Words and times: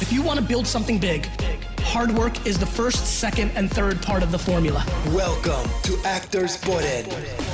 If 0.00 0.10
you 0.10 0.22
want 0.22 0.40
to 0.40 0.44
build 0.44 0.66
something 0.66 0.98
big, 0.98 1.26
hard 1.80 2.10
work 2.12 2.46
is 2.46 2.58
the 2.58 2.64
first, 2.64 3.18
second, 3.20 3.50
and 3.54 3.70
third 3.70 4.00
part 4.00 4.22
of 4.22 4.32
the 4.32 4.38
formula. 4.38 4.82
Welcome 5.08 5.70
to 5.82 6.00
Actors 6.06 6.56
Podden. 6.56 7.04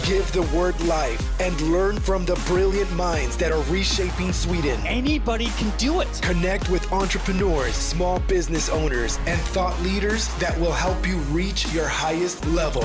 Give 0.06 0.30
the 0.30 0.42
word 0.56 0.80
life 0.82 1.40
and 1.40 1.60
learn 1.72 1.98
from 1.98 2.24
the 2.24 2.36
brilliant 2.46 2.90
minds 2.92 3.36
that 3.38 3.50
are 3.50 3.62
reshaping 3.64 4.32
Sweden. 4.32 4.80
Anybody 4.86 5.48
can 5.58 5.76
do 5.76 6.00
it. 6.00 6.20
Connect 6.22 6.70
with 6.70 6.90
entrepreneurs, 6.92 7.74
small 7.74 8.20
business 8.20 8.68
owners, 8.68 9.18
and 9.26 9.40
thought 9.40 9.78
leaders 9.82 10.28
that 10.38 10.56
will 10.60 10.72
help 10.72 11.04
you 11.04 11.16
reach 11.34 11.72
your 11.74 11.88
highest 11.88 12.46
level. 12.46 12.84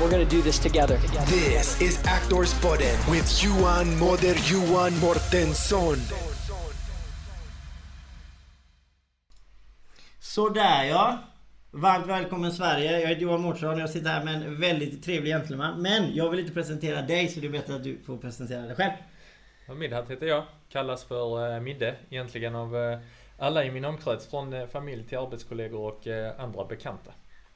We're 0.00 0.10
going 0.10 0.26
to 0.26 0.30
do 0.30 0.42
this 0.42 0.58
together. 0.58 0.96
This 1.26 1.80
is 1.80 2.04
Actors 2.04 2.52
Podden 2.54 2.98
with 3.08 3.42
Johan 3.42 3.96
Moder 4.00 4.34
Johan 4.40 4.90
Mortensson. 4.94 6.27
Sådär 10.28 10.84
ja. 10.84 11.18
Varmt 11.70 12.06
välkommen 12.06 12.52
Sverige. 12.52 13.00
Jag 13.00 13.08
heter 13.08 13.22
Johan 13.22 13.40
Mårtsson. 13.40 13.78
Jag 13.78 13.90
sitter 13.90 14.10
här 14.10 14.24
med 14.24 14.34
en 14.34 14.60
väldigt 14.60 15.04
trevlig 15.04 15.32
gentleman. 15.32 15.82
Men 15.82 16.14
jag 16.14 16.30
vill 16.30 16.40
inte 16.40 16.52
presentera 16.52 17.02
dig 17.02 17.28
så 17.28 17.40
det 17.40 17.46
är 17.46 17.50
bättre 17.50 17.74
att 17.74 17.84
du 17.84 17.98
får 18.06 18.16
presentera 18.16 18.62
dig 18.62 18.76
själv. 18.76 18.92
Midhat 19.76 20.10
heter 20.10 20.26
jag. 20.26 20.44
Kallas 20.68 21.04
för 21.04 21.54
eh, 21.54 21.60
Midde 21.60 21.96
egentligen 22.10 22.54
av 22.54 22.76
eh, 22.76 22.98
alla 23.38 23.64
i 23.64 23.70
min 23.70 23.84
omkrets. 23.84 24.26
Från 24.26 24.52
eh, 24.52 24.66
familj 24.66 25.04
till 25.04 25.18
arbetskollegor 25.18 25.80
och 25.80 26.06
andra 26.38 26.64
bekanta. 26.64 27.12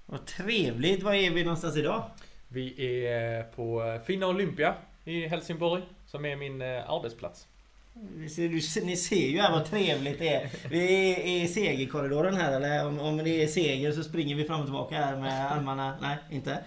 Vad 0.06 0.26
trevligt. 0.26 1.02
Var 1.02 1.14
är 1.14 1.30
vi 1.30 1.44
någonstans 1.44 1.76
idag? 1.76 2.04
Vi 2.48 3.06
är 3.06 3.42
på 3.42 3.98
Fina 4.06 4.28
Olympia 4.28 4.74
i 5.04 5.26
Helsingborg. 5.26 5.82
Som 6.06 6.24
är 6.24 6.36
min 6.36 6.62
arbetsplats. 6.62 7.48
Ni 7.94 8.96
ser 8.96 9.26
ju 9.28 9.40
här 9.40 9.52
vad 9.52 9.64
trevligt 9.64 10.18
det 10.18 10.28
är. 10.28 10.50
Vi 10.70 11.12
är 11.12 11.44
i 11.44 11.48
segerkorridoren 11.48 12.36
här 12.36 12.56
eller? 12.56 12.86
Om, 12.86 13.00
om 13.00 13.16
det 13.16 13.42
är 13.42 13.46
seger 13.46 13.92
så 13.92 14.02
springer 14.02 14.36
vi 14.36 14.44
fram 14.44 14.60
och 14.60 14.66
tillbaka 14.66 14.94
här 14.94 15.16
med 15.16 15.52
armarna. 15.52 15.96
Nej, 16.00 16.16
inte. 16.30 16.58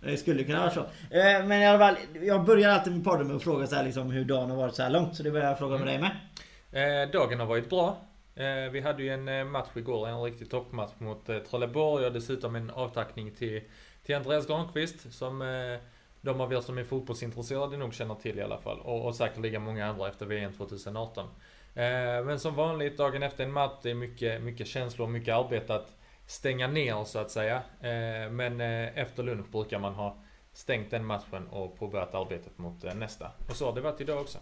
Det 0.00 0.16
skulle 0.16 0.44
kunna 0.44 0.60
vara 0.60 0.70
så. 0.70 0.80
Eh, 0.80 1.46
men 1.46 1.52
i 1.52 1.66
alla 1.66 1.78
fall, 1.78 1.96
jag 2.22 2.44
börjar 2.44 2.70
alltid 2.70 2.92
med 2.92 3.04
podden 3.04 3.26
med 3.26 3.36
att 3.36 3.42
fråga 3.42 3.66
så 3.66 3.74
här, 3.74 3.84
liksom, 3.84 4.10
hur 4.10 4.24
dagen 4.24 4.50
har 4.50 4.56
varit 4.56 4.74
så 4.74 4.82
här 4.82 4.90
långt. 4.90 5.16
Så 5.16 5.22
det 5.22 5.30
börjar 5.30 5.48
jag 5.48 5.58
fråga 5.58 5.78
med 5.78 5.86
dig 5.86 5.98
med. 5.98 6.10
Mm. 6.72 7.02
Eh, 7.02 7.12
dagen 7.12 7.40
har 7.40 7.46
varit 7.46 7.70
bra. 7.70 7.96
Eh, 8.34 8.70
vi 8.72 8.80
hade 8.80 9.02
ju 9.02 9.08
en 9.08 9.28
eh, 9.28 9.44
match 9.44 9.68
igår, 9.74 10.08
en 10.08 10.22
riktig 10.22 10.50
toppmatch 10.50 10.92
mot 10.98 11.28
eh, 11.28 11.38
Trelleborg 11.38 12.06
och 12.06 12.12
dessutom 12.12 12.56
en 12.56 12.70
avtackning 12.70 13.30
till, 13.30 13.62
till 14.06 14.14
Andreas 14.14 14.46
Granqvist 14.46 15.12
som 15.12 15.42
eh, 15.42 15.78
de 16.24 16.40
av 16.40 16.52
er 16.52 16.60
som 16.60 16.78
är 16.78 16.84
fotbollsintresserade 16.84 17.76
nog 17.76 17.94
känner 17.94 18.14
till 18.14 18.38
i 18.38 18.42
alla 18.42 18.58
fall. 18.58 18.80
Och, 18.80 19.06
och 19.06 19.14
säkerligen 19.14 19.62
många 19.62 19.86
andra 19.86 20.08
efter 20.08 20.26
VM 20.26 20.52
2018. 20.52 21.26
Eh, 21.74 21.82
men 22.24 22.40
som 22.40 22.54
vanligt, 22.54 22.96
dagen 22.96 23.22
efter 23.22 23.44
en 23.44 23.52
match, 23.52 23.72
det 23.82 23.90
är 23.90 23.94
mycket, 23.94 24.42
mycket 24.42 24.66
känslor 24.66 25.06
och 25.06 25.12
mycket 25.12 25.34
arbete 25.34 25.74
att 25.74 25.96
stänga 26.26 26.66
ner 26.66 27.04
så 27.04 27.18
att 27.18 27.30
säga. 27.30 27.56
Eh, 27.80 28.30
men 28.30 28.60
eh, 28.60 28.98
efter 28.98 29.22
lunch 29.22 29.50
brukar 29.52 29.78
man 29.78 29.94
ha 29.94 30.16
stängt 30.52 30.90
den 30.90 31.04
matchen 31.04 31.48
och 31.50 31.78
påbörjat 31.78 32.14
arbetet 32.14 32.58
mot 32.58 32.84
eh, 32.84 32.94
nästa. 32.94 33.30
Och 33.48 33.56
så 33.56 33.66
har 33.66 33.72
det 33.72 33.80
varit 33.80 34.00
idag 34.00 34.20
också. 34.20 34.38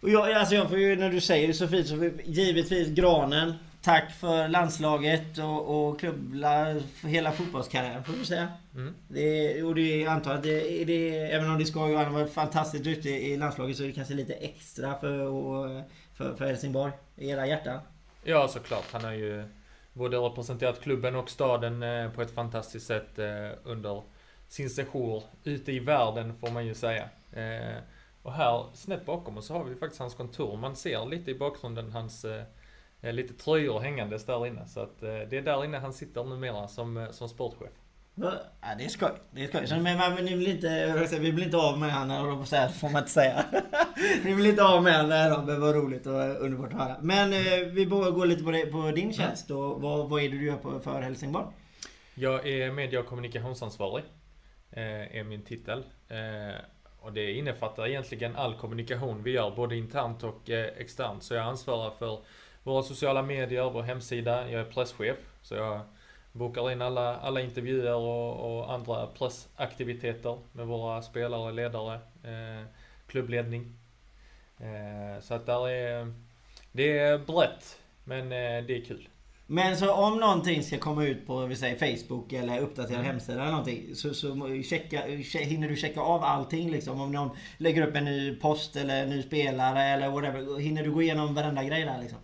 Och 0.00 0.10
jag, 0.10 0.32
alltså 0.32 0.54
jag 0.54 0.68
får 0.68 0.78
ju, 0.78 0.96
när 0.96 1.10
du 1.10 1.20
säger 1.20 1.48
det 1.48 1.54
så 1.54 1.68
fint, 1.68 1.86
så 1.88 2.10
givetvis 2.24 2.88
Granen. 2.88 3.54
Tack 3.82 4.12
för 4.12 4.48
landslaget 4.48 5.38
och, 5.38 5.88
och 5.88 6.00
klubbla 6.00 6.80
hela 7.02 7.32
fotbollskarriären 7.32 8.04
får 8.04 8.12
du 8.12 8.24
säga. 8.24 8.48
Mm. 8.78 8.94
Det, 9.08 9.62
och 9.62 9.74
det 9.74 10.06
antar 10.06 10.34
att 10.34 10.42
det, 10.42 10.84
det, 10.84 11.18
även 11.32 11.50
om 11.50 11.58
det 11.58 11.64
ska 11.64 11.88
ju 11.88 11.96
han 11.96 12.14
var 12.14 12.26
fantastiskt 12.26 12.86
ute 12.86 13.08
i 13.08 13.36
landslaget 13.36 13.76
så 13.76 13.82
är 13.82 13.86
det 13.86 13.92
kanske 13.92 14.14
lite 14.14 14.34
extra 14.34 14.94
för, 15.00 15.84
för, 16.14 16.34
för 16.36 16.46
Helsingborg. 16.46 16.92
I 17.16 17.30
era 17.30 17.46
hjärtan. 17.46 17.80
Ja, 18.24 18.48
såklart. 18.48 18.92
Han 18.92 19.04
har 19.04 19.12
ju 19.12 19.44
både 19.92 20.16
representerat 20.16 20.80
klubben 20.80 21.16
och 21.16 21.30
staden 21.30 21.82
eh, 21.82 22.10
på 22.12 22.22
ett 22.22 22.30
fantastiskt 22.34 22.86
sätt 22.86 23.18
eh, 23.18 23.50
under 23.64 24.02
sin 24.48 24.70
sejour 24.70 25.22
ute 25.44 25.72
i 25.72 25.78
världen, 25.78 26.34
får 26.40 26.50
man 26.50 26.66
ju 26.66 26.74
säga. 26.74 27.08
Eh, 27.32 27.76
Och 28.22 28.32
här, 28.32 28.66
snett 28.74 29.06
bakom 29.06 29.38
oss, 29.38 29.46
så 29.46 29.54
har 29.54 29.64
vi 29.64 29.74
faktiskt 29.74 30.00
hans 30.00 30.14
kontor. 30.14 30.56
Man 30.56 30.76
ser 30.76 31.06
lite 31.06 31.30
i 31.30 31.34
bakgrunden 31.34 31.92
hans 31.92 32.26
lite 33.00 33.34
tröjor 33.34 33.80
hängandes 33.80 34.24
där 34.26 34.46
inne. 34.46 34.66
Så 34.66 34.80
att 34.80 35.00
det 35.00 35.32
är 35.32 35.42
där 35.42 35.64
inne 35.64 35.78
han 35.78 35.92
sitter 35.92 36.24
numera 36.24 36.68
som, 36.68 37.08
som 37.10 37.28
sportchef. 37.28 37.72
Ja, 38.20 38.74
det 38.78 38.84
är 38.84 38.88
skoj. 38.88 39.10
Det 39.30 39.44
är 39.44 39.48
skoj. 39.48 39.66
Så, 39.66 39.76
men 39.76 39.98
man, 39.98 40.16
vill 40.16 40.46
inte, 40.46 41.06
säga, 41.08 41.20
vi 41.20 41.32
blir 41.32 41.44
inte 41.44 41.56
av 41.56 41.78
med 41.78 41.92
han, 41.92 42.10
eller 42.10 42.36
på 42.36 42.44
så 42.44 42.56
här 42.56 42.68
får 42.68 42.88
man 42.88 43.02
inte 43.02 43.12
säga. 43.12 43.44
vi 44.24 44.34
vill 44.34 44.46
inte 44.46 44.64
av 44.64 44.82
med 44.82 45.30
då, 45.30 45.42
men 45.42 45.60
vad 45.60 45.74
roligt 45.74 46.06
och 46.06 46.12
underbart 46.14 46.72
att 46.72 46.80
höra. 46.80 46.96
Men 47.00 47.32
eh, 47.32 47.68
vi 47.72 47.86
börjar 47.86 48.10
gå 48.10 48.24
lite 48.24 48.44
på, 48.44 48.50
det, 48.50 48.66
på 48.66 48.90
din 48.90 49.12
tjänst 49.12 49.50
och 49.50 49.82
vad, 49.82 50.08
vad 50.08 50.22
är 50.22 50.28
det 50.28 50.38
du 50.38 50.46
gör 50.46 50.56
på, 50.56 50.80
för 50.80 51.00
Helsingborg? 51.00 51.46
Jag 52.14 52.48
är 52.48 52.72
media 52.72 53.00
och 53.00 53.06
kommunikationsansvarig. 53.06 54.04
Eh, 54.70 55.16
är 55.16 55.24
min 55.24 55.42
titel. 55.42 55.84
Eh, 56.08 56.60
och 57.00 57.12
det 57.12 57.32
innefattar 57.32 57.86
egentligen 57.86 58.36
all 58.36 58.54
kommunikation 58.54 59.22
vi 59.22 59.30
gör, 59.30 59.50
både 59.50 59.76
internt 59.76 60.22
och 60.22 60.50
eh, 60.50 60.66
externt. 60.76 61.22
Så 61.22 61.34
jag 61.34 61.46
ansvarar 61.46 61.90
för 61.90 62.18
våra 62.62 62.82
sociala 62.82 63.22
medier, 63.22 63.70
vår 63.70 63.82
hemsida. 63.82 64.50
Jag 64.50 64.60
är 64.60 64.64
presschef. 64.64 65.16
Så 65.42 65.54
jag 65.54 65.80
bokar 66.38 66.70
in 66.72 66.82
alla, 66.82 67.16
alla 67.16 67.40
intervjuer 67.40 67.94
och, 67.94 68.58
och 68.58 68.72
andra 68.72 69.06
pressaktiviteter 69.06 70.38
med 70.52 70.66
våra 70.66 71.02
spelare, 71.02 71.52
ledare, 71.52 71.94
eh, 72.24 72.66
klubbledning. 73.06 73.72
Eh, 74.60 75.20
så 75.22 75.34
att 75.34 75.46
där 75.46 75.68
är, 75.68 76.12
det 76.72 76.98
är 76.98 77.18
brett, 77.18 77.78
men 78.04 78.22
eh, 78.22 78.64
det 78.66 78.76
är 78.76 78.84
kul. 78.84 79.08
Men 79.50 79.76
så 79.76 79.92
om 79.94 80.18
någonting 80.20 80.62
ska 80.62 80.78
komma 80.78 81.04
ut 81.04 81.26
på 81.26 81.46
vi 81.46 81.56
säger 81.56 81.96
Facebook 81.96 82.32
eller 82.32 82.60
uppdaterad 82.60 83.04
hemsida 83.04 83.40
eller 83.42 83.50
någonting. 83.50 83.94
Så, 83.94 84.14
så 84.14 84.28
checka, 84.70 85.06
che- 85.06 85.44
hinner 85.44 85.68
du 85.68 85.76
checka 85.76 86.00
av 86.00 86.24
allting 86.24 86.70
liksom? 86.70 87.00
Om 87.00 87.12
någon 87.12 87.30
lägger 87.58 87.86
upp 87.86 87.96
en 87.96 88.04
ny 88.04 88.36
post 88.36 88.76
eller 88.76 89.02
en 89.02 89.10
ny 89.10 89.22
spelare 89.22 89.82
eller 89.82 90.08
whatever. 90.08 90.58
Hinner 90.58 90.82
du 90.82 90.90
gå 90.92 91.02
igenom 91.02 91.34
varenda 91.34 91.64
grej 91.64 91.84
där 91.84 91.98
liksom? 92.00 92.18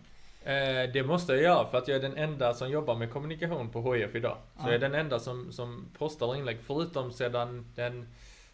Eh, 0.47 0.91
det 0.93 1.07
måste 1.07 1.33
jag 1.33 1.43
göra 1.43 1.67
för 1.67 1.79
att 1.79 1.89
jag 1.89 1.97
är 1.97 2.01
den 2.03 2.17
enda 2.17 2.55
som 2.55 2.71
jobbar 2.71 2.95
med 2.97 3.13
kommunikation 3.13 3.71
på 3.71 3.95
HIF 3.95 4.15
idag. 4.15 4.37
Så 4.55 4.61
Ja. 4.61 4.67
jag 4.67 4.75
är 4.75 4.79
den 4.79 4.95
enda 4.95 5.19
som, 5.19 5.53
som 5.53 5.85
postar 5.99 6.37
inlägg 6.37 6.59
förutom 6.63 7.13
sedan 7.13 7.73
den 7.75 8.09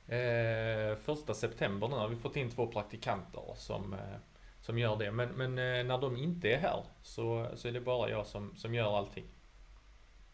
eh, 0.09 0.97
första 1.05 1.34
september 1.34 1.89
nu 1.89 1.95
har 1.97 2.09
vi 2.09 2.17
fått 2.17 2.37
in 2.37 2.50
två 2.50 2.67
praktikanter 2.67 3.43
som, 3.56 3.93
eh, 3.93 3.99
som 4.61 4.79
gör 4.79 4.97
det. 4.97 5.11
Men, 5.11 5.29
men 5.29 5.50
eh, 5.59 5.84
när 5.84 5.99
de 5.99 6.17
inte 6.17 6.49
är 6.49 6.59
här 6.59 6.83
så, 7.03 7.47
så 7.55 7.69
är 7.69 7.73
det 7.73 7.81
bara 7.81 8.11
jag 8.11 8.27
som, 8.27 8.56
som 8.56 8.75
gör 8.75 8.99
allting. 8.99 9.25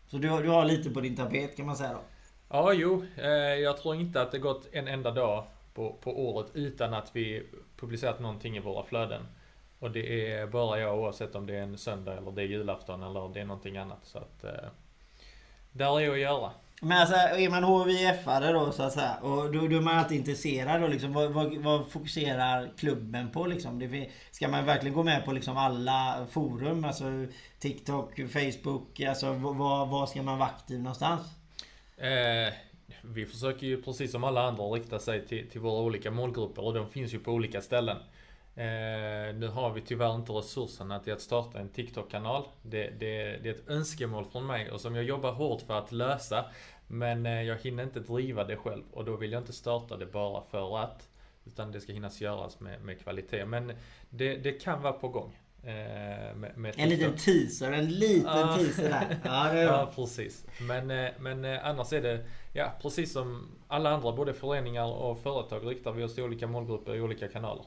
Så 0.06 0.16
du, 0.18 0.28
har- 0.28 0.42
du 0.42 0.48
har 0.48 0.64
lite 0.64 0.90
på 0.90 1.00
din 1.00 1.16
tapet 1.16 1.56
kan 1.56 1.66
man 1.66 1.76
säga 1.76 1.92
då? 1.92 2.00
Ja, 2.48 2.72
jo. 2.72 3.04
Eh, 3.16 3.28
jag 3.54 3.76
tror 3.76 3.94
inte 3.94 4.22
att 4.22 4.32
det 4.32 4.38
gått 4.38 4.68
en 4.72 4.88
enda 4.88 5.10
dag 5.10 5.44
på, 5.74 5.92
på 6.02 6.28
året 6.30 6.46
utan 6.54 6.94
att 6.94 7.10
vi 7.16 7.46
publicerat 7.76 8.20
någonting 8.20 8.56
i 8.56 8.60
våra 8.60 8.84
flöden. 8.84 9.22
Och 9.78 9.90
det 9.90 10.32
är 10.32 10.46
bara 10.46 10.80
jag 10.80 10.98
oavsett 10.98 11.34
om 11.34 11.46
det 11.46 11.56
är 11.56 11.62
en 11.62 11.78
söndag 11.78 12.16
eller 12.16 12.30
det 12.30 12.42
är 12.42 12.46
julafton 12.46 13.02
eller 13.02 13.34
det 13.34 13.40
är 13.40 13.44
någonting 13.44 13.76
annat. 13.76 14.00
Så 14.02 14.18
att 14.18 14.44
eh, 14.44 14.68
där 15.72 16.00
är 16.00 16.10
att 16.10 16.18
göra. 16.18 16.50
Men 16.80 16.98
alltså 16.98 17.14
är 17.14 17.50
man 17.50 17.64
HVF-are 17.64 18.52
då 18.52 18.72
så 18.72 18.82
att 18.82 18.92
säga 18.92 19.16
och 19.22 19.52
då, 19.52 19.68
då 19.68 19.76
är 19.76 19.80
man 19.80 19.98
alltid 19.98 20.18
intresserad 20.18 20.80
då 20.80 20.86
liksom. 20.86 21.12
Vad, 21.12 21.30
vad, 21.30 21.56
vad 21.56 21.90
fokuserar 21.90 22.70
klubben 22.78 23.30
på 23.30 23.46
liksom? 23.46 23.78
Det, 23.78 24.10
ska 24.30 24.48
man 24.48 24.66
verkligen 24.66 24.94
gå 24.94 25.02
med 25.02 25.24
på 25.24 25.32
liksom 25.32 25.56
alla 25.56 26.26
forum? 26.30 26.84
Alltså 26.84 27.04
TikTok, 27.58 28.16
Facebook, 28.16 29.00
alltså 29.00 29.32
vad, 29.32 29.88
vad 29.88 30.08
ska 30.08 30.22
man 30.22 30.38
vara 30.38 30.48
aktiv 30.48 30.78
någonstans? 30.78 31.22
Eh, 31.96 32.54
vi 33.02 33.26
försöker 33.26 33.66
ju 33.66 33.82
precis 33.82 34.12
som 34.12 34.24
alla 34.24 34.42
andra 34.48 34.64
rikta 34.64 34.98
sig 34.98 35.26
till, 35.26 35.50
till 35.50 35.60
våra 35.60 35.82
olika 35.82 36.10
målgrupper 36.10 36.64
och 36.64 36.74
de 36.74 36.88
finns 36.88 37.14
ju 37.14 37.18
på 37.18 37.32
olika 37.32 37.60
ställen. 37.60 37.96
Eh, 38.58 39.34
nu 39.34 39.48
har 39.48 39.70
vi 39.72 39.80
tyvärr 39.80 40.14
inte 40.14 40.32
resurserna 40.32 40.98
till 40.98 41.12
att 41.12 41.20
starta 41.20 41.58
en 41.58 41.68
TikTok-kanal. 41.68 42.44
Det, 42.62 42.90
det, 42.90 43.36
det 43.42 43.48
är 43.48 43.54
ett 43.54 43.68
önskemål 43.68 44.24
från 44.24 44.46
mig 44.46 44.70
och 44.70 44.80
som 44.80 44.94
jag 44.94 45.04
jobbar 45.04 45.32
hårt 45.32 45.62
för 45.62 45.78
att 45.78 45.92
lösa. 45.92 46.44
Men 46.86 47.26
eh, 47.26 47.42
jag 47.42 47.56
hinner 47.56 47.82
inte 47.82 48.00
driva 48.00 48.44
det 48.44 48.56
själv 48.56 48.82
och 48.92 49.04
då 49.04 49.16
vill 49.16 49.32
jag 49.32 49.40
inte 49.40 49.52
starta 49.52 49.96
det 49.96 50.06
bara 50.06 50.42
för 50.50 50.78
att. 50.78 51.08
Utan 51.44 51.72
det 51.72 51.80
ska 51.80 51.92
hinnas 51.92 52.20
göras 52.20 52.60
med, 52.60 52.80
med 52.80 53.00
kvalitet. 53.00 53.44
Men 53.44 53.72
det, 54.10 54.36
det 54.36 54.52
kan 54.52 54.82
vara 54.82 54.92
på 54.92 55.08
gång. 55.08 55.38
Eh, 55.62 56.34
med, 56.36 56.52
med 56.56 56.74
En 56.76 56.88
liten 56.88 57.16
teaser, 57.16 57.72
en 57.72 57.86
liten 57.90 58.30
Ja. 58.36 58.56
teaser 58.58 58.82
där. 58.82 59.18
Ja, 59.24 59.52
det 59.52 59.62
Ja, 59.62 59.92
precis. 59.94 60.46
Men, 60.60 60.90
eh, 60.90 61.10
men 61.18 61.44
eh, 61.44 61.66
annars 61.66 61.92
är 61.92 62.02
det, 62.02 62.24
ja, 62.52 62.72
precis 62.82 63.12
som 63.12 63.48
alla 63.68 63.90
andra, 63.90 64.12
både 64.12 64.34
föreningar 64.34 64.86
och 64.92 65.18
företag, 65.18 65.70
riktar 65.70 65.92
vi 65.92 66.04
oss 66.04 66.14
till 66.14 66.24
olika 66.24 66.46
målgrupper 66.46 66.94
i 66.94 67.00
olika 67.00 67.28
kanaler. 67.28 67.64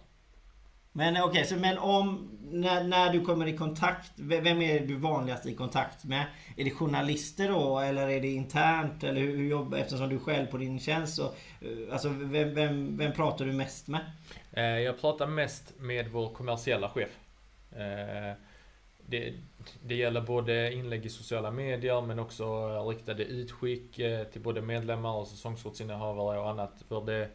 Men 0.91 1.23
okej, 1.23 1.45
så 1.45 1.55
men 1.55 1.77
om 1.77 2.29
när, 2.51 2.83
när 2.83 3.13
du 3.13 3.21
kommer 3.21 3.47
i 3.47 3.57
kontakt, 3.57 4.11
vem 4.15 4.61
är 4.61 4.79
du 4.79 4.95
vanligast 4.95 5.45
i 5.45 5.55
kontakt 5.55 6.05
med? 6.05 6.25
Är 6.57 6.63
det 6.63 6.71
journalister 6.71 7.49
då 7.49 7.79
eller 7.79 8.09
är 8.09 8.21
det 8.21 8.27
internt? 8.27 9.03
Eller 9.03 9.21
hur, 9.21 9.37
hur 9.37 9.49
jobbar, 9.49 9.77
eftersom 9.77 10.09
du 10.09 10.15
är 10.15 10.19
själv 10.19 10.45
på 10.45 10.57
din 10.57 10.79
tjänst 10.79 11.15
så, 11.15 11.23
eh, 11.25 11.91
Alltså 11.93 12.09
vem, 12.09 12.53
vem, 12.53 12.97
vem 12.97 13.13
pratar 13.13 13.45
du 13.45 13.53
mest 13.53 13.87
med? 13.87 14.01
Eh, 14.51 14.63
jag 14.63 15.01
pratar 15.01 15.27
mest 15.27 15.73
med 15.79 16.11
vår 16.11 16.33
kommersiella 16.33 16.89
chef. 16.89 17.09
Eh, 17.71 18.33
det, 19.07 19.33
det 19.83 19.95
gäller 19.95 20.21
både 20.21 20.73
inlägg 20.73 21.05
i 21.05 21.09
sociala 21.09 21.51
medier 21.51 22.01
men 22.01 22.19
också 22.19 22.67
riktade 22.89 23.25
utskick 23.25 23.95
till 24.31 24.41
både 24.41 24.61
medlemmar 24.61 25.15
och 25.15 25.27
säsongskortsinnehavare 25.27 26.39
och 26.39 26.49
annat. 26.49 26.83
För 26.87 27.05
det, 27.05 27.29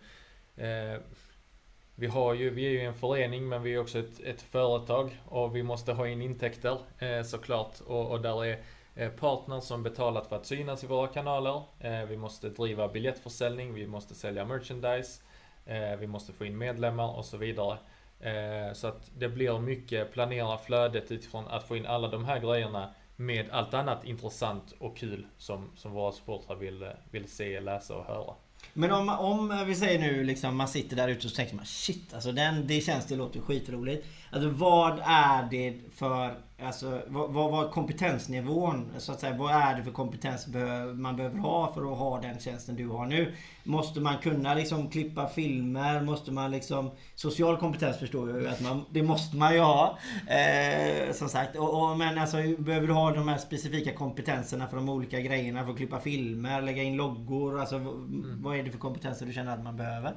vi, 1.97 2.07
har 2.07 2.35
ju, 2.35 2.51
vi 2.51 2.67
är 2.67 2.71
ju 2.71 2.81
en 2.81 2.95
förening 2.95 3.49
men 3.49 3.63
vi 3.63 3.75
är 3.75 3.79
också 3.79 3.99
ett, 3.99 4.21
ett 4.21 4.43
företag 4.43 5.21
och 5.25 5.57
vi 5.57 5.63
måste 5.63 5.93
ha 5.93 6.09
in 6.09 6.23
intäkter 6.23 6.79
eh, 6.99 7.23
såklart. 7.23 7.81
Och, 7.81 8.11
och 8.11 8.21
där 8.21 8.45
är 8.45 8.63
eh, 8.95 9.11
partners 9.11 9.65
som 9.65 9.83
betalat 9.83 10.27
för 10.27 10.37
att 10.37 10.47
synas 10.47 10.85
i 10.85 10.87
våra 10.87 11.07
kanaler. 11.07 11.63
Eh, 11.81 12.05
vi 12.05 12.17
måste 12.17 12.49
driva 12.49 12.89
biljettförsäljning, 12.89 13.75
vi 13.75 13.87
måste 13.87 14.15
sälja 14.15 14.45
merchandise, 14.45 15.23
eh, 15.67 15.97
vi 15.99 16.07
måste 16.07 16.33
få 16.33 16.45
in 16.45 16.59
medlemmar 16.59 17.17
och 17.17 17.25
så 17.25 17.37
vidare. 17.37 17.79
Eh, 18.21 18.73
så 18.73 18.87
att 18.87 19.11
det 19.19 19.29
blir 19.29 19.59
mycket 19.59 20.13
planera 20.13 20.59
flödet 20.59 21.13
utifrån 21.13 21.49
att 21.49 21.69
få 21.69 21.77
in 21.77 21.87
alla 21.87 22.09
de 22.09 22.25
här 22.25 22.39
grejerna 22.39 22.95
med 23.17 23.51
allt 23.51 23.75
annat 23.75 24.05
intressant 24.05 24.75
och 24.79 24.97
kul 24.97 25.27
som, 25.39 25.71
som 25.77 25.93
våra 25.93 26.13
supportrar 26.13 26.57
vill, 26.57 26.91
vill 27.11 27.29
se, 27.29 27.61
läsa 27.61 27.97
och 27.97 28.05
höra. 28.05 28.35
Men 28.73 28.93
om, 28.93 29.09
om 29.09 29.65
vi 29.67 29.75
säger 29.75 29.99
nu 29.99 30.25
liksom 30.25 30.57
man 30.57 30.69
sitter 30.69 30.97
där 30.97 31.09
ute 31.09 31.27
och 31.27 31.31
så 31.31 31.37
tänker 31.37 31.57
man 31.57 31.67
shit 31.67 32.15
alltså 32.15 32.33
den, 32.33 32.67
det 32.67 32.81
känns, 32.81 33.07
det 33.07 33.17
låter 33.17 33.41
skitroligt. 33.41 34.07
Alltså 34.31 34.49
vad 34.49 35.01
är 35.05 35.49
det 35.51 35.75
för 35.95 36.35
Alltså 36.63 37.03
vad, 37.07 37.33
vad, 37.33 37.51
vad 37.51 37.71
kompetensnivån 37.71 38.93
så 38.99 39.13
att 39.13 39.21
säga. 39.21 39.37
Vad 39.37 39.53
är 39.53 39.75
det 39.77 39.85
för 39.85 39.91
kompetens 39.91 40.47
man 40.95 41.17
behöver 41.17 41.39
ha 41.39 41.73
för 41.75 41.93
att 41.93 41.99
ha 41.99 42.21
den 42.21 42.39
tjänsten 42.39 42.77
du 42.77 42.89
har 42.89 43.07
nu? 43.07 43.35
Måste 43.65 44.01
man 44.01 44.19
kunna 44.19 44.55
liksom 44.55 44.91
klippa 44.91 45.29
filmer? 45.29 46.01
Måste 46.03 46.33
man 46.33 46.51
liksom... 46.51 46.91
Social 47.15 47.57
kompetens 47.57 47.99
förstår 47.99 48.31
jag 48.31 48.41
ju 48.41 48.49
att 48.49 48.61
man... 48.61 48.85
Det 48.91 49.03
måste 49.03 49.37
man 49.37 49.55
ju 49.55 49.61
ha. 49.61 49.99
Eh, 50.29 51.13
som 51.13 51.29
sagt. 51.29 51.57
Och, 51.57 51.83
och, 51.83 51.99
men 51.99 52.19
alltså 52.19 52.37
behöver 52.59 52.87
du 52.87 52.93
ha 52.93 53.11
de 53.11 53.29
här 53.29 53.39
specifika 53.39 53.93
kompetenserna 53.93 54.67
för 54.67 54.77
de 54.77 54.89
olika 54.89 55.21
grejerna? 55.21 55.65
För 55.65 55.71
att 55.71 55.77
klippa 55.77 56.01
filmer, 56.01 56.63
lägga 56.63 56.83
in 56.83 56.97
loggor. 56.97 57.61
Alltså 57.61 57.77
mm. 57.77 58.43
vad 58.43 58.57
är 58.57 58.63
det 58.63 58.71
för 58.71 58.79
kompetenser 58.79 59.27
du 59.27 59.33
känner 59.33 59.55
att 59.55 59.65
man 59.65 59.77
behöver? 59.77 60.15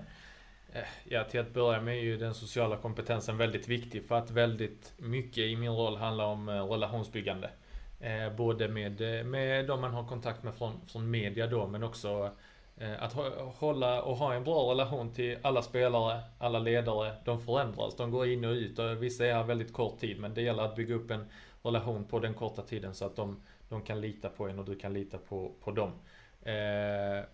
Eh, 0.74 0.84
ja, 1.04 1.24
till 1.24 1.40
att 1.40 1.54
börja 1.54 1.82
med 1.82 1.98
är 1.98 2.02
ju 2.02 2.18
den 2.18 2.34
sociala 2.34 2.78
kompetensen 2.78 3.38
väldigt 3.38 3.68
viktig 3.68 4.04
för 4.04 4.16
att 4.16 4.32
väldigt 4.32 4.94
mycket 4.98 5.38
i 5.38 5.56
min 5.56 5.72
roll 5.72 5.98
handlar 5.98 6.26
om 6.26 6.50
eh, 6.50 6.66
relationsbyggande. 6.66 7.50
Eh, 8.00 8.36
både 8.36 8.68
med, 8.68 9.26
med 9.26 9.68
de 9.68 9.82
man 9.82 9.94
har 9.94 10.08
kontakt 10.08 10.44
med 10.44 10.56
från, 10.56 10.88
från 10.88 11.12
media 11.12 11.48
då 11.48 11.68
men 11.68 11.84
också 11.84 12.32
att 13.00 13.14
hålla 13.56 14.02
och 14.02 14.18
ha 14.18 14.34
en 14.34 14.44
bra 14.44 14.72
relation 14.72 15.14
till 15.14 15.38
alla 15.42 15.62
spelare, 15.62 16.22
alla 16.38 16.60
ledare. 16.60 17.16
De 17.26 17.40
förändras, 17.40 17.96
de 17.96 18.12
går 18.12 18.28
in 18.28 18.46
och 18.46 18.52
ut 18.52 18.80
och 18.80 19.04
vissa 19.04 19.26
är 19.26 19.34
här 19.34 19.44
väldigt 19.44 19.74
kort 19.74 20.00
tid 20.00 20.20
men 20.20 20.34
det 20.34 20.42
gäller 20.42 20.64
att 20.64 20.76
bygga 20.76 20.96
upp 20.96 21.12
en 21.12 21.30
relation 21.64 22.06
på 22.06 22.20
den 22.20 22.34
korta 22.34 22.62
tiden 22.62 22.94
så 22.94 23.06
att 23.06 23.16
de, 23.16 23.42
de 23.70 23.82
kan 23.82 24.02
lita 24.02 24.30
på 24.30 24.48
en 24.48 24.60
och 24.60 24.66
du 24.66 24.76
kan 24.76 24.94
lita 24.94 25.18
på, 25.18 25.52
på 25.64 25.72
dem. 25.72 25.92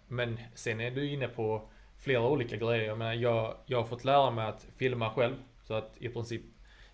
Men 0.08 0.40
sen 0.54 0.82
är 0.82 0.92
du 0.92 1.10
inne 1.12 1.28
på 1.28 1.62
flera 2.04 2.28
olika 2.28 2.58
grejer. 2.58 2.88
Jag 2.88 2.98
menar, 2.98 3.14
jag, 3.14 3.56
jag 3.66 3.78
har 3.78 3.86
fått 3.86 4.04
lära 4.04 4.32
mig 4.32 4.46
att 4.46 4.68
filma 4.78 5.10
själv. 5.10 5.36
Så 5.64 5.74
att 5.74 5.98
i 5.98 6.10
princip, 6.10 6.42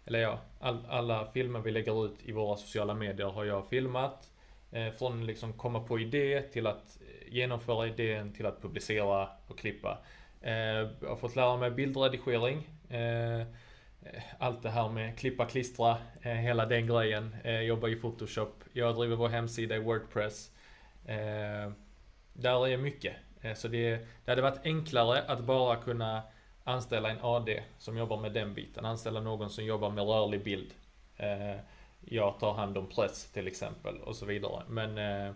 eller 0.05 0.19
ja, 0.19 0.39
all, 0.59 0.85
alla 0.89 1.31
filmer 1.31 1.59
vi 1.59 1.71
lägger 1.71 2.05
ut 2.05 2.15
i 2.23 2.31
våra 2.31 2.57
sociala 2.57 2.93
medier 2.93 3.27
har 3.27 3.45
jag 3.45 3.69
filmat. 3.69 4.31
Eh, 4.71 4.91
från 4.91 5.25
liksom 5.25 5.53
komma 5.53 5.79
på 5.79 5.99
idé 5.99 6.41
till 6.41 6.67
att 6.67 6.97
eh, 7.01 7.33
genomföra 7.33 7.87
idén 7.87 8.33
till 8.33 8.45
att 8.45 8.61
publicera 8.61 9.29
och 9.47 9.59
klippa. 9.59 9.97
Eh, 10.41 10.53
jag 11.01 11.09
har 11.09 11.15
fått 11.15 11.35
lära 11.35 11.57
mig 11.57 11.71
bildredigering. 11.71 12.67
Eh, 12.89 13.47
allt 14.37 14.63
det 14.63 14.69
här 14.69 14.89
med 14.89 15.17
klippa, 15.19 15.45
klistra, 15.45 15.97
eh, 16.21 16.31
hela 16.31 16.65
den 16.65 16.87
grejen. 16.87 17.35
Eh, 17.43 17.61
jobbar 17.61 17.89
i 17.89 17.95
Photoshop. 17.95 18.63
Jag 18.73 18.95
driver 18.95 19.15
vår 19.15 19.29
hemsida 19.29 19.75
i 19.75 19.79
Wordpress. 19.79 20.51
Eh, 21.05 21.71
där 22.33 22.67
är 22.67 22.77
mycket. 22.77 23.15
Eh, 23.41 23.53
så 23.53 23.67
det, 23.67 23.89
det 24.25 24.31
hade 24.31 24.41
varit 24.41 24.65
enklare 24.65 25.21
att 25.21 25.39
bara 25.39 25.75
kunna 25.75 26.21
anställa 26.63 27.09
en 27.09 27.17
AD 27.21 27.63
som 27.77 27.97
jobbar 27.97 28.17
med 28.17 28.33
den 28.33 28.53
biten. 28.53 28.85
Anställa 28.85 29.21
någon 29.21 29.49
som 29.49 29.65
jobbar 29.65 29.89
med 29.89 30.03
rörlig 30.03 30.43
bild. 30.43 30.73
Eh, 31.17 31.55
jag 31.99 32.39
tar 32.39 32.53
hand 32.53 32.77
om 32.77 32.87
press 32.87 33.31
till 33.31 33.47
exempel 33.47 33.97
och 33.97 34.15
så 34.15 34.25
vidare. 34.25 34.63
Men 34.67 34.97
eh, 34.97 35.33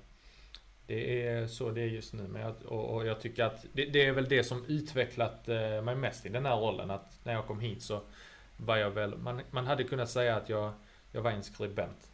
det 0.88 1.28
är 1.28 1.48
så 1.48 1.72
det 1.72 1.82
är 1.82 1.88
just 1.88 2.14
nu. 2.14 2.24
Men 2.24 2.42
jag, 2.42 2.56
och, 2.66 2.96
och 2.96 3.08
jag 3.08 3.22
tycker 3.22 3.44
att 3.44 3.66
det, 3.74 3.86
det, 3.86 4.06
är 4.06 4.12
väl 4.12 4.30
det 4.30 4.44
som 4.44 4.66
utvecklat 4.66 5.48
mig 5.84 5.96
mest 5.96 6.26
i 6.26 6.30
den 6.30 6.46
här 6.46 6.58
rollen. 6.58 6.92
Att 6.92 7.20
när 7.24 7.34
jag 7.34 7.48
kom 7.48 7.60
hit 7.60 7.84
så 7.84 8.02
var 8.58 8.78
jag 8.78 8.92
väl, 8.92 9.18
man, 9.18 9.42
man 9.52 9.68
hade 9.68 9.84
kunnat 9.84 10.10
säga 10.10 10.36
att 10.36 10.50
jag, 10.50 10.74
jag 11.12 11.22
var 11.22 11.32
en 11.32 11.44
skribent. 11.44 12.12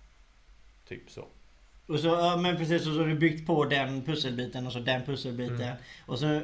Typ 0.88 1.09
så. 1.09 1.25
Och 1.89 2.00
så, 2.00 2.07
ja, 2.07 2.38
men 2.38 2.57
precis, 2.57 2.88
och 2.88 2.94
så 2.94 3.00
har 3.00 3.07
du 3.07 3.15
byggt 3.15 3.47
på 3.47 3.65
den 3.65 4.01
pusselbiten 4.01 4.68
och 4.68 4.74
så 4.74 4.80
den 4.80 5.01
pusselbiten. 5.06 5.62
Mm. 5.62 5.75
Och 6.06 6.19
så, 6.19 6.41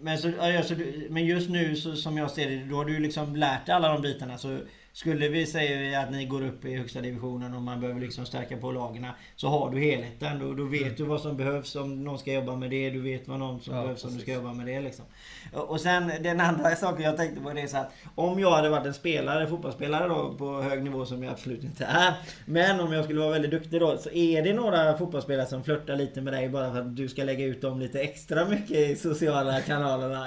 men, 0.00 0.18
så, 0.18 0.28
ja, 0.28 0.62
så, 0.62 0.74
men 1.10 1.26
just 1.26 1.50
nu 1.50 1.76
så, 1.76 1.96
som 1.96 2.16
jag 2.16 2.30
ser 2.30 2.50
det, 2.50 2.64
då 2.64 2.76
har 2.76 2.84
du 2.84 2.98
liksom 2.98 3.36
lärt 3.36 3.66
dig 3.66 3.74
alla 3.74 3.92
de 3.92 4.02
bitarna. 4.02 4.38
Så 4.38 4.58
skulle 4.98 5.28
vi 5.28 5.46
säga 5.46 6.00
att 6.00 6.10
ni 6.10 6.24
går 6.24 6.46
upp 6.46 6.64
i 6.64 6.76
högsta 6.76 7.00
divisionen 7.00 7.54
och 7.54 7.62
man 7.62 7.80
behöver 7.80 8.00
liksom 8.00 8.26
stärka 8.26 8.56
på 8.56 8.72
lagen 8.72 9.06
Så 9.36 9.48
har 9.48 9.70
du 9.70 9.80
helheten. 9.80 10.38
Då, 10.38 10.54
då 10.54 10.64
vet 10.64 10.82
mm. 10.82 10.94
du 10.96 11.04
vad 11.04 11.20
som 11.20 11.36
behövs 11.36 11.76
om 11.76 12.04
någon 12.04 12.18
ska 12.18 12.32
jobba 12.32 12.56
med 12.56 12.70
det. 12.70 12.90
Du 12.90 13.00
vet 13.00 13.28
vad 13.28 13.38
någon 13.38 13.60
som 13.60 13.74
ja, 13.74 13.82
behövs 13.82 14.04
om 14.04 14.14
du 14.14 14.20
ska 14.20 14.32
jobba 14.32 14.52
med 14.52 14.66
det. 14.66 14.80
Liksom. 14.80 15.04
Och 15.52 15.80
sen 15.80 16.12
den 16.22 16.40
andra 16.40 16.76
saken 16.76 17.04
jag 17.04 17.16
tänkte 17.16 17.40
på 17.40 17.52
det 17.52 17.60
är 17.60 17.66
så 17.66 17.76
att 17.76 17.92
om 18.14 18.40
jag 18.40 18.50
hade 18.50 18.68
varit 18.68 18.86
en 18.86 18.94
spelare, 18.94 19.46
fotbollsspelare 19.46 20.08
då 20.08 20.34
på 20.38 20.62
hög 20.62 20.82
nivå 20.82 21.06
som 21.06 21.22
jag 21.22 21.32
absolut 21.32 21.64
inte 21.64 21.84
är. 21.84 22.14
Men 22.44 22.80
om 22.80 22.92
jag 22.92 23.04
skulle 23.04 23.20
vara 23.20 23.32
väldigt 23.32 23.50
duktig 23.50 23.80
då. 23.80 23.98
Så 23.98 24.10
är 24.10 24.42
det 24.42 24.52
några 24.52 24.98
fotbollsspelare 24.98 25.46
som 25.46 25.64
flörtar 25.64 25.96
lite 25.96 26.20
med 26.20 26.32
dig 26.32 26.48
bara 26.48 26.72
för 26.72 26.80
att 26.80 26.96
du 26.96 27.08
ska 27.08 27.24
lägga 27.24 27.44
ut 27.44 27.60
dem 27.60 27.80
lite 27.80 28.00
extra 28.00 28.44
mycket 28.44 28.76
i 28.76 28.96
sociala 28.96 29.60
kanalerna? 29.60 30.26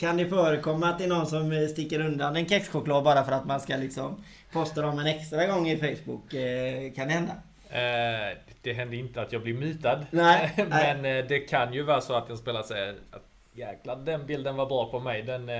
Kan 0.00 0.16
det 0.16 0.26
förekomma 0.26 0.88
att 0.88 0.98
det 0.98 1.04
är 1.04 1.08
någon 1.08 1.26
som 1.26 1.68
sticker 1.70 2.00
undan 2.00 2.36
en 2.36 2.48
kexchoklad 2.48 3.04
bara 3.04 3.24
för 3.24 3.32
att 3.32 3.46
man 3.46 3.60
ska 3.60 3.76
liksom 3.76 4.11
Postar 4.52 4.82
de 4.82 4.98
en 4.98 5.06
extra 5.06 5.46
gång 5.46 5.68
i 5.68 5.76
Facebook? 5.76 6.34
Eh, 6.34 6.92
kan 6.92 7.08
det 7.08 7.14
hända? 7.14 7.32
Eh, 7.68 8.38
det 8.62 8.72
händer 8.72 8.98
inte 8.98 9.22
att 9.22 9.32
jag 9.32 9.42
blir 9.42 9.54
mutad. 9.54 10.06
Nej, 10.10 10.52
Men 10.56 11.02
nej. 11.02 11.18
Eh, 11.18 11.26
det 11.26 11.38
kan 11.38 11.72
ju 11.72 11.82
vara 11.82 12.00
så 12.00 12.14
att 12.14 12.30
en 12.30 12.38
spelare 12.38 12.64
säger 12.64 12.94
att 13.10 13.26
jäklar 13.52 13.96
den 13.96 14.26
bilden 14.26 14.56
var 14.56 14.66
bra 14.66 14.90
på 14.90 15.00
mig. 15.00 15.22
Den, 15.22 15.50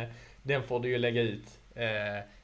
den 0.43 0.63
får 0.63 0.81
du 0.81 0.89
ju 0.89 0.99
lägga 0.99 1.23
ut. 1.23 1.49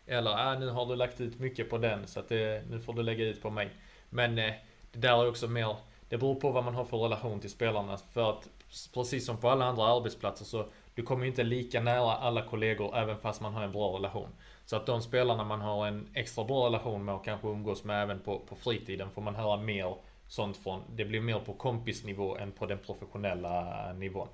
Eller 0.07 0.31
ah, 0.31 0.59
nu 0.59 0.69
har 0.69 0.87
du 0.87 0.97
lagt 0.97 1.21
ut 1.21 1.39
mycket 1.39 1.71
på 1.71 1.79
den 1.79 2.07
så 2.07 2.21
att 2.21 2.29
det, 2.29 2.63
nu 2.71 2.81
får 2.81 2.95
du 2.95 3.03
lägga 3.03 3.25
ut 3.25 3.43
på 3.43 3.51
mig. 3.51 3.71
Men 4.11 4.35
det 4.35 4.55
där 4.93 5.23
är 5.23 5.29
också 5.29 5.49
mer 5.49 5.77
Det 6.09 6.19
beror 6.19 6.35
på 6.35 6.51
vad 6.51 6.65
man 6.65 6.75
har 6.75 6.85
för 6.85 6.97
relation 6.97 7.41
till 7.41 7.51
spelarna. 7.51 7.99
För 8.13 8.31
att 8.31 8.49
precis 8.95 9.27
som 9.27 9.37
på 9.37 9.51
alla 9.51 9.65
andra 9.65 9.85
arbetsplatser 9.85 10.45
så 10.45 10.67
du 10.99 11.03
kommer 11.03 11.27
inte 11.27 11.43
lika 11.43 11.81
nära 11.81 12.13
alla 12.13 12.43
kollegor 12.43 12.97
även 12.97 13.19
fast 13.19 13.41
man 13.41 13.55
har 13.55 13.63
en 13.65 13.73
bra 13.73 13.97
relation. 13.97 14.29
Så 14.69 14.77
att 14.77 14.87
de 14.87 15.03
spelarna 15.03 15.45
man 15.45 15.61
har 15.61 15.87
en 15.87 16.09
extra 16.15 16.45
bra 16.45 16.67
relation 16.67 17.05
med 17.05 17.15
och 17.15 17.25
kanske 17.25 17.49
umgås 17.49 17.85
med 17.85 18.03
även 18.03 18.21
på, 18.21 18.39
på 18.39 18.57
fritiden 18.57 19.11
får 19.11 19.23
man 19.23 19.35
höra 19.35 19.57
mer 19.57 19.97
sånt 20.27 20.57
från. 20.57 20.83
Det 20.95 21.05
blir 21.05 21.21
mer 21.21 21.39
på 21.39 21.55
kompisnivå 21.55 22.37
än 22.37 22.53
på 22.53 22.67
den 22.67 22.79
professionella 22.79 23.93
nivån. 23.93 24.29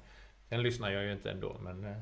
Sen 0.48 0.62
lyssnar 0.62 0.90
jag 0.90 1.04
ju 1.04 1.12
inte 1.12 1.30
ändå 1.30 1.56
men 1.60 1.84
eh, 1.84 1.96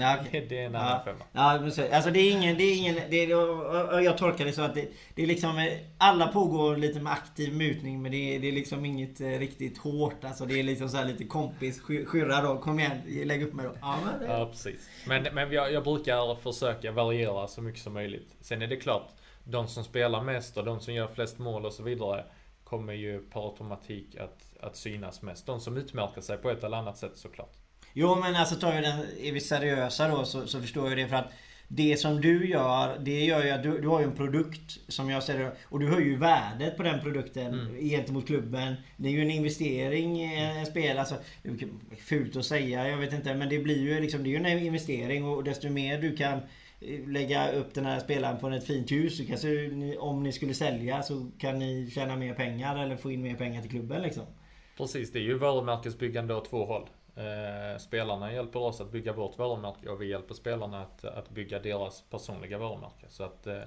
Ja, 0.00 0.20
okay. 0.20 0.40
det 0.48 0.58
är 0.58 0.66
en 0.66 0.74
annan 0.74 0.90
ja. 0.90 1.02
femma. 1.04 1.24
Ja, 1.32 1.94
alltså 1.96 2.10
det 2.10 2.20
är 2.20 2.32
ingen... 2.32 2.56
Det 2.56 2.64
är 2.64 2.76
ingen 2.76 2.94
det 3.10 3.16
är, 3.16 4.00
jag 4.00 4.18
tolkar 4.18 4.44
det 4.44 4.52
så 4.52 4.62
att 4.62 4.74
det, 4.74 4.88
det 5.14 5.22
är 5.22 5.26
liksom... 5.26 5.78
Alla 5.98 6.28
pågår 6.28 6.76
lite 6.76 7.00
med 7.00 7.12
aktiv 7.12 7.56
mutning 7.56 8.02
men 8.02 8.12
det 8.12 8.36
är, 8.36 8.40
det 8.40 8.48
är 8.48 8.52
liksom 8.52 8.84
inget 8.84 9.20
eh, 9.20 9.26
riktigt 9.26 9.78
hårt. 9.78 10.24
Alltså 10.24 10.46
det 10.46 10.58
är 10.60 10.62
liksom 10.62 10.88
så 10.88 11.04
lite 11.04 11.24
kompis. 11.24 11.80
Skyrra 11.80 12.40
då. 12.40 12.58
Kom 12.58 12.80
igen, 12.80 13.02
lägg 13.24 13.42
upp 13.42 13.54
mig 13.54 13.66
då. 13.66 13.72
Ja, 13.80 13.98
men, 14.04 14.20
det... 14.20 14.26
ja 14.26 14.46
precis. 14.46 14.88
Men, 15.06 15.26
men 15.34 15.52
jag, 15.52 15.72
jag 15.72 15.84
brukar 15.84 16.34
försöka 16.34 16.92
variera 16.92 17.46
så 17.46 17.62
mycket 17.62 17.82
som 17.82 17.92
möjligt. 17.92 18.36
Sen 18.40 18.62
är 18.62 18.66
det 18.66 18.76
klart, 18.76 19.08
de 19.44 19.68
som 19.68 19.84
spelar 19.84 20.22
mest 20.22 20.56
och 20.56 20.64
de 20.64 20.80
som 20.80 20.94
gör 20.94 21.08
flest 21.08 21.38
mål 21.38 21.66
och 21.66 21.72
så 21.72 21.82
vidare 21.82 22.24
kommer 22.64 22.92
ju 22.92 23.22
per 23.22 23.44
automatik 23.44 24.16
att, 24.16 24.52
att 24.60 24.76
synas 24.76 25.22
mest. 25.22 25.46
De 25.46 25.60
som 25.60 25.76
utmärker 25.76 26.20
sig 26.20 26.36
på 26.36 26.50
ett 26.50 26.64
eller 26.64 26.76
annat 26.76 26.98
sätt 26.98 27.16
såklart. 27.16 27.61
Jo 27.92 28.14
men 28.14 28.36
alltså 28.36 28.54
tar 28.54 28.74
vi 28.74 28.80
den, 28.80 28.98
är 29.22 29.32
vi 29.32 29.40
seriösa 29.40 30.08
då 30.08 30.24
så, 30.24 30.46
så 30.46 30.60
förstår 30.60 30.88
jag 30.88 30.98
det 30.98 31.08
för 31.08 31.16
att 31.16 31.32
det 31.74 31.96
som 31.96 32.20
du 32.20 32.48
gör, 32.48 32.98
det 32.98 33.24
gör 33.24 33.44
ju 33.44 33.50
att 33.50 33.62
du, 33.62 33.80
du 33.80 33.88
har 33.88 34.00
ju 34.00 34.04
en 34.04 34.16
produkt 34.16 34.78
som 34.88 35.10
jag 35.10 35.22
ser 35.22 35.38
det. 35.38 35.52
Och 35.64 35.80
du 35.80 35.88
höjer 35.88 36.06
ju 36.06 36.16
värdet 36.16 36.76
på 36.76 36.82
den 36.82 37.00
produkten 37.00 37.46
mm. 37.60 37.88
gentemot 37.88 38.26
klubben. 38.26 38.74
Det 38.96 39.08
är 39.08 39.12
ju 39.12 39.22
en 39.22 39.30
investering 39.30 40.22
i 40.22 40.42
en 40.58 40.66
spel. 40.66 40.98
Alltså, 40.98 41.14
fult 41.98 42.36
att 42.36 42.44
säga, 42.44 42.88
jag 42.88 42.96
vet 42.96 43.12
inte. 43.12 43.34
Men 43.34 43.48
det 43.48 43.58
blir 43.58 43.80
ju 43.80 44.00
liksom, 44.00 44.22
det 44.22 44.28
är 44.28 44.30
ju 44.30 44.36
en 44.36 44.58
investering 44.58 45.24
och 45.24 45.44
desto 45.44 45.68
mer 45.68 45.98
du 46.00 46.16
kan 46.16 46.40
lägga 47.06 47.52
upp 47.52 47.74
den 47.74 47.86
här 47.86 48.00
spelaren 48.00 48.38
på 48.38 48.48
ett 48.48 48.66
fint 48.66 48.92
hus. 48.92 49.16
Så 49.16 49.24
kanske 49.24 49.70
om 49.98 50.22
ni 50.22 50.32
skulle 50.32 50.54
sälja 50.54 51.02
så 51.02 51.30
kan 51.38 51.58
ni 51.58 51.90
tjäna 51.94 52.16
mer 52.16 52.34
pengar 52.34 52.84
eller 52.84 52.96
få 52.96 53.10
in 53.10 53.22
mer 53.22 53.34
pengar 53.34 53.62
till 53.62 53.70
klubben 53.70 54.02
liksom. 54.02 54.24
Precis, 54.76 55.12
det 55.12 55.18
är 55.18 55.22
ju 55.22 55.38
varumärkesbyggande 55.38 56.34
åt 56.34 56.50
två 56.50 56.64
håll. 56.64 56.88
Eh, 57.16 57.78
spelarna 57.78 58.32
hjälper 58.32 58.60
oss 58.60 58.80
att 58.80 58.92
bygga 58.92 59.12
vårt 59.12 59.38
varumärke 59.38 59.88
och 59.88 60.02
vi 60.02 60.08
hjälper 60.08 60.34
spelarna 60.34 60.82
att, 60.82 61.04
att 61.04 61.30
bygga 61.30 61.58
deras 61.58 62.02
personliga 62.10 62.58
varumärke. 62.58 63.06
Så 63.08 63.24
att 63.24 63.46
eh, 63.46 63.60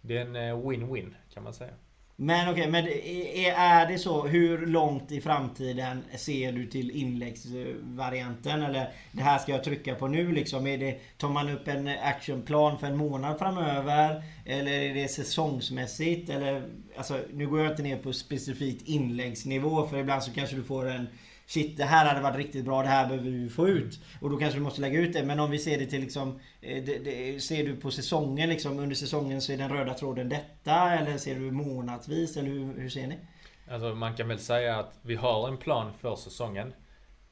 det 0.00 0.16
är 0.16 0.20
en 0.20 0.36
eh, 0.36 0.66
win-win 0.66 1.14
kan 1.34 1.42
man 1.42 1.54
säga. 1.54 1.74
Men 2.16 2.52
okej, 2.52 2.70
men 2.70 2.88
är, 2.88 3.52
är 3.52 3.86
det 3.86 3.98
så? 3.98 4.26
Hur 4.26 4.66
långt 4.66 5.12
i 5.12 5.20
framtiden 5.20 6.04
ser 6.16 6.52
du 6.52 6.66
till 6.66 6.90
inläggsvarianten? 6.90 8.62
Eller 8.62 8.92
det 9.12 9.22
här 9.22 9.38
ska 9.38 9.52
jag 9.52 9.64
trycka 9.64 9.94
på 9.94 10.08
nu 10.08 10.32
liksom? 10.32 10.66
Är 10.66 10.78
det, 10.78 11.00
tar 11.18 11.28
man 11.28 11.48
upp 11.48 11.68
en 11.68 11.88
actionplan 11.88 12.78
för 12.78 12.86
en 12.86 12.96
månad 12.96 13.38
framöver? 13.38 14.22
Eller 14.46 14.72
är 14.72 14.94
det 14.94 15.08
säsongsmässigt? 15.08 16.30
Eller, 16.30 16.68
alltså, 16.96 17.18
nu 17.32 17.46
går 17.46 17.60
jag 17.60 17.72
inte 17.72 17.82
ner 17.82 17.98
på 17.98 18.12
specifikt 18.12 18.88
inläggsnivå 18.88 19.86
för 19.86 19.98
ibland 19.98 20.22
så 20.22 20.32
kanske 20.32 20.56
du 20.56 20.62
får 20.62 20.90
en 20.90 21.06
Shit, 21.46 21.76
det 21.76 21.84
här 21.84 22.06
hade 22.06 22.20
varit 22.20 22.36
riktigt 22.36 22.64
bra, 22.64 22.82
det 22.82 22.88
här 22.88 23.08
behöver 23.08 23.30
vi 23.30 23.48
få 23.48 23.68
ut. 23.68 24.00
Och 24.20 24.30
då 24.30 24.36
kanske 24.36 24.58
vi 24.58 24.64
måste 24.64 24.80
lägga 24.80 25.00
ut 25.00 25.12
det. 25.12 25.22
Men 25.22 25.40
om 25.40 25.50
vi 25.50 25.58
ser 25.58 25.78
det 25.78 25.86
till 25.86 26.00
liksom... 26.00 26.40
Eh, 26.60 26.84
det, 26.84 26.98
det, 26.98 27.40
ser 27.40 27.64
du 27.64 27.76
på 27.76 27.90
säsongen 27.90 28.48
liksom, 28.48 28.78
under 28.78 28.96
säsongen 28.96 29.40
så 29.40 29.52
är 29.52 29.56
den 29.56 29.70
röda 29.70 29.94
tråden 29.94 30.28
detta? 30.28 30.94
Eller 30.94 31.18
ser 31.18 31.34
du 31.34 31.50
månadsvis? 31.50 32.36
Eller 32.36 32.48
hur, 32.48 32.80
hur 32.80 32.88
ser 32.88 33.06
ni? 33.06 33.18
Alltså 33.70 33.94
man 33.94 34.16
kan 34.16 34.28
väl 34.28 34.38
säga 34.38 34.76
att 34.78 34.98
vi 35.02 35.14
har 35.14 35.48
en 35.48 35.56
plan 35.56 35.92
för 36.00 36.16
säsongen. 36.16 36.74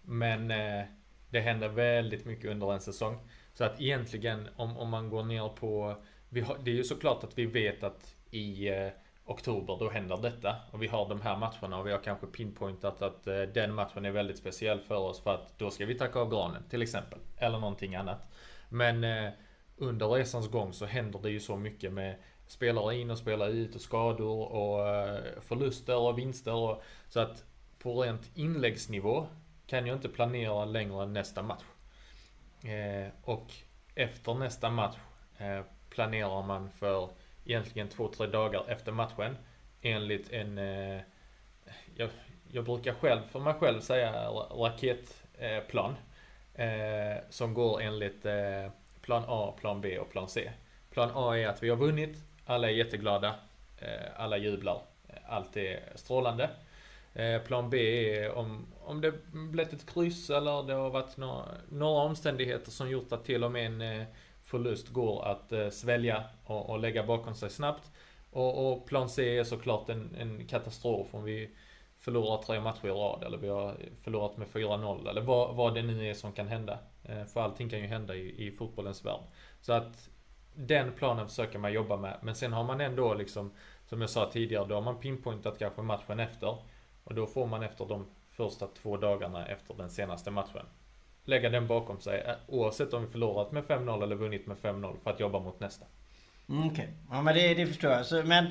Men 0.02 0.50
eh, 0.50 0.84
det 1.30 1.40
händer 1.40 1.68
väldigt 1.68 2.24
mycket 2.24 2.50
under 2.50 2.72
en 2.72 2.80
säsong. 2.80 3.18
Så 3.54 3.64
att 3.64 3.80
egentligen 3.80 4.48
om, 4.56 4.76
om 4.76 4.88
man 4.88 5.10
går 5.10 5.24
ner 5.24 5.48
på... 5.48 5.96
Vi 6.28 6.40
har, 6.40 6.58
det 6.64 6.70
är 6.70 6.74
ju 6.74 6.84
såklart 6.84 7.24
att 7.24 7.38
vi 7.38 7.46
vet 7.46 7.82
att 7.82 8.14
i 8.30 8.68
eh, 8.68 8.88
oktober 9.24 9.76
då 9.80 9.90
händer 9.90 10.16
detta. 10.16 10.56
Och 10.70 10.82
vi 10.82 10.86
har 10.86 11.08
de 11.08 11.20
här 11.20 11.36
matcherna 11.36 11.78
och 11.78 11.86
vi 11.86 11.92
har 11.92 11.98
kanske 11.98 12.26
pinpointat 12.26 13.02
att 13.02 13.26
eh, 13.26 13.42
den 13.42 13.74
matchen 13.74 14.04
är 14.04 14.10
väldigt 14.10 14.38
speciell 14.38 14.80
för 14.80 14.96
oss 14.96 15.20
för 15.20 15.34
att 15.34 15.58
då 15.58 15.70
ska 15.70 15.86
vi 15.86 15.94
tacka 15.94 16.18
av 16.18 16.30
granen 16.30 16.62
till 16.70 16.82
exempel. 16.82 17.18
Eller 17.38 17.58
någonting 17.58 17.94
annat. 17.94 18.28
Men 18.68 19.04
eh, 19.04 19.30
under 19.76 20.08
resans 20.08 20.48
gång 20.48 20.72
så 20.72 20.86
händer 20.86 21.18
det 21.22 21.30
ju 21.30 21.40
så 21.40 21.56
mycket 21.56 21.92
med 21.92 22.16
spelare 22.46 22.96
in 22.96 23.10
och 23.10 23.18
spelare 23.18 23.50
ut 23.50 23.74
och 23.74 23.80
skador 23.80 24.52
och 24.52 24.88
eh, 24.88 25.40
förluster 25.40 25.96
och 25.96 26.18
vinster. 26.18 26.54
Och, 26.54 26.82
så 27.08 27.20
att 27.20 27.44
på 27.78 28.02
rent 28.02 28.30
inläggsnivå 28.34 29.26
kan 29.66 29.86
jag 29.86 29.96
inte 29.96 30.08
planera 30.08 30.64
längre 30.64 31.02
än 31.02 31.12
nästa 31.12 31.42
match. 31.42 31.62
Eh, 32.64 33.12
och 33.22 33.52
efter 33.94 34.34
nästa 34.34 34.70
match 34.70 34.96
eh, 35.38 35.60
planerar 35.90 36.42
man 36.42 36.70
för 36.70 37.10
egentligen 37.44 37.88
två, 37.88 38.08
tre 38.08 38.26
dagar 38.26 38.64
efter 38.68 38.92
matchen. 38.92 39.36
Enligt 39.82 40.32
en, 40.32 40.58
eh, 40.58 41.00
jag, 41.96 42.10
jag 42.50 42.64
brukar 42.64 42.94
själv 42.94 43.20
för 43.30 43.40
mig 43.40 43.54
själv 43.54 43.80
säga 43.80 44.28
raketplan. 44.50 45.94
Eh, 46.54 47.22
som 47.30 47.54
går 47.54 47.80
enligt 47.80 48.26
eh, 48.26 48.70
plan 49.00 49.24
A, 49.28 49.54
plan 49.60 49.80
B 49.80 49.98
och 49.98 50.10
plan 50.10 50.28
C. 50.28 50.50
Plan 50.90 51.10
A 51.14 51.38
är 51.38 51.48
att 51.48 51.62
vi 51.62 51.68
har 51.68 51.76
vunnit, 51.76 52.18
alla 52.44 52.70
är 52.70 52.72
jätteglada, 52.72 53.34
eh, 53.78 54.10
alla 54.16 54.36
jublar, 54.36 54.82
eh, 55.08 55.16
allt 55.26 55.56
är 55.56 55.80
strålande. 55.94 56.50
Eh, 57.14 57.42
plan 57.42 57.70
B 57.70 57.78
är 58.16 58.32
om, 58.32 58.66
om 58.84 59.00
det 59.00 59.12
blivit 59.32 59.72
ett 59.72 59.94
kryss 59.94 60.30
eller 60.30 60.62
det 60.62 60.74
har 60.74 60.90
varit 60.90 61.16
några, 61.16 61.44
några 61.68 62.02
omständigheter 62.02 62.70
som 62.70 62.90
gjort 62.90 63.12
att 63.12 63.24
till 63.24 63.44
och 63.44 63.52
med 63.52 63.66
en 63.66 63.80
eh, 63.80 64.06
förlust 64.52 64.88
går 64.88 65.24
att 65.24 65.52
eh, 65.52 65.68
svälja 65.68 66.24
och, 66.44 66.70
och 66.70 66.78
lägga 66.78 67.06
bakom 67.06 67.34
sig 67.34 67.50
snabbt. 67.50 67.90
Och, 68.30 68.72
och 68.72 68.86
plan 68.86 69.08
C 69.08 69.38
är 69.38 69.44
såklart 69.44 69.88
en, 69.88 70.16
en 70.18 70.46
katastrof 70.46 71.14
om 71.14 71.24
vi 71.24 71.50
förlorar 71.98 72.42
tre 72.42 72.60
matcher 72.60 72.86
i 72.86 72.90
rad 72.90 73.22
eller 73.24 73.38
vi 73.38 73.48
har 73.48 73.76
förlorat 74.02 74.36
med 74.36 74.48
4-0 74.48 75.08
eller 75.10 75.20
vad, 75.20 75.54
vad 75.54 75.74
det 75.74 75.82
nu 75.82 76.10
är 76.10 76.14
som 76.14 76.32
kan 76.32 76.48
hända. 76.48 76.78
Eh, 77.04 77.24
för 77.24 77.40
allting 77.40 77.68
kan 77.68 77.78
ju 77.78 77.86
hända 77.86 78.14
i, 78.14 78.46
i 78.46 78.50
fotbollens 78.50 79.04
värld. 79.04 79.20
Så 79.60 79.72
att 79.72 80.08
den 80.54 80.92
planen 80.92 81.28
försöker 81.28 81.58
man 81.58 81.72
jobba 81.72 81.96
med. 81.96 82.18
Men 82.22 82.34
sen 82.34 82.52
har 82.52 82.64
man 82.64 82.80
ändå 82.80 83.14
liksom, 83.14 83.52
som 83.88 84.00
jag 84.00 84.10
sa 84.10 84.30
tidigare, 84.30 84.66
då 84.68 84.74
har 84.74 84.82
man 84.82 85.00
pinpointat 85.00 85.58
kanske 85.58 85.82
matchen 85.82 86.20
efter. 86.20 86.56
Och 87.04 87.14
då 87.14 87.26
får 87.26 87.46
man 87.46 87.62
efter 87.62 87.84
de 87.84 88.06
första 88.30 88.66
två 88.66 88.96
dagarna 88.96 89.46
efter 89.46 89.74
den 89.74 89.90
senaste 89.90 90.30
matchen 90.30 90.66
lägga 91.24 91.48
den 91.50 91.66
bakom 91.66 92.00
sig. 92.00 92.20
eh, 92.20 92.34
Oavsett 92.48 92.94
om 92.94 93.02
vi 93.04 93.08
förlorat 93.10 93.52
med 93.52 93.64
5-0 93.64 94.02
eller 94.02 94.16
vunnit 94.16 94.46
med 94.46 94.56
5-0 94.56 94.96
för 95.02 95.10
att 95.10 95.20
jobba 95.20 95.40
mot 95.40 95.60
nästa. 95.60 95.86
Mm, 96.48 96.68
Okej, 96.68 96.88
ja 97.10 97.22
men 97.22 97.34
det, 97.34 97.54
det 97.54 97.66
förstår 97.66 97.90
jag. 97.90 98.06
Så, 98.06 98.22
men 98.24 98.46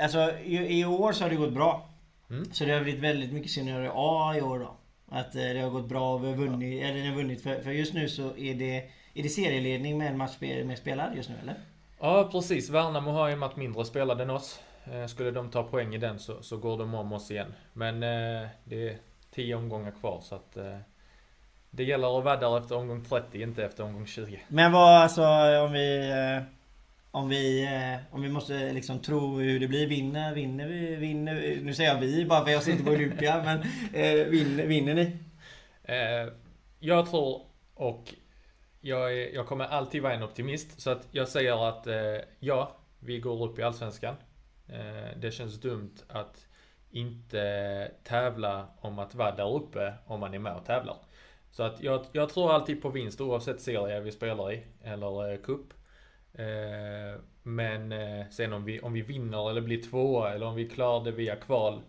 alltså 0.00 0.38
i, 0.44 0.80
i 0.80 0.84
år 0.84 1.12
så 1.12 1.24
har 1.24 1.30
det 1.30 1.36
gått 1.36 1.52
bra. 1.52 1.88
Mm. 2.30 2.52
Så 2.52 2.64
det 2.64 2.72
har 2.72 2.80
blivit 2.80 3.02
väldigt 3.02 3.32
mycket 3.32 3.50
senior 3.50 3.90
A 3.94 4.34
i 4.36 4.40
år 4.42 4.58
då. 4.58 4.76
Att 5.08 5.34
eh, 5.34 5.42
det 5.42 5.60
har 5.60 5.70
gått 5.70 5.88
bra 5.88 6.14
och 6.14 6.24
vi 6.24 6.28
har 6.28 6.36
vunnit, 6.36 6.82
eller 6.84 6.94
ni 6.94 7.08
har 7.08 7.16
vunnit. 7.16 7.42
För, 7.42 7.60
för 7.60 7.70
just 7.70 7.94
nu 7.94 8.08
så 8.08 8.36
är 8.36 8.54
det, 8.54 8.76
är 9.14 9.22
det 9.22 9.28
serieledning 9.28 9.98
med 9.98 10.06
en 10.08 10.16
match 10.18 10.36
med 10.40 10.78
spelad 10.78 11.16
just 11.16 11.28
nu 11.28 11.34
eller? 11.42 11.54
Ja 12.00 12.28
precis, 12.32 12.70
Värnamo 12.70 13.10
har 13.10 13.28
en 13.30 13.38
match 13.38 13.56
mindre 13.56 13.84
spelad 13.84 14.20
än 14.20 14.30
oss. 14.30 14.60
Eh, 14.92 15.06
Skulle 15.06 15.30
de 15.30 15.50
ta 15.50 15.62
poäng 15.62 15.94
i 15.94 15.98
den 15.98 16.18
så, 16.18 16.42
så 16.42 16.56
går 16.56 16.78
de 16.78 16.94
om 16.94 17.12
oss 17.12 17.30
igen. 17.30 17.54
Men 17.72 17.94
eh, 17.94 18.48
det 18.64 18.88
är 18.88 18.98
10 19.30 19.54
omgångar 19.54 19.90
kvar 20.00 20.20
så 20.22 20.34
att 20.34 20.56
eh, 20.56 20.78
det 21.70 21.84
gäller 21.84 22.18
att 22.18 22.24
vara 22.24 22.36
där 22.36 22.58
efter 22.58 22.76
omgång 22.76 23.04
30, 23.04 23.42
inte 23.42 23.64
efter 23.64 23.84
omgång 23.84 24.06
20. 24.06 24.40
Men 24.48 24.72
vad 24.72 25.02
alltså 25.02 25.22
om 25.66 25.72
vi... 25.72 26.10
eh, 26.10 26.42
Om 27.12 27.28
vi, 27.28 27.64
eh, 27.64 28.14
om 28.14 28.22
vi 28.22 28.28
måste 28.28 28.72
liksom 28.72 28.98
tro 28.98 29.38
hur 29.38 29.60
det 29.60 29.68
blir. 29.68 29.86
Vinner, 29.86 30.34
vinner 30.34 30.66
vi? 30.68 30.96
Vinner, 30.96 31.58
nu 31.62 31.74
säger 31.74 31.94
jag 31.94 32.00
vi 32.00 32.24
bara 32.24 32.44
för 32.44 32.50
jag 32.52 32.62
sitter 32.62 32.84
på 32.84 32.90
Olympia. 32.90 33.42
men 33.44 33.58
eh, 33.94 34.26
vinner, 34.26 34.66
vinner 34.66 34.94
ni? 34.94 35.16
Eh, 35.84 36.32
jag 36.80 37.10
tror 37.10 37.42
och 37.74 38.14
jag, 38.80 39.12
är, 39.18 39.34
jag 39.34 39.46
kommer 39.46 39.64
alltid 39.64 40.02
vara 40.02 40.14
en 40.14 40.22
optimist. 40.22 40.80
Så 40.80 40.90
att 40.90 41.08
jag 41.10 41.28
säger 41.28 41.68
att 41.68 41.86
eh, 41.86 41.94
ja, 42.40 42.76
vi 43.00 43.18
går 43.20 43.44
upp 43.48 43.58
i 43.58 43.62
Allsvenskan. 43.62 44.14
Eh, 44.68 45.16
det 45.16 45.30
känns 45.30 45.60
dumt 45.60 45.94
att 46.08 46.46
inte 46.90 47.90
tävla 48.04 48.66
om 48.80 48.98
att 48.98 49.14
vara 49.14 49.34
där 49.36 49.54
uppe 49.54 49.94
om 50.06 50.20
man 50.20 50.34
är 50.34 50.38
med 50.38 50.52
och 50.56 50.64
tävlar. 50.66 50.96
Så 51.50 51.62
att 51.62 51.82
jag, 51.82 52.06
jag 52.12 52.28
tror 52.28 52.52
alltid 52.52 52.82
på 52.82 52.88
vinst 52.88 53.20
oavsett 53.20 53.60
serie 53.60 54.00
vi 54.00 54.12
spelar 54.12 54.52
i 54.52 54.62
eller 54.82 55.32
eh, 55.32 55.38
cup. 55.38 55.74
Eh, 56.32 57.20
men 57.42 57.92
eh, 57.92 58.26
sen 58.30 58.52
om 58.52 58.64
vi, 58.64 58.80
om 58.80 58.92
vi 58.92 59.02
vinner 59.02 59.50
eller 59.50 59.60
blir 59.60 59.82
tvåa 59.82 60.34
eller 60.34 60.46
om 60.46 60.54
vi 60.54 60.68
klarar 60.68 61.04
det 61.04 61.12
via 61.12 61.36
kval. 61.36 61.82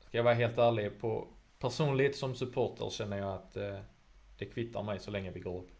Ska 0.00 0.18
jag 0.18 0.24
vara 0.24 0.34
helt 0.34 0.58
ärlig 0.58 1.00
på 1.00 1.28
personligt 1.58 2.16
som 2.16 2.34
supporter 2.34 2.90
känner 2.90 3.18
jag 3.18 3.34
att 3.34 3.56
eh, 3.56 3.78
det 4.38 4.44
kvittar 4.44 4.82
mig 4.82 4.98
så 4.98 5.10
länge 5.10 5.30
vi 5.30 5.40
går 5.40 5.58
upp. 5.58 5.70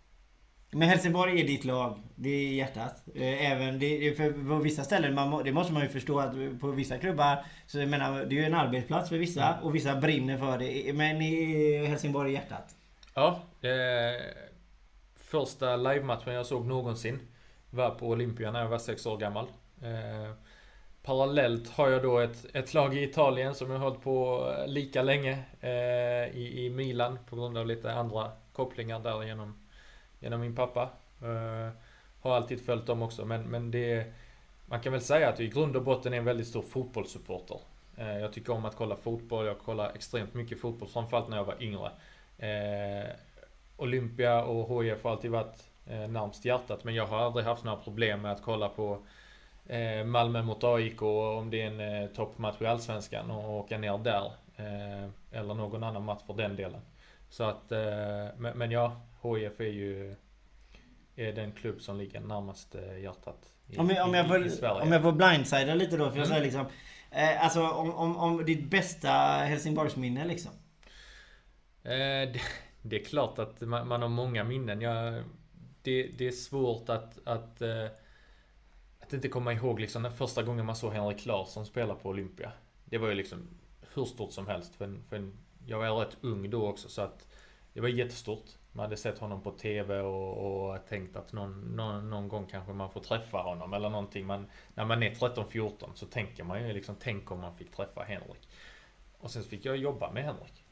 Men 0.75 0.89
Helsingborg 0.89 1.41
är 1.41 1.47
ditt 1.47 1.65
lag. 1.65 1.99
Det 2.15 2.29
är 2.31 2.53
hjärtat. 2.53 3.03
Eh, 3.15 3.53
Även 3.53 3.79
det, 3.79 4.17
för 4.17 4.49
på 4.49 4.55
vissa 4.63 4.85
ställen, 4.85 5.15
man, 5.15 5.45
det 5.45 5.53
måste 5.53 5.73
man 5.73 5.83
ju 5.83 5.89
förstå 5.89 6.19
att 6.19 6.61
på 6.61 6.71
vissa 6.71 6.99
klubbar 6.99 7.45
Så 7.67 7.79
jag 7.79 7.89
menar, 7.89 8.25
det 8.25 8.35
är 8.35 8.39
ju 8.39 8.45
en 8.45 8.55
arbetsplats 8.55 9.09
för 9.09 9.17
vissa 9.19 9.59
och 9.63 9.75
vissa 9.75 9.97
brinner 9.97 10.39
för 10.39 10.59
det. 10.59 10.93
Men 10.93 11.23
i 11.23 11.87
Helsingborg 11.87 12.31
är 12.31 12.35
hjärtat. 12.35 12.75
Ja, 13.15 13.41
eh, 13.63 14.23
första 15.17 15.77
livematchen 15.77 16.35
jag 16.35 16.47
såg 16.47 16.67
någonsin 16.67 17.19
var 17.71 17.91
på 17.91 18.09
Olympia 18.09 18.51
när 18.51 18.61
jag 18.61 18.69
var 18.69 18.79
sex 18.79 19.07
år 19.07 19.17
gammal. 19.17 19.47
Eh, 19.83 20.33
parallellt 21.03 21.71
har 21.71 21.89
jag 21.89 22.03
då 22.03 22.19
ett, 22.19 22.47
ett 22.55 22.75
lag 22.75 22.97
i 22.97 23.03
Italien 23.03 23.55
som 23.55 23.71
jag 23.71 23.79
har 23.79 23.85
hållit 23.85 24.03
på 24.03 24.47
lika 24.67 25.03
länge 25.03 25.39
eh, 25.61 26.37
i, 26.37 26.67
i 26.67 26.71
Milan 26.71 27.19
på 27.31 27.37
grund 27.37 27.59
av 27.59 27.67
lite 27.67 27.93
andra 27.93 28.31
kopplingar 28.53 29.01
där 29.01 29.23
genom, 29.23 29.62
genom 30.23 30.41
min 30.41 30.55
pappa. 30.55 30.89
Eh, 31.23 31.69
har 32.21 32.37
alltid 32.37 32.67
följt 32.67 32.87
dem 32.87 33.03
också 33.03 33.25
men, 33.25 33.43
men 33.43 33.71
det 33.71 34.13
man 34.67 34.81
kan 34.81 34.93
väl 34.93 35.01
säga 35.01 35.29
att 35.29 35.39
jag 35.39 35.49
i 35.49 35.51
grund 35.51 35.77
och 35.77 35.83
botten 35.83 36.13
är 36.13 36.19
en 36.19 36.25
väldigt 36.25 36.47
stor 36.47 36.63
fotbollssupporter. 36.63 37.61
Eh, 37.97 38.19
jag 38.19 38.33
tycker 38.33 38.53
om 38.53 38.65
att 38.65 38.77
kolla 38.77 38.97
fotboll, 38.97 39.47
jag 39.47 39.59
kollar 39.59 39.91
extremt 39.95 40.35
mycket 40.35 40.61
fotboll, 40.61 40.89
framförallt 40.89 41.29
när 41.29 41.37
jag 41.37 41.45
var 41.45 41.63
yngre. 41.63 41.91
Eh, 42.39 43.11
Olympia 43.77 44.45
och 44.45 44.85
HIF 44.85 45.05
har 45.05 45.11
alltid 45.11 45.31
varit 45.31 45.69
närmst 45.85 46.45
hjärtat 46.45 46.85
men 46.85 46.95
jag 46.95 47.07
har 47.07 47.19
aldrig 47.19 47.47
haft 47.47 47.65
några 47.65 47.77
problem 47.77 48.23
med 48.23 48.33
att 48.33 48.43
kolla 48.43 48.69
på 48.69 48.99
Malmö 50.05 50.43
mot 50.43 50.65
AIK 50.65 51.03
om 51.03 51.51
det 51.51 51.63
är 51.63 51.81
en 51.81 52.09
toppmatch 52.09 52.63
i 52.63 52.67
Allsvenskan 52.67 53.31
och 53.31 53.51
åka 53.51 53.79
ner 53.79 53.99
där. 53.99 54.33
Eller 55.33 55.55
någon 55.55 55.83
annan 55.85 56.05
match 56.05 56.23
för 56.27 56.35
den 56.35 56.57
delen. 56.57 56.81
Så 57.29 57.45
att, 57.45 57.73
men 58.55 58.71
ja, 58.71 58.97
HIF 59.23 59.61
är 59.61 59.65
ju 59.65 60.15
är 61.17 61.33
den 61.33 61.53
klubb 61.53 61.81
som 61.81 61.97
ligger 61.99 62.21
närmast 62.21 62.75
eh, 62.75 62.99
hjärtat 62.99 63.55
i, 63.69 63.77
Om 63.79 63.91
jag, 63.91 64.09
om 64.09 64.15
jag, 64.15 64.25
i, 64.25 64.29
i 64.47 64.49
får, 64.49 64.57
Sverige. 64.57 64.83
om 64.83 64.93
jag 64.93 65.03
får 65.03 65.13
blindsida 65.13 65.75
lite 65.75 65.97
då, 65.97 66.11
för 66.11 66.17
jag 66.19 66.27
Mm. 66.27 66.29
säger 66.29 66.43
liksom 66.43 66.67
eh, 67.11 67.45
Alltså 67.45 67.69
om, 67.71 67.95
om, 67.95 68.17
om 68.17 68.45
ditt 68.45 68.71
bästa 68.71 69.09
Helsingborgsminne 69.45 70.25
liksom. 70.25 70.51
Eh, 71.83 71.91
det, 72.33 72.41
det 72.83 73.01
är 73.01 73.05
klart 73.05 73.39
att 73.39 73.61
man, 73.61 73.89
man 73.89 74.03
har 74.03 74.09
många 74.09 74.45
minnen. 74.45 74.81
Jag, 74.81 75.23
det, 75.83 76.03
det 76.19 76.27
är 76.27 76.33
svårt 76.33 76.89
att, 76.89 77.19
att, 77.27 77.63
eh, 77.63 77.87
att 79.01 79.13
inte 79.13 79.29
komma 79.29 79.53
ihåg 79.53 79.81
liksom 79.81 80.03
den 80.03 80.13
första 80.13 80.43
gången 80.43 80.67
man 80.67 80.77
såg 80.77 80.93
Henrik 80.93 81.27
Larsson 81.27 81.67
spela 81.67 81.95
på 81.95 82.09
Olympia. 82.09 82.53
Det 82.85 82.99
var 82.99 83.09
ju 83.09 83.15
liksom 83.15 83.49
hur 83.95 84.05
stort 84.05 84.33
som 84.33 84.47
helst. 84.47 84.75
För, 84.75 84.85
en- 84.85 85.03
för 85.09 85.17
en, 85.17 85.33
jag 85.67 85.79
var 85.79 86.01
rätt 86.05 86.17
ung 86.21 86.51
då 86.51 86.67
också 86.69 86.89
så 86.89 87.03
att 87.03 87.32
det 87.73 87.81
var 87.81 87.89
jättestort. 87.89 88.45
Man 88.73 88.85
hade 88.85 88.97
sett 88.97 89.19
honom 89.19 89.43
på 89.43 89.51
TV 89.51 90.01
och, 90.01 90.71
och 90.73 90.87
tänkt 90.89 91.17
att 91.17 91.33
någon, 91.33 91.77
någon, 91.77 92.11
någon, 92.11 92.29
gång 92.29 92.47
kanske 92.47 92.73
man 92.73 92.91
får 92.91 93.01
träffa 93.01 93.39
honom 93.39 93.75
eller 93.75 93.89
någonting. 93.89 94.27
Man, 94.27 94.47
när 94.75 94.85
man 94.85 95.03
är 95.03 95.11
13-14 95.11 95.89
så 95.95 96.07
tänker 96.07 96.45
man 96.45 96.67
ju 96.67 96.73
liksom, 96.73 96.97
tänk 97.01 97.31
om 97.31 97.41
man 97.41 97.55
fick 97.55 97.73
träffa 97.77 98.03
Henrik. 98.03 98.49
Och 99.19 99.31
sen 99.31 99.43
så 99.43 99.49
fick 99.49 99.65
jag 99.65 99.77
jobba 99.77 100.13
med 100.13 100.25
Henrik. 100.25 100.65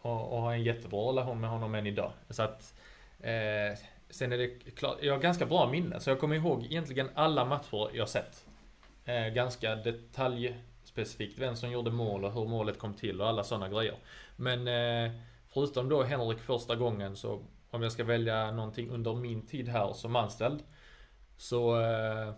Och, 0.00 0.32
och 0.32 0.40
ha 0.40 0.52
en 0.52 0.62
jättebra 0.62 1.08
relation 1.08 1.40
med 1.40 1.50
honom 1.50 1.74
än 1.74 1.86
idag. 1.86 2.12
Så 2.30 2.42
att 2.42 2.74
eh, 3.20 3.78
Sen 4.10 4.32
är 4.32 4.38
det 4.38 4.48
klart, 4.74 4.98
jag 5.02 5.12
har 5.12 5.20
ganska 5.20 5.46
bra 5.46 5.70
minne 5.70 6.00
så 6.00 6.10
jag 6.10 6.20
kommer 6.20 6.36
ihåg 6.36 6.64
egentligen 6.64 7.10
alla 7.14 7.44
matcher 7.44 7.90
jag 7.92 8.08
sett. 8.08 8.44
Eh, 9.04 9.28
ganska 9.28 9.76
detaljspecifikt 9.76 11.38
vem 11.38 11.56
som 11.56 11.70
gjorde 11.70 11.90
mål 11.90 12.24
och 12.24 12.32
hur 12.32 12.44
målet 12.44 12.78
kom 12.78 12.94
till 12.94 13.20
och 13.20 13.28
alla 13.28 13.44
sådana 13.44 13.68
grejer. 13.68 13.94
Men 14.36 14.68
eh, 14.68 15.12
förutom 15.48 15.88
då 15.88 16.02
Henrik 16.02 16.38
första 16.38 16.76
gången 16.76 17.16
så 17.16 17.44
om 17.70 17.82
jag 17.82 17.92
ska 17.92 18.04
välja 18.04 18.50
någonting 18.50 18.90
under 18.90 19.14
min 19.14 19.46
tid 19.46 19.68
här 19.68 19.92
som 19.92 20.16
anställd. 20.16 20.62
Så 21.36 21.80
eh, 21.80 22.32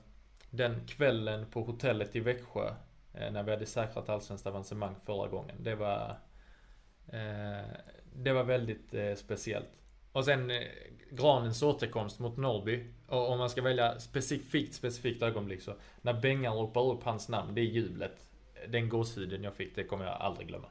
den 0.51 0.87
kvällen 0.87 1.47
på 1.51 1.63
hotellet 1.63 2.17
i 2.17 2.21
Växjö 2.21 2.69
eh, 3.15 3.33
när 3.33 3.43
vi 3.43 3.51
hade 3.51 3.67
säkrat 3.67 4.09
allsvenskt 4.09 4.47
avancemang 4.47 4.95
förra 5.07 5.29
gången. 5.29 5.57
Det 5.63 5.75
var 5.75 6.17
eh, 7.13 7.67
Det 8.15 8.33
var 8.33 8.45
väldigt 8.45 8.95
eh, 8.95 9.15
speciellt. 9.15 9.71
Och 10.13 10.25
sen 10.25 10.51
eh, 10.51 10.63
Granens 11.11 11.63
återkomst 11.63 12.19
mot 12.19 12.37
Norrby. 12.37 12.87
Och 13.09 13.31
om 13.31 13.39
man 13.39 13.51
ska 13.51 13.63
välja 13.63 13.99
specifikt, 14.01 14.75
specifikt 14.75 15.23
ögonblick 15.23 15.63
så. 15.63 15.75
När 16.03 16.21
Bengan 16.21 16.57
ropar 16.57 16.93
upp 16.93 17.03
hans 17.05 17.29
namn, 17.29 17.55
det 17.55 17.61
är 17.61 17.65
jublet. 17.65 18.31
Den 18.69 18.89
gåshuden 18.89 19.45
jag 19.45 19.55
fick, 19.55 19.75
det 19.75 19.85
kommer 19.85 20.05
jag 20.05 20.15
aldrig 20.15 20.49
glömma. 20.49 20.69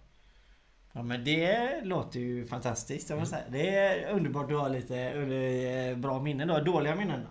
Ja 1.00 1.04
men 1.04 1.24
det 1.24 1.82
låter 1.84 2.20
ju 2.20 2.46
fantastiskt, 2.46 3.08
säga. 3.08 3.44
Det 3.52 3.70
är 3.76 4.12
underbart 4.12 4.52
att 4.52 4.58
ha 4.58 4.68
lite 4.68 4.98
eh, 5.00 5.98
bra 5.98 6.20
minnen 6.22 6.48
då. 6.48 6.60
Dåliga 6.60 6.96
minnen 6.96 7.22
då? 7.24 7.30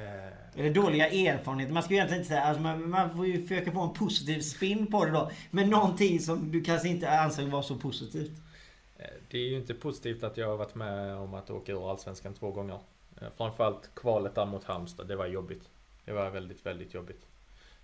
Eh, 0.00 0.60
Eller 0.60 0.74
dåliga 0.74 1.08
erfarenheter. 1.08 1.72
Man 1.72 1.82
ska 1.82 1.92
ju 1.94 1.96
egentligen 1.96 2.20
inte 2.22 2.28
säga... 2.28 2.42
Alltså 2.42 2.62
man, 2.62 2.90
man 2.90 3.16
får 3.16 3.26
ju 3.26 3.42
försöka 3.46 3.72
få 3.72 3.80
en 3.80 3.92
positiv 3.94 4.40
spin 4.40 4.86
på 4.86 5.04
det 5.04 5.10
då. 5.10 5.30
Men 5.50 5.70
någonting 5.70 6.20
som 6.20 6.50
du 6.52 6.62
kanske 6.64 6.88
inte 6.88 7.10
anser 7.10 7.46
vara 7.46 7.62
så 7.62 7.76
positivt. 7.76 8.32
eh, 8.98 9.04
det 9.30 9.38
är 9.38 9.48
ju 9.48 9.56
inte 9.56 9.74
positivt 9.74 10.22
att 10.24 10.36
jag 10.36 10.48
har 10.48 10.56
varit 10.56 10.74
med 10.74 11.16
om 11.16 11.34
att 11.34 11.50
åka 11.50 11.72
ur 11.72 11.90
Allsvenskan 11.90 12.34
två 12.34 12.50
gånger. 12.50 12.78
Eh, 13.20 13.28
Framförallt 13.36 13.90
kvalet 13.94 14.34
där 14.34 14.46
mot 14.46 14.64
Halmstad, 14.64 15.08
det 15.08 15.16
var 15.16 15.26
jobbigt. 15.26 15.68
Det 16.04 16.12
var 16.12 16.30
väldigt, 16.30 16.66
väldigt 16.66 16.94
jobbigt. 16.94 17.26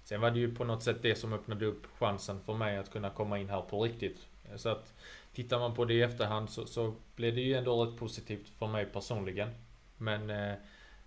Sen 0.05 0.21
var 0.21 0.31
det 0.31 0.39
ju 0.39 0.55
på 0.55 0.65
något 0.65 0.83
sätt 0.83 0.97
det 1.03 1.15
som 1.15 1.33
öppnade 1.33 1.67
upp 1.67 1.87
chansen 1.99 2.41
för 2.41 2.55
mig 2.55 2.79
att 2.79 2.91
kunna 2.91 3.11
komma 3.11 3.39
in 3.39 3.49
här 3.51 3.63
på 3.63 3.85
riktigt. 3.85 4.19
Eh, 4.51 4.57
så 4.57 4.69
att 4.69 4.95
tittar 5.35 5.59
man 5.59 5.75
på 5.75 5.85
det 5.85 5.95
i 5.95 6.03
efterhand 6.03 6.51
så, 6.51 6.67
så 6.67 6.95
blev 7.17 7.35
det 7.35 7.41
ju 7.41 7.55
ändå 7.55 7.85
rätt 7.85 7.99
positivt 7.99 8.49
för 8.59 8.67
mig 8.67 8.87
personligen. 8.87 9.51
Men 9.97 10.31
eh, 10.31 10.55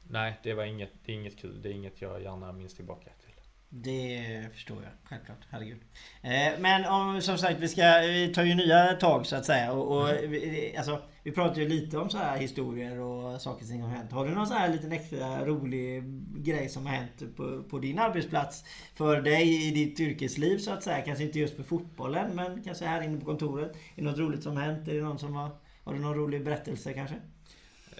nej, 0.07 0.39
det 0.43 0.53
var 0.53 0.63
inget, 0.63 0.91
det 1.05 1.11
är 1.11 1.15
inget 1.15 1.37
kul. 1.37 1.61
Det 1.61 1.69
är 1.69 1.73
inget 1.73 2.01
jag 2.01 2.21
gärna 2.21 2.51
minns 2.51 2.73
tillbaka 2.73 3.11
till. 3.25 3.38
Det 3.71 4.45
förstår 4.53 4.77
jag, 4.83 4.91
självklart. 5.03 5.47
Herregud. 5.49 5.79
Eh, 6.21 6.59
men 6.59 6.85
om, 6.85 7.21
som 7.21 7.37
sagt, 7.37 7.59
vi, 7.59 7.67
ska, 7.67 7.99
vi 7.99 8.31
tar 8.35 8.43
ju 8.43 8.55
nya 8.55 8.93
tag 8.93 9.25
så 9.25 9.35
att 9.35 9.45
säga. 9.45 9.71
Och, 9.71 9.97
och 9.97 10.09
vi, 10.23 10.73
alltså, 10.77 11.01
vi 11.23 11.31
pratar 11.31 11.61
ju 11.61 11.67
lite 11.67 11.97
om 11.97 12.09
så 12.09 12.17
här 12.17 12.37
historier 12.37 12.99
och 12.99 13.41
saker 13.41 13.65
som 13.65 13.81
har 13.81 13.89
hänt. 13.89 14.11
Har 14.11 14.25
du 14.25 14.35
någon 14.35 14.47
så 14.47 14.53
här 14.53 14.69
liten 14.69 14.91
extra 14.91 15.45
rolig 15.45 16.03
grej 16.45 16.69
som 16.69 16.85
har 16.85 16.93
hänt 16.93 17.35
på, 17.35 17.63
på 17.63 17.79
din 17.79 17.99
arbetsplats? 17.99 18.63
För 18.95 19.21
dig 19.21 19.67
i 19.67 19.71
ditt 19.71 19.99
yrkesliv 19.99 20.57
så 20.57 20.71
att 20.71 20.83
säga. 20.83 21.01
Kanske 21.01 21.23
inte 21.23 21.39
just 21.39 21.55
för 21.55 21.63
fotbollen 21.63 22.35
men 22.35 22.63
kanske 22.63 22.85
här 22.85 23.01
inne 23.01 23.19
på 23.19 23.25
kontoret. 23.25 23.71
Är 23.71 24.01
det 24.01 24.09
något 24.09 24.17
roligt 24.17 24.43
som 24.43 24.57
har 24.57 24.63
hänt? 24.63 24.87
Är 24.87 24.93
det 24.93 25.01
någon 25.01 25.19
som 25.19 25.35
har... 25.35 25.49
Har 25.83 25.93
du 25.93 25.99
någon 25.99 26.15
rolig 26.15 26.43
berättelse 26.43 26.93
kanske? 26.93 27.15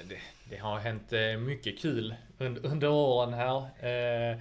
Det, 0.10 0.20
det 0.50 0.58
har 0.58 0.80
hänt 0.80 1.14
eh, 1.14 1.38
mycket 1.38 1.80
kul 1.80 2.16
under, 2.38 2.66
under 2.66 2.90
åren 2.90 3.34
här. 3.34 3.70
Eh, 3.80 4.32
eh, 4.32 4.38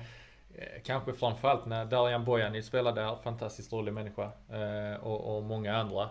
kanske 0.84 1.12
framförallt 1.12 1.66
när 1.66 1.84
Darijan 1.84 2.24
Bojanic 2.24 2.66
spelade 2.66 3.00
där, 3.00 3.16
fantastiskt 3.16 3.72
rolig 3.72 3.92
människa. 3.92 4.30
Eh, 4.50 5.00
och, 5.00 5.36
och 5.36 5.42
många 5.42 5.76
andra. 5.76 6.08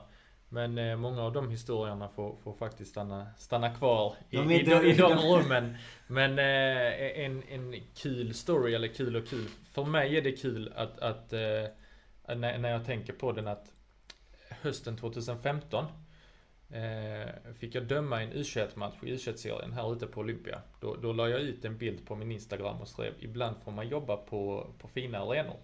Men 0.50 0.78
eh, 0.78 0.96
många 0.96 1.24
av 1.24 1.34
de 1.34 1.50
historierna 1.50 2.10
får, 2.10 2.36
får 2.36 2.54
faktiskt 2.54 2.92
stanna, 2.92 3.28
stanna 3.38 3.76
kvar 3.76 4.16
i, 4.30 4.38
De 4.38 4.52
i, 4.52 4.64
de, 4.64 4.86
i 4.86 4.94
de 4.98 5.18
rummen. 5.18 5.78
Men 6.08 6.40
eh, 6.40 7.26
en, 7.26 7.44
en 7.50 7.76
kul 7.96 8.34
story, 8.34 8.74
eller 8.76 8.88
kul 8.88 9.16
och 9.16 9.28
kul. 9.28 9.48
För 9.74 9.86
mig 9.86 10.18
är 10.18 10.22
det 10.22 10.32
kul 10.32 10.74
att, 10.76 11.00
att 11.00 11.34
eh, 11.34 12.38
när 12.38 12.70
jag 12.70 12.86
tänker 12.86 13.14
på 13.14 13.32
den 13.32 13.48
att 13.48 13.72
hösten 14.50 14.98
2015 14.98 15.86
Eh, 16.70 17.54
fick 17.60 17.76
jag 17.76 17.84
döma 17.84 18.22
en 18.22 18.34
U21-match 18.34 18.96
i 19.04 19.06
U21-serien 19.06 19.74
här 19.74 19.94
ute 19.94 20.08
på 20.08 20.22
Olympia. 20.22 20.62
Då, 20.82 20.96
då 20.96 21.14
la 21.14 21.30
jag 21.30 21.42
ut 21.42 21.66
en 21.66 21.78
bild 21.78 22.06
på 22.08 22.16
min 22.16 22.32
Instagram 22.32 22.82
och 22.82 22.88
skrev 22.88 23.14
ibland 23.20 23.56
får 23.64 23.72
man 23.72 23.88
jobba 23.90 24.18
på, 24.18 24.68
på 24.78 24.88
fina 24.88 25.20
arenor. 25.20 25.58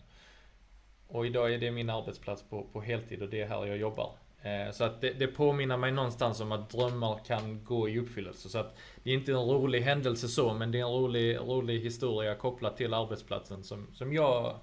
Och 1.07 1.25
idag 1.25 1.53
är 1.53 1.57
det 1.57 1.71
min 1.71 1.89
arbetsplats 1.89 2.43
på, 2.49 2.63
på 2.63 2.81
heltid 2.81 3.21
och 3.21 3.29
det 3.29 3.41
är 3.41 3.47
här 3.47 3.65
jag 3.65 3.77
jobbar. 3.77 4.11
Eh, 4.41 4.71
så 4.71 4.83
att 4.83 5.01
det, 5.01 5.13
det 5.13 5.27
påminner 5.27 5.77
mig 5.77 5.91
någonstans 5.91 6.39
om 6.39 6.51
att 6.51 6.69
drömmar 6.69 7.19
kan 7.25 7.63
gå 7.63 7.89
i 7.89 7.99
uppfyllelse. 7.99 8.49
Så 8.49 8.57
att 8.57 8.77
det 9.03 9.09
är 9.09 9.13
inte 9.13 9.31
en 9.31 9.37
rolig 9.37 9.81
händelse 9.81 10.27
så, 10.27 10.53
men 10.53 10.71
det 10.71 10.79
är 10.79 10.83
en 10.83 10.93
rolig, 10.93 11.37
rolig 11.37 11.79
historia 11.79 12.35
kopplat 12.35 12.77
till 12.77 12.93
arbetsplatsen 12.93 13.63
som, 13.63 13.87
som 13.93 14.13
jag, 14.13 14.59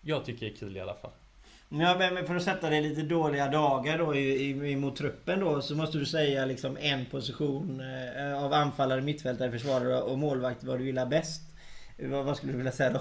jag 0.00 0.24
tycker 0.24 0.46
är 0.46 0.56
kul 0.56 0.76
i 0.76 0.80
alla 0.80 0.94
fall. 0.94 1.10
Ja, 1.80 1.96
men 1.98 2.26
för 2.26 2.36
att 2.36 2.42
sätta 2.42 2.70
dig 2.70 2.80
lite 2.82 3.02
dåliga 3.02 3.48
dagar 3.48 3.98
då 3.98 4.76
mot 4.80 4.96
truppen 4.96 5.40
då 5.40 5.60
så 5.60 5.74
måste 5.76 5.98
du 5.98 6.06
säga 6.06 6.44
liksom 6.46 6.76
en 6.80 7.04
position 7.06 7.82
eh, 8.16 8.44
av 8.44 8.52
anfallare, 8.52 9.00
mittfältare, 9.00 9.50
försvarare 9.50 10.00
och 10.00 10.18
målvakt 10.18 10.64
vad 10.64 10.78
du 10.78 10.84
gillar 10.86 11.06
bäst. 11.06 11.42
Vad, 11.98 12.36
skulle 12.36 12.52
du 12.52 12.56
vilja 12.58 12.72
säga 12.72 12.90
då? 12.90 13.00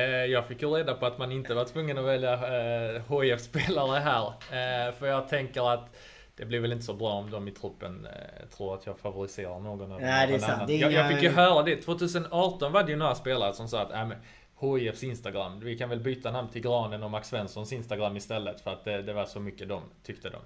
Eh, 0.00 0.04
Jag 0.04 0.46
fick 0.46 0.62
ju 0.62 0.68
reda 0.68 0.94
på 0.94 1.06
att 1.06 1.18
man 1.18 1.32
inte 1.32 1.54
var 1.54 1.64
tvungen 1.64 1.98
att 1.98 2.04
välja 2.04 2.36
HIF-spelare 3.08 3.98
här. 4.00 4.26
Eh, 4.26 4.94
För 4.94 5.06
jag 5.06 5.28
tänker 5.28 5.72
att 5.74 5.96
det 6.36 6.44
blir 6.44 6.60
väl 6.60 6.72
inte 6.72 6.84
så 6.84 6.94
bra 6.94 7.10
om 7.12 7.30
de 7.30 7.48
i 7.48 7.50
truppen 7.50 8.06
eh, 8.06 8.46
tror 8.56 8.74
att 8.74 8.86
jag 8.86 8.98
favoriserar 8.98 9.60
någon 9.60 9.92
över 9.92 10.02
Nej, 10.06 10.26
det 10.26 10.34
är 10.34 10.38
sant. 10.38 10.52
annan. 10.52 10.66
Det 10.66 10.74
är 10.76 10.80
jag, 10.80 10.92
jag 10.92 11.08
fick 11.08 11.22
ju 11.22 11.28
höra 11.30 11.62
det. 11.62 11.76
2018 11.76 12.72
var 12.72 12.82
det 12.82 12.90
ju 12.90 12.96
några 12.96 13.14
spelare 13.14 13.52
som 13.52 13.68
sa 13.68 13.82
att 13.82 13.92
äh, 13.92 14.06
men, 14.06 14.16
HIFs 14.60 15.02
Instagram, 15.04 15.60
vi 15.60 15.78
kan 15.78 15.88
väl 15.88 16.00
byta 16.00 16.30
namn 16.30 16.48
till 16.48 16.62
Granen 16.62 17.02
och 17.02 17.10
Max 17.10 17.28
Svenssons 17.28 17.72
Instagram 17.72 18.16
istället 18.16 18.60
för 18.60 18.72
att 18.72 18.84
det, 18.84 19.02
det 19.02 19.12
var 19.12 19.24
så 19.26 19.40
mycket 19.40 19.68
de 19.68 19.82
tyckte 20.02 20.30
de. 20.30 20.38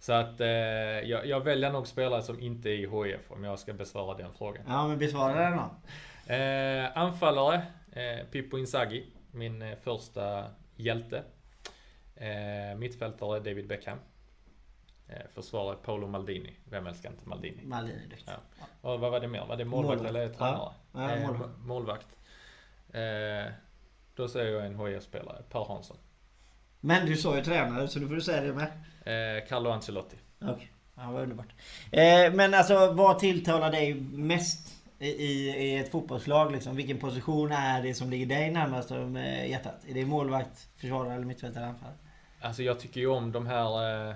Så 0.00 0.12
att 0.12 0.40
eh, 0.40 0.48
jag, 0.48 1.26
jag 1.26 1.40
väljer 1.44 1.72
nog 1.72 1.86
spelare 1.86 2.22
som 2.22 2.40
inte 2.40 2.68
är 2.70 2.72
i 2.72 2.86
HIF 3.10 3.30
om 3.30 3.44
jag 3.44 3.58
ska 3.58 3.72
besvara 3.72 4.16
den 4.16 4.32
frågan. 4.38 4.64
Ja 4.68 4.88
men 4.88 4.98
besvara 4.98 5.34
den 5.50 5.56
då. 5.58 6.32
Eh, 6.34 6.98
anfallare, 6.98 7.62
eh, 7.92 8.26
Pippo 8.30 8.58
Inzaghi, 8.58 9.06
min 9.32 9.62
eh, 9.62 9.76
första 9.82 10.44
hjälte. 10.76 11.22
Eh, 12.16 12.78
mittfältare 12.78 13.40
David 13.40 13.66
Beckham. 13.68 13.98
Eh, 15.08 15.16
försvarare 15.34 15.76
Paolo 15.76 16.06
Maldini. 16.06 16.52
Vem 16.64 16.86
älskar 16.86 17.10
inte 17.10 17.28
Maldini? 17.28 17.62
Malin 17.64 17.96
är 18.06 18.10
duktig. 18.10 18.24
Ja. 18.60 18.66
Och 18.90 19.00
vad 19.00 19.10
var 19.10 19.20
det 19.20 19.28
mer? 19.28 19.44
Var 19.46 19.56
det 19.56 19.64
målvakt, 19.64 20.02
Målvakt. 20.02 20.16
eller 20.16 20.28
tränare? 20.34 20.58
Ja, 20.58 20.74
ja, 20.92 21.10
Eh, 21.10 21.26
målvakt. 21.26 21.50
må- 21.58 21.66
målvakt. 21.74 22.06
Eh, 22.92 23.52
då 24.14 24.28
säger 24.28 24.52
jag 24.52 24.66
en 24.66 24.86
HIF-spelare, 24.86 25.42
Per 25.50 25.64
Hansson. 25.64 25.96
Men 26.80 27.06
du 27.06 27.16
sa 27.16 27.36
ju 27.36 27.42
tränare 27.44 27.88
så 27.88 27.98
nu 27.98 28.08
får 28.08 28.14
du 28.14 28.20
säga 28.20 28.40
det 28.40 28.52
med. 28.52 28.68
Eh, 29.38 29.48
Carlo 29.48 29.70
Ancelotti. 29.70 30.16
Okej. 30.40 30.72
Ja 30.94 31.10
vad 31.10 31.22
underbart. 31.22 31.52
Eh, 31.90 32.32
men 32.32 32.54
alltså 32.54 32.92
vad 32.92 33.18
tilltalar 33.18 33.70
dig 33.70 33.94
mest 34.00 34.74
i, 34.98 35.08
i, 35.08 35.48
i 35.48 35.78
ett 35.78 35.90
fotbollslag 35.90 36.52
liksom? 36.52 36.76
Vilken 36.76 36.98
position 36.98 37.52
är 37.52 37.82
det 37.82 37.94
som 37.94 38.10
ligger 38.10 38.26
dig 38.26 38.50
närmast 38.50 38.90
om 38.90 39.16
eh, 39.16 39.50
hjärtat? 39.50 39.84
Är 39.88 39.94
det 39.94 40.04
målvakt, 40.04 40.68
försvarare 40.76 41.14
eller 41.14 41.24
mittfältare 41.24 41.66
anfallare? 41.66 41.96
Alltså 42.40 42.62
jag 42.62 42.80
tycker 42.80 43.00
ju 43.00 43.06
om 43.06 43.32
de 43.32 43.46
här 43.46 44.08
eh, 44.08 44.14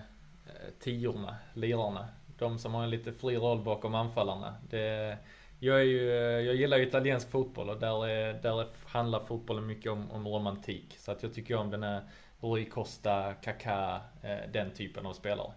tiorna, 0.80 1.36
lirarna. 1.54 2.08
De 2.38 2.58
som 2.58 2.74
har 2.74 2.84
en 2.84 2.90
lite 2.90 3.12
fri 3.12 3.36
roll 3.36 3.60
bakom 3.60 3.94
anfallarna. 3.94 4.54
Det, 4.70 5.18
jag, 5.64 5.80
är 5.80 5.84
ju, 5.84 6.02
jag 6.46 6.54
gillar 6.54 6.76
ju 6.76 6.86
italiensk 6.86 7.30
fotboll 7.30 7.70
och 7.70 7.80
där, 7.80 8.06
är, 8.06 8.42
där 8.42 8.66
handlar 8.86 9.20
fotbollen 9.20 9.66
mycket 9.66 9.92
om, 9.92 10.10
om 10.10 10.28
romantik. 10.28 10.96
Så 10.98 11.12
att 11.12 11.22
jag 11.22 11.34
tycker 11.34 11.56
om 11.56 11.70
den 11.70 11.82
här 11.82 12.02
Rui 12.40 12.64
Costa, 12.64 13.34
Kaká, 13.34 14.00
eh, 14.22 14.50
den 14.52 14.70
typen 14.70 15.06
av 15.06 15.12
spelare. 15.12 15.52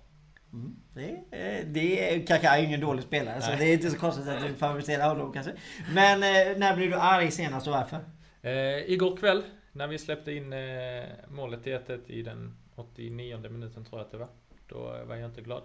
Mm. 0.54 0.76
Det, 0.94 1.10
eh, 1.10 1.66
det 1.66 2.16
är, 2.16 2.26
Kaká 2.28 2.50
är 2.50 2.60
ju 2.60 2.66
ingen 2.66 2.80
dålig 2.80 3.04
spelare 3.04 3.42
så 3.42 3.52
det 3.52 3.64
är 3.64 3.74
inte 3.74 3.90
så 3.90 3.98
konstigt 3.98 4.28
att 4.28 4.48
du 4.48 4.54
favoriserar 4.54 5.10
honom 5.10 5.34
kanske. 5.34 5.52
Men 5.94 6.24
eh, 6.24 6.58
när 6.58 6.76
blev 6.76 6.90
du 6.90 6.96
arg 6.96 7.32
senast 7.32 7.68
och 7.68 7.74
varför? 7.74 8.00
Eh, 8.42 8.92
igår 8.92 9.18
kväll 9.18 9.44
när 9.72 9.88
vi 9.88 9.98
släppte 9.98 10.32
in 10.32 10.54
eh, 10.54 11.04
målet 11.28 11.64
till 11.64 11.74
1 11.74 11.90
i 12.08 12.22
den 12.22 12.58
89 12.76 13.50
minuten 13.50 13.86
tror 13.86 14.00
jag 14.00 14.06
att 14.06 14.12
det 14.12 14.18
var. 14.18 14.30
Då 14.68 15.06
var 15.06 15.16
jag 15.16 15.30
inte 15.30 15.42
glad. 15.42 15.64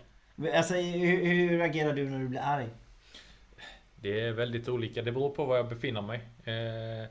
Alltså 0.55 0.75
hur, 0.75 1.25
hur 1.25 1.61
agerar 1.61 1.93
du 1.93 2.11
när 2.11 2.19
du 2.19 2.29
blir 2.29 2.41
arg? 2.41 2.69
Det 4.03 4.21
är 4.21 4.33
väldigt 4.33 4.69
olika. 4.69 5.03
Det 5.03 5.13
beror 5.13 5.31
på 5.31 5.45
var 5.45 5.57
jag 5.57 5.69
befinner 5.69 6.03
mig. 6.03 6.21
Eh, 6.45 7.09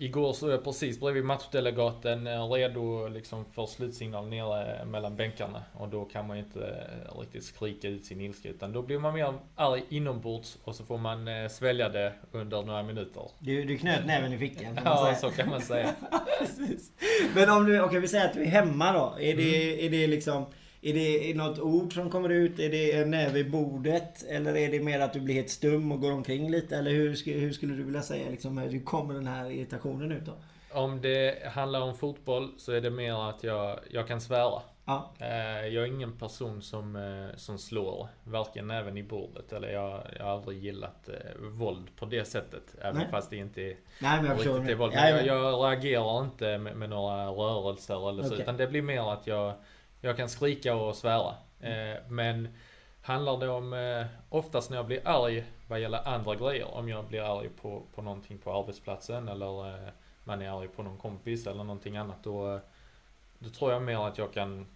Igår 0.00 0.32
så 0.32 0.46
är 0.46 0.50
jag 0.50 0.64
precis 0.64 1.00
bredvid 1.00 1.24
matchdelegaten 1.24 2.26
eh, 2.26 2.48
redo 2.50 3.08
liksom 3.08 3.44
för 3.44 3.66
slutsignal 3.66 4.28
nere 4.28 4.84
mellan 4.84 5.16
bänkarna. 5.16 5.62
Och 5.72 5.88
då 5.88 6.04
kan 6.04 6.26
man 6.26 6.36
ju 6.36 6.42
inte 6.42 6.66
eh, 6.66 7.20
riktigt 7.20 7.44
skrika 7.44 7.88
ut 7.88 8.04
sin 8.04 8.20
ilska 8.20 8.48
utan 8.48 8.72
då 8.72 8.82
blir 8.82 8.98
man 8.98 9.14
mer 9.14 9.34
arg 9.56 9.82
inombords 9.88 10.58
och 10.64 10.74
så 10.74 10.84
får 10.84 10.98
man 10.98 11.28
eh, 11.28 11.48
svälja 11.48 11.88
det 11.88 12.12
under 12.32 12.62
några 12.62 12.82
minuter. 12.82 13.22
Du, 13.38 13.64
du 13.64 13.78
knöt 13.78 14.06
näven 14.06 14.32
i 14.32 14.38
fickan 14.38 14.78
Ja, 14.84 15.14
så 15.20 15.30
kan 15.30 15.48
man 15.48 15.60
säga. 15.60 15.94
Men 17.34 17.50
om 17.50 17.64
du, 17.66 17.80
okej 17.80 18.00
vi 18.00 18.08
säger 18.08 18.24
att 18.26 18.34
du 18.34 18.42
är 18.42 18.46
hemma 18.46 18.92
då. 18.92 19.14
Är 19.20 19.36
det, 19.36 19.72
Mm. 19.72 19.86
är 19.86 19.90
det 19.90 20.06
liksom... 20.06 20.46
Är 20.80 20.94
det 20.94 21.34
något 21.34 21.58
ord 21.58 21.94
som 21.94 22.10
kommer 22.10 22.28
ut? 22.28 22.58
Är 22.58 22.70
det 22.70 22.92
en 22.92 23.10
näve 23.10 23.38
i 23.38 23.44
bordet? 23.44 24.24
Eller 24.28 24.56
är 24.56 24.70
det 24.70 24.80
mer 24.80 25.00
att 25.00 25.12
du 25.12 25.20
blir 25.20 25.34
helt 25.34 25.50
stum 25.50 25.92
och 25.92 26.00
går 26.00 26.12
omkring 26.12 26.50
lite? 26.50 26.76
Eller 26.76 26.90
hur, 26.90 27.32
hur 27.40 27.52
skulle 27.52 27.74
du 27.74 27.82
vilja 27.82 28.02
säga 28.02 28.30
liksom, 28.30 28.58
hur 28.58 28.84
kommer 28.84 29.14
den 29.14 29.26
här 29.26 29.50
irritationen 29.50 30.12
ut 30.12 30.24
då? 30.26 30.32
Om 30.72 31.00
det 31.00 31.48
handlar 31.52 31.80
om 31.80 31.94
fotboll 31.94 32.50
så 32.56 32.72
är 32.72 32.80
det 32.80 32.90
mer 32.90 33.28
att 33.28 33.44
jag, 33.44 33.78
jag 33.90 34.08
kan 34.08 34.20
svära. 34.20 34.62
Ja. 34.84 35.12
Eh, 35.18 35.66
Jag 35.66 35.84
är 35.84 35.86
ingen 35.86 36.12
person 36.18 36.62
som, 36.62 36.96
eh, 36.96 37.36
som 37.36 37.58
slår, 37.58 38.08
varken 38.24 38.70
även 38.70 38.96
i 38.96 39.02
bordet 39.02 39.52
eller 39.52 39.68
jag, 39.68 40.02
jag 40.18 40.24
har 40.24 40.32
aldrig 40.32 40.58
gillat 40.64 41.08
eh, 41.08 41.14
våld 41.40 41.96
på 41.96 42.06
det 42.06 42.24
sättet. 42.24 42.74
Även 42.80 42.96
Nej. 42.96 43.06
fast 43.10 43.30
det 43.30 43.36
inte 43.36 43.62
är 43.62 43.76
Nej 44.00 44.22
men 44.22 44.30
riktigt 44.32 44.70
är 44.70 44.74
våld. 44.74 44.92
Men 44.94 45.10
jag, 45.10 45.26
ja. 45.26 45.34
jag 45.34 45.72
reagerar 45.72 46.24
inte 46.24 46.58
med, 46.58 46.76
med 46.76 46.90
några 46.90 47.26
rörelser 47.26 48.08
eller 48.08 48.22
så. 48.22 48.28
Okej. 48.28 48.42
Utan 48.42 48.56
det 48.56 48.66
blir 48.66 48.82
mer 48.82 49.12
att 49.12 49.26
jag, 49.26 49.54
jag 50.00 50.16
kan 50.16 50.28
skrika 50.28 50.74
och 50.74 50.96
svära. 50.96 51.34
Eh, 51.60 51.96
Men 52.08 52.48
handlar 53.02 53.38
det 53.38 53.48
om, 53.48 53.72
eh, 53.72 54.06
oftast 54.28 54.70
när 54.70 54.76
jag 54.76 54.86
blir 54.86 55.00
arg 55.04 55.44
vad 55.68 55.80
gäller 55.80 56.08
andra 56.08 56.34
grejer. 56.34 56.74
Om 56.74 56.88
jag 56.88 57.04
blir 57.04 57.38
arg 57.38 57.48
på, 57.48 57.82
på 57.94 58.02
någonting 58.02 58.38
på 58.38 58.52
arbetsplatsen 58.52 59.28
eller 59.28 59.68
eh, 59.74 59.88
man 60.24 60.42
är 60.42 60.60
arg 60.60 60.68
på 60.68 60.82
någon 60.82 60.98
kompis 60.98 61.46
eller 61.46 61.64
någonting 61.64 61.96
annat. 61.96 62.22
Då, 62.22 62.60
då 63.38 63.50
tror 63.50 63.72
jag 63.72 63.82
mer 63.82 64.06
att 64.06 64.18
jag 64.18 64.32
kan 64.32 64.66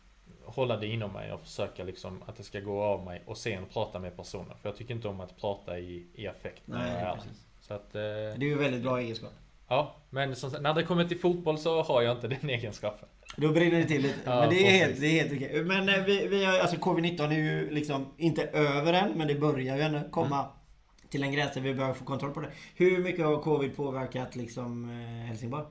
hålla 0.44 0.76
det 0.76 0.86
inom 0.86 1.12
mig 1.12 1.32
och 1.32 1.40
försöka 1.40 1.84
liksom 1.84 2.22
att 2.26 2.36
det 2.36 2.42
ska 2.42 2.60
gå 2.60 2.82
av 2.82 3.04
mig 3.04 3.22
och 3.26 3.36
sen 3.38 3.66
prata 3.72 3.98
med 3.98 4.16
personen. 4.16 4.56
För 4.58 4.68
jag 4.68 4.76
tycker 4.76 4.94
inte 4.94 5.08
om 5.08 5.20
att 5.20 5.40
prata 5.40 5.78
i, 5.78 6.06
i 6.14 6.26
affekt 6.26 6.62
Nej. 6.64 7.16
Så 7.60 7.74
att, 7.74 7.94
eh, 7.94 8.00
Det 8.00 8.36
är 8.36 8.38
ju 8.40 8.58
väldigt 8.58 8.82
bra 8.82 9.00
egenskap. 9.00 9.32
Ja, 9.72 9.94
men 10.10 10.36
som, 10.36 10.50
när 10.62 10.74
det 10.74 10.82
kommer 10.82 11.04
till 11.04 11.18
fotboll 11.18 11.58
så 11.58 11.82
har 11.82 12.02
jag 12.02 12.16
inte 12.16 12.28
den 12.28 12.50
egenskapen. 12.50 13.08
Då 13.36 13.52
brinner 13.52 13.78
det 13.78 13.84
till 13.84 14.02
lite. 14.02 14.18
Ja, 14.24 14.40
men 14.40 14.50
det 14.50 14.66
är, 14.66 14.70
helt, 14.86 15.00
det 15.00 15.06
är 15.06 15.22
helt 15.24 15.32
okej. 15.32 15.64
Men 15.64 15.88
eh, 15.88 16.04
vi, 16.04 16.26
vi 16.26 16.44
har, 16.44 16.58
alltså 16.58 16.76
covid-19 16.76 17.26
är 17.30 17.38
ju 17.38 17.70
liksom 17.70 18.06
inte 18.16 18.42
över 18.46 18.92
än, 18.92 19.12
men 19.12 19.28
det 19.28 19.34
börjar 19.34 19.76
ju 19.76 19.82
ändå 19.82 20.00
komma 20.10 20.38
Mm. 20.38 21.10
till 21.10 21.22
en 21.22 21.32
gräns 21.32 21.54
där 21.54 21.60
vi 21.60 21.74
börjar 21.74 21.94
få 21.94 22.04
kontroll 22.04 22.30
på 22.30 22.40
det. 22.40 22.50
Hur 22.74 22.98
mycket 22.98 23.24
har 23.24 23.42
covid 23.42 23.76
påverkat 23.76 24.36
liksom 24.36 24.90
eh, 24.90 25.26
Helsingborg? 25.26 25.64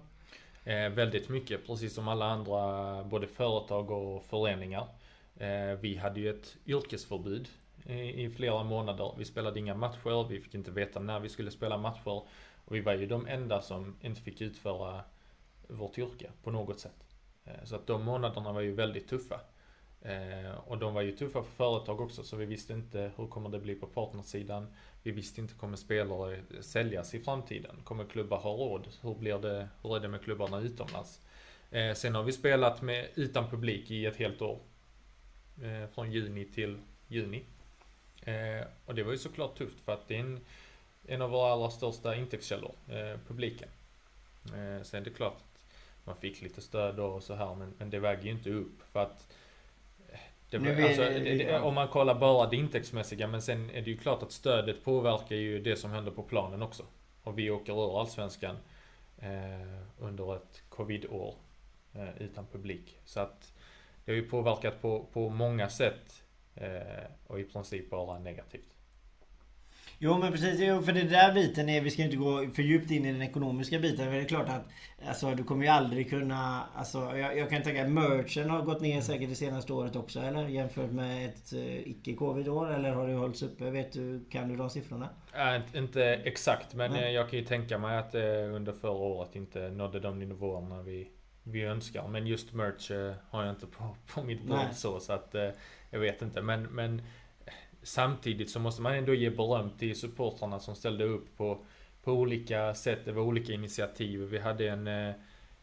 Eh, 0.64 0.90
väldigt 0.90 1.30
mycket, 1.30 1.68
precis 1.68 1.94
som 1.94 2.08
alla 2.08 2.26
andra, 2.26 3.04
både 3.04 3.28
företag 3.28 3.92
och 3.92 4.26
föreningar. 4.26 4.88
Eh, 5.38 5.80
vi 5.82 5.98
hade 5.98 6.20
ju 6.20 6.30
ett 6.30 6.56
yrkesförbud 6.68 7.48
i, 7.86 8.24
i 8.24 8.30
flera 8.30 8.64
månader. 8.64 9.12
Vi 9.18 9.26
spelade 9.26 9.60
inga 9.60 9.76
matcher, 9.76 10.28
vi 10.30 10.42
fick 10.42 10.56
inte 10.56 10.72
veta 10.72 11.00
när 11.00 11.20
vi 11.20 11.30
skulle 11.30 11.52
spela 11.52 11.78
matcher. 11.78 12.22
Och 12.72 12.76
vi 12.76 12.82
var 12.82 12.94
ju 12.94 13.06
de 13.06 13.28
enda 13.28 13.62
som 13.62 13.96
inte 14.02 14.22
fick 14.22 14.42
utföra 14.42 15.04
vårt 15.68 15.98
yrke 15.98 16.32
på 16.44 16.52
något 16.52 16.80
sätt. 16.80 17.04
Eh, 17.46 17.64
så 17.64 17.76
att 17.76 17.88
de 17.88 18.04
månaderna 18.04 18.52
var 18.52 18.62
ju 18.62 18.72
väldigt 18.72 19.08
tuffa. 19.08 19.40
Eh, 20.02 20.52
och 20.66 20.78
de 20.78 20.94
var 20.94 21.02
ju 21.02 21.18
tuffa 21.18 21.44
för 21.44 21.52
företag 21.52 22.02
också, 22.02 22.24
så 22.24 22.36
vi 22.36 22.46
visste 22.46 22.74
inte 22.74 23.12
hur 23.18 23.28
kommer 23.28 23.50
det 23.50 23.60
bli 23.60 23.76
på 23.76 23.88
partnersidan. 23.88 24.74
Vi 25.04 25.12
visste 25.12 25.42
inte 25.42 25.54
kommer 25.54 25.78
spelare 25.78 26.40
säljas 26.62 27.14
i 27.14 27.20
framtiden? 27.20 27.76
Kommer 27.84 28.06
klubbar 28.06 28.38
ha 28.38 28.52
råd? 28.52 28.88
Hur 29.02 29.16
blir 29.16 29.40
det? 29.40 29.68
Hur 29.84 29.96
är 29.96 30.00
det 30.00 30.08
med 30.08 30.22
klubbarna 30.22 30.60
utomlands? 30.60 31.22
Eh, 31.72 31.94
sen 31.94 32.16
har 32.16 32.24
vi 32.24 32.32
spelat 32.32 32.82
med, 32.82 33.08
utan 33.16 33.50
publik 33.50 33.92
i 33.92 34.06
ett 34.06 34.18
helt 34.18 34.42
år. 34.42 34.60
Från 35.94 36.12
juni 36.12 36.46
till 36.46 36.78
juni. 37.08 37.44
Och 38.86 38.96
det 38.96 39.04
var 39.04 39.12
ju 39.12 39.18
såklart 39.18 39.58
tufft 39.58 39.82
för 39.82 39.94
att 39.94 40.08
det 40.08 40.16
är 40.16 40.20
en, 40.20 40.40
en 41.08 41.22
av 41.22 41.30
våra 41.30 41.52
allra 41.52 41.70
största 41.70 42.16
intäktskällor, 42.16 42.72
eh, 42.88 43.20
publiken. 43.28 43.70
Eh, 44.46 44.84
sen 44.84 45.02
är 45.02 45.06
det 45.06 45.10
klart 45.10 45.36
att 45.36 45.66
man 46.04 46.16
fick 46.16 46.42
lite 46.42 46.62
stöd 46.62 47.00
och 47.00 47.24
så 47.24 47.36
här 47.36 47.56
men, 47.56 47.74
men 47.78 47.90
det 47.90 48.00
väger 48.00 48.24
ju 48.24 48.32
inte 48.32 48.50
upp 48.50 48.82
för 48.92 49.00
att 49.00 49.34
eh, 50.10 50.20
det, 50.50 50.84
alltså, 50.84 51.02
det, 51.02 51.60
om 51.60 51.74
man 51.74 51.88
kollar 51.88 52.16
bara 52.16 52.50
det 52.50 52.56
intäktsmässiga 52.56 53.28
men 53.28 53.42
sen 53.42 53.70
är 53.70 53.82
det 53.82 53.92
ju 53.92 53.98
klart 53.98 54.24
att 54.24 54.32
stödet 54.32 54.84
påverkar 54.84 55.36
ju 55.36 55.60
det 55.60 55.76
som 55.76 55.92
händer 55.92 56.12
på 56.12 56.24
planen 56.24 56.62
också. 56.62 56.84
Och 57.24 57.40
vi 57.40 57.52
åker 57.52 57.74
ur 57.74 58.00
Allsvenskan 58.00 58.58
eh, 59.18 59.82
under 60.00 60.36
ett 60.36 60.64
covid-år 60.70 61.36
eh, 61.94 62.22
utan 62.22 62.46
publik. 62.48 63.00
Så 63.06 63.20
att 63.20 63.54
det 64.06 64.12
har 64.12 64.16
ju 64.16 64.30
påverkat 64.30 64.82
på, 64.82 65.06
på 65.14 65.30
många 65.30 65.70
sätt 65.70 66.24
eh, 66.56 67.06
och 67.28 67.40
i 67.40 67.44
princip 67.44 67.90
bara 67.90 68.20
negativt. 68.20 68.71
Jo 70.04 70.18
men 70.18 70.32
precis, 70.32 70.60
för 70.60 70.92
det 70.94 71.04
där 71.04 71.34
biten 71.34 71.70
är, 71.70 71.82
vi 71.82 71.92
ska 71.92 72.04
inte 72.04 72.16
gå 72.18 72.48
för 72.54 72.62
djupt 72.62 72.92
in 72.92 73.06
i 73.06 73.12
den 73.12 73.22
ekonomiska 73.22 73.80
biten. 73.80 74.06
För 74.06 74.12
det 74.12 74.22
är 74.22 74.26
klart 74.26 74.50
att 74.50 74.62
alltså, 75.08 75.36
du 75.36 75.44
kommer 75.44 75.64
ju 75.64 75.70
aldrig 75.70 76.10
kunna, 76.10 76.64
alltså 76.76 76.98
jag, 77.18 77.38
jag 77.38 77.50
kan 77.50 77.64
tänka 77.64 77.82
att 77.86 77.92
merchen 77.92 78.50
har 78.50 78.62
gått 78.62 78.82
ner 78.82 79.02
säkert 79.02 79.30
det 79.30 79.36
senaste 79.36 79.74
året 79.74 79.96
också 79.96 80.20
eller? 80.20 80.48
Jämfört 80.48 80.92
med 80.92 81.26
ett 81.26 81.54
eh, 81.54 81.88
icke-covid-år 81.90 82.74
eller 82.74 82.92
har 82.92 83.08
det 83.08 83.14
hållits 83.14 83.44
uppe? 83.44 83.70
Vet 83.70 83.94
du, 83.94 84.26
kan 84.30 84.50
du 84.50 84.56
de 84.56 84.70
siffrorna? 84.70 85.10
Äh, 85.34 85.78
inte- 85.78 86.04
exakt 86.24 86.74
men 86.74 86.92
Nej. 86.92 87.04
eh, 87.04 87.12
jag 87.12 87.30
kan 87.30 87.40
ju 87.40 87.46
tänka 87.46 87.78
mig 87.78 87.98
att 87.98 88.16
eh, 88.16 88.22
under 88.56 88.74
förra 88.74 88.92
året 88.92 89.36
inte 89.36 89.70
nådde 89.70 90.00
de 90.00 90.20
nivåerna 90.20 90.82
vi, 90.82 91.12
vi 91.44 91.62
önskar. 91.62 92.08
Men 92.08 92.28
just 92.28 92.54
merch 92.54 92.92
har 93.30 93.44
jag 93.44 93.50
inte 93.52 93.68
på, 93.68 93.96
på 94.14 94.24
mitt 94.24 94.44
bord 94.44 94.60
så 94.74 95.00
så 95.00 95.14
att 95.14 95.36
jag 95.92 96.00
vet 96.00 96.22
inte. 96.22 96.42
Men, 96.42 96.64
men 96.64 97.02
samtidigt 97.84 98.50
så 98.50 98.60
måste 98.60 98.82
man 98.82 98.94
ändå 98.94 99.13
ge 99.13 99.30
beröm 99.30 99.70
till 99.80 100.00
supportrarna 100.00 100.60
som 100.60 100.76
ställde 100.76 101.04
upp 101.04 101.38
på, 101.38 101.65
på 102.04 102.12
olika 102.12 102.74
sätt. 102.74 103.00
Det 103.06 103.12
var 103.12 103.22
olika 103.22 103.54
initiativ. 103.54 104.20
Vi 104.20 104.39
hade 104.39 104.70
en 104.70 104.88
eh, 104.88 105.15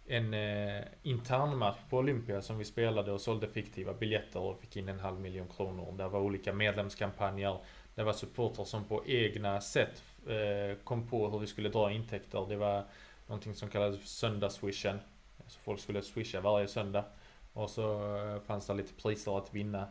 en 0.09 0.35
eh, 0.35 0.85
internmatch 1.03 1.79
på 1.91 1.99
Olympia 1.99 2.43
som 2.43 2.59
vi 2.59 2.65
spelade 2.65 3.13
och 3.13 3.21
sålde 3.21 3.49
fiktiva 3.49 3.93
biljetter 3.95 4.41
och 4.41 4.61
fick 4.61 4.77
in 4.77 4.89
en 4.89 5.01
halv 5.01 5.21
miljon 5.21 5.49
kronor. 5.57 5.95
Det 5.97 6.09
var 6.09 6.21
olika 6.21 6.53
medlemskampanjer. 6.53 7.59
Det 7.95 8.03
var 8.03 8.13
supportrar 8.13 8.65
som 8.65 8.85
på 8.85 9.03
egna 9.07 9.61
sätt 9.61 10.03
eh, 10.27 10.77
kom 10.85 11.09
på 11.09 11.29
hur 11.29 11.39
vi 11.39 11.47
skulle 11.47 11.69
dra 11.69 11.93
intäkter. 11.93 12.47
Det 12.49 12.57
var 12.57 12.85
någonting 13.27 13.55
som 13.55 13.69
kallades 13.69 14.19
söndagsswishen. 14.19 14.99
Så 15.47 15.59
folk 15.61 15.81
skulle 15.81 16.03
swisha 16.03 16.41
varje 16.41 16.69
söndag. 16.69 17.05
Och 17.53 17.71
så 17.71 18.01
fanns 18.47 18.67
det 18.67 18.75
lite 18.75 18.95
priser 19.03 19.39
att 19.39 19.55
vinna. 19.55 19.87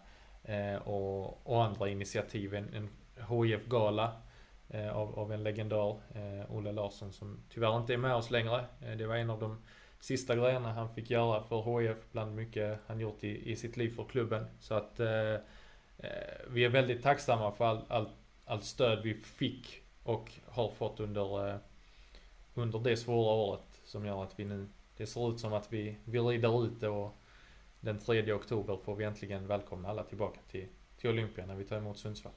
Eh, 0.48 0.76
och, 0.76 1.48
och 1.48 1.64
andra 1.64 1.90
initiativ. 1.90 2.56
En, 2.56 2.74
en 2.74 2.90
HIF-gala 3.30 4.12
eh, 4.70 4.98
av, 4.98 5.20
av 5.20 5.34
en 5.34 5.44
legendar, 5.44 5.98
eh, 6.16 6.56
Olle 6.56 6.72
Larsson, 6.72 7.14
som 7.14 7.40
tyvärr 7.50 7.78
inte 7.78 7.94
är 7.94 7.98
med 7.98 8.16
oss 8.16 8.32
längre. 8.32 8.66
Eh, 8.82 8.98
det 8.98 9.08
var 9.08 9.16
en 9.16 9.30
av 9.30 9.40
de 9.40 9.58
sista 10.00 10.36
grejerna 10.36 10.74
han 10.74 10.94
fick 10.94 11.10
göra 11.10 11.44
för 11.44 11.80
HIF, 11.80 11.98
bland 12.12 12.36
mycket 12.36 12.80
han 12.88 13.00
gjort 13.00 13.24
i, 13.24 13.52
i 13.52 13.56
sitt 13.56 13.78
liv 13.78 13.90
för 13.90 14.04
klubben. 14.04 14.46
Så 14.60 14.74
att 14.74 15.00
eh, 15.00 15.34
eh, 15.98 16.38
vi 16.50 16.66
är 16.66 16.70
väldigt 16.70 17.04
tacksamma 17.04 17.52
för 17.52 17.66
all, 17.66 17.82
all, 17.88 18.10
allt 18.46 18.64
stöd 18.64 19.04
vi 19.04 19.14
fick 19.14 19.82
och 20.04 20.32
har 20.46 20.70
fått 20.70 21.00
under, 21.00 21.50
eh, 21.50 21.56
under 22.54 22.80
det 22.80 22.98
svåra 22.98 23.34
året 23.34 23.82
som 23.86 24.06
gör 24.06 24.24
att 24.24 24.40
vi 24.40 24.46
nu, 24.46 24.68
det 24.98 25.06
ser 25.06 25.30
ut 25.30 25.40
som 25.40 25.54
att 25.54 25.74
vi, 25.74 25.98
vi 26.06 26.20
rider 26.20 26.66
ut 26.66 26.80
det 26.80 26.90
och 26.90 27.16
den 27.88 28.00
3 28.00 28.34
oktober 28.34 28.78
får 28.86 28.96
vi 28.96 29.04
äntligen 29.06 29.48
välkomna 29.48 29.90
alla 29.90 30.04
tillbaka 30.04 30.40
till, 30.52 30.68
till 30.98 31.10
Olympia 31.10 31.46
när 31.46 31.56
vi 31.56 31.64
tar 31.64 31.78
emot 31.78 31.98
Sundsvall. 31.98 32.34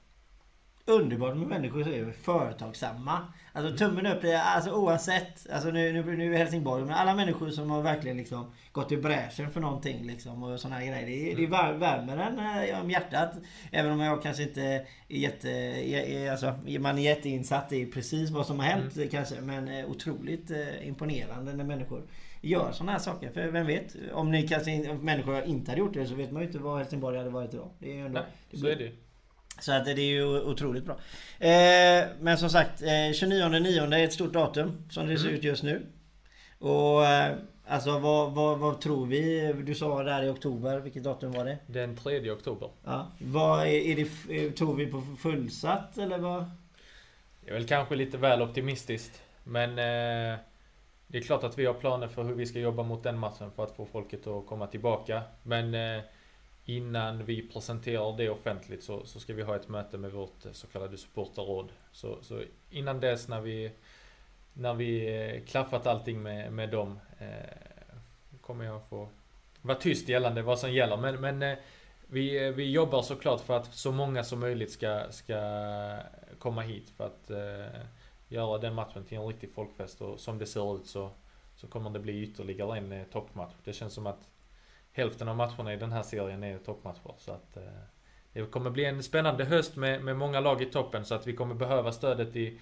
Underbart 0.85 1.37
med 1.37 1.47
människor 1.49 1.83
som 1.83 1.93
är 1.93 2.13
företagsamma. 2.13 3.33
Alltså 3.53 3.77
tummen 3.77 4.07
upp, 4.07 4.19
alltså 4.45 4.71
oavsett. 4.73 5.51
Alltså 5.51 5.71
nu, 5.71 5.93
nu, 5.93 6.17
nu 6.17 6.35
är 6.35 6.39
Helsingborg, 6.39 6.85
men 6.85 6.95
alla 6.95 7.15
människor 7.15 7.51
som 7.51 7.71
har 7.71 7.83
verkligen 7.83 8.17
liksom 8.17 8.53
gått 8.73 8.93
i 8.93 8.97
bräschen 8.97 9.51
för 9.51 9.61
någonting 9.61 10.07
liksom 10.07 10.43
och 10.43 10.61
såna 10.61 10.75
här 10.75 10.87
grejer. 10.87 11.07
Det, 11.07 11.33
är- 11.33 11.37
det 11.37 11.47
vär- 11.47 11.79
värmer 11.79 12.17
en 12.17 12.69
eh, 12.69 12.81
om 12.81 12.91
hjärtat. 12.91 13.33
Även 13.73 13.93
om 13.93 14.01
jag 14.01 14.23
kanske 14.23 14.43
inte 14.43 14.63
är 14.63 14.87
jätte... 15.09 15.51
Är, 15.51 16.31
alltså, 16.31 16.55
man 16.81 16.99
är 16.99 17.03
jätteinsatt 17.03 17.73
i 17.73 17.87
precis 17.87 18.31
vad 18.31 18.47
som 18.47 18.59
har 18.59 18.67
hänt 18.67 18.95
kanske. 19.11 19.41
Men 19.41 19.69
eh, 19.69 19.91
otroligt 19.91 20.51
eh, 20.51 20.89
imponerande 20.89 21.53
när 21.53 21.65
människor 21.65 22.03
gör 22.41 22.73
såna 22.73 22.93
här 22.93 22.99
saker. 22.99 23.31
För 23.33 23.49
vem 23.49 23.67
vet? 23.67 23.97
Om 24.13 24.31
ni 24.31 24.49
kanske 24.49 24.71
in, 24.71 24.99
människor 24.99 25.43
inte 25.45 25.71
hade 25.71 25.81
gjort 25.81 25.95
det 25.95 26.07
så 26.07 26.15
vet 26.15 26.31
man 26.33 26.43
ju 26.43 26.47
inte 26.49 26.59
vad 26.59 26.79
Helsingborg 26.79 27.19
hade 27.19 27.31
varit 27.31 27.55
idag. 27.55 27.71
Det 27.79 27.91
är 27.91 27.95
ju 27.95 28.07
ändå, 28.07 28.21
Nej, 28.21 28.29
det 28.51 28.57
så 28.57 28.67
är 28.67 28.77
det 28.77 28.93
så 29.61 29.73
att 29.73 29.85
det 29.85 29.91
är 29.93 29.97
ju 30.01 30.41
otroligt 30.41 30.85
bra. 30.85 30.95
Eh, 31.39 32.05
men 32.21 32.39
som 32.39 32.51
sagt, 32.51 32.83
eh, 32.83 32.87
29.9 33.13 33.95
är 33.95 34.05
ett 34.05 34.13
stort 34.13 34.33
datum 34.33 34.85
som 34.91 35.07
det 35.07 35.17
ser 35.19 35.25
Mm. 35.27 35.37
ut 35.39 35.45
just 35.45 35.63
nu. 35.63 35.87
Och 36.59 37.07
eh, 37.07 37.37
alltså 37.67 37.99
vad, 37.99 38.33
vad, 38.33 38.59
vad 38.59 38.81
tror 38.81 39.07
vi? 39.07 39.53
Du 39.65 39.75
sa 39.75 40.03
där 40.03 40.23
i 40.23 40.29
oktober, 40.29 40.79
vilket 40.81 41.05
datum 41.05 41.33
var 41.33 41.45
det? 41.45 41.59
Den 41.67 41.97
3 41.97 42.31
oktober. 42.31 42.71
Ja. 42.85 43.07
Vad 43.19 43.61
är, 43.61 43.67
är 43.67 43.97
det, 43.97 44.37
eh, 44.47 44.53
tror 44.53 44.75
vi 44.77 44.87
på 44.87 45.03
fullsatt 45.19 45.99
eller 45.99 46.19
vad? 46.19 46.45
Det 47.45 47.51
är 47.51 47.55
väl 47.55 47.67
kanske 47.67 47.95
lite 47.95 48.17
väl 48.19 48.43
optimistiskt. 48.43 49.23
Men 49.45 49.71
eh, 49.79 50.39
det 51.11 51.19
är 51.19 51.23
klart 51.23 51.45
att 51.45 51.59
vi 51.59 51.67
har 51.67 51.75
planer 51.75 52.09
för 52.09 52.23
hur 52.23 52.35
vi 52.35 52.47
ska 52.47 52.59
jobba 52.59 52.83
mot 52.83 53.03
den 53.03 53.19
matchen 53.19 53.51
för 53.51 53.65
att 53.65 53.77
få 53.77 53.87
folket 53.87 54.27
att 54.27 54.47
komma 54.47 54.67
tillbaka. 54.67 55.23
Men 55.43 55.75
eh, 55.75 56.03
innan 56.65 57.25
vi 57.25 57.49
presenterar 57.49 58.17
det 58.17 58.31
offentligt 58.31 58.83
så, 58.85 59.07
så 59.07 59.21
ska 59.21 59.35
vi 59.35 59.43
ha 59.43 59.57
ett 59.57 59.69
möte 59.69 59.99
med 59.99 60.13
vårt 60.13 60.47
eh, 60.47 60.53
så 60.53 60.67
kallade 60.67 60.99
supporterråd. 60.99 61.73
Så, 61.93 62.19
så 62.23 62.43
innan 62.71 63.01
dess 63.01 63.29
när 63.29 63.41
vi, 63.41 63.71
när 64.53 64.75
vi 64.75 65.17
eh, 65.17 65.45
klaffat 65.45 65.87
allting 65.87 66.23
med, 66.23 66.53
med 66.53 66.71
dem 66.71 67.01
eh, 67.19 68.39
kommer 68.41 68.65
jag 68.65 68.89
få 68.89 69.09
vara 69.63 69.79
tyst 69.79 70.09
gällande 70.09 70.43
vad 70.43 70.59
som 70.59 70.73
gäller. 70.73 70.97
Men, 70.97 71.21
men 71.21 71.43
eh, 71.43 71.59
vi, 72.07 72.47
eh, 72.47 72.53
vi 72.53 72.71
jobbar 72.71 73.03
såklart 73.03 73.41
för 73.41 73.57
att 73.57 73.75
så 73.75 73.93
många 73.93 74.25
som 74.25 74.41
möjligt 74.41 74.73
ska, 74.73 75.07
ska 75.11 75.39
komma 76.39 76.63
hit 76.63 76.93
för 76.97 77.07
att 77.07 77.31
eh, 77.31 77.81
göra 78.31 78.59
den 78.59 78.75
matchen 78.75 79.05
till 79.05 79.19
en 79.19 79.27
riktig 79.27 79.53
folkfest. 79.53 80.01
Och 80.01 80.21
som 80.21 80.39
det 80.39 80.47
ser 80.47 80.77
ut 80.77 80.87
så, 80.87 81.11
så 81.57 81.67
kommer 81.67 81.91
det 81.91 81.99
bli 81.99 82.23
ytterligare 82.23 82.79
en 82.79 82.93
eh, 82.93 83.05
toppmatch. 83.05 83.53
Det 83.65 83.73
känns 83.73 83.93
som 83.95 84.07
att 84.07 84.31
hälften 84.93 85.29
av 85.29 85.37
matcherna 85.37 85.73
i 85.73 85.77
den 85.77 85.93
här 85.93 86.03
serien 86.03 86.45
är 86.45 86.59
toppmatcher. 86.59 87.15
Så 87.19 87.33
att 87.33 87.57
eh, 87.57 87.63
det 88.33 88.47
kommer 88.47 88.71
bli 88.71 88.85
en 88.85 89.03
spännande 89.03 89.45
höst 89.45 89.77
med, 89.77 90.05
med 90.05 90.17
många 90.17 90.41
lag 90.41 90.63
i 90.63 90.67
toppen 90.67 91.05
så 91.05 91.15
att 91.15 91.27
vi 91.27 91.37
kommer 91.37 91.55
behöva 91.55 91.93
stödet 91.93 92.37
i, 92.37 92.59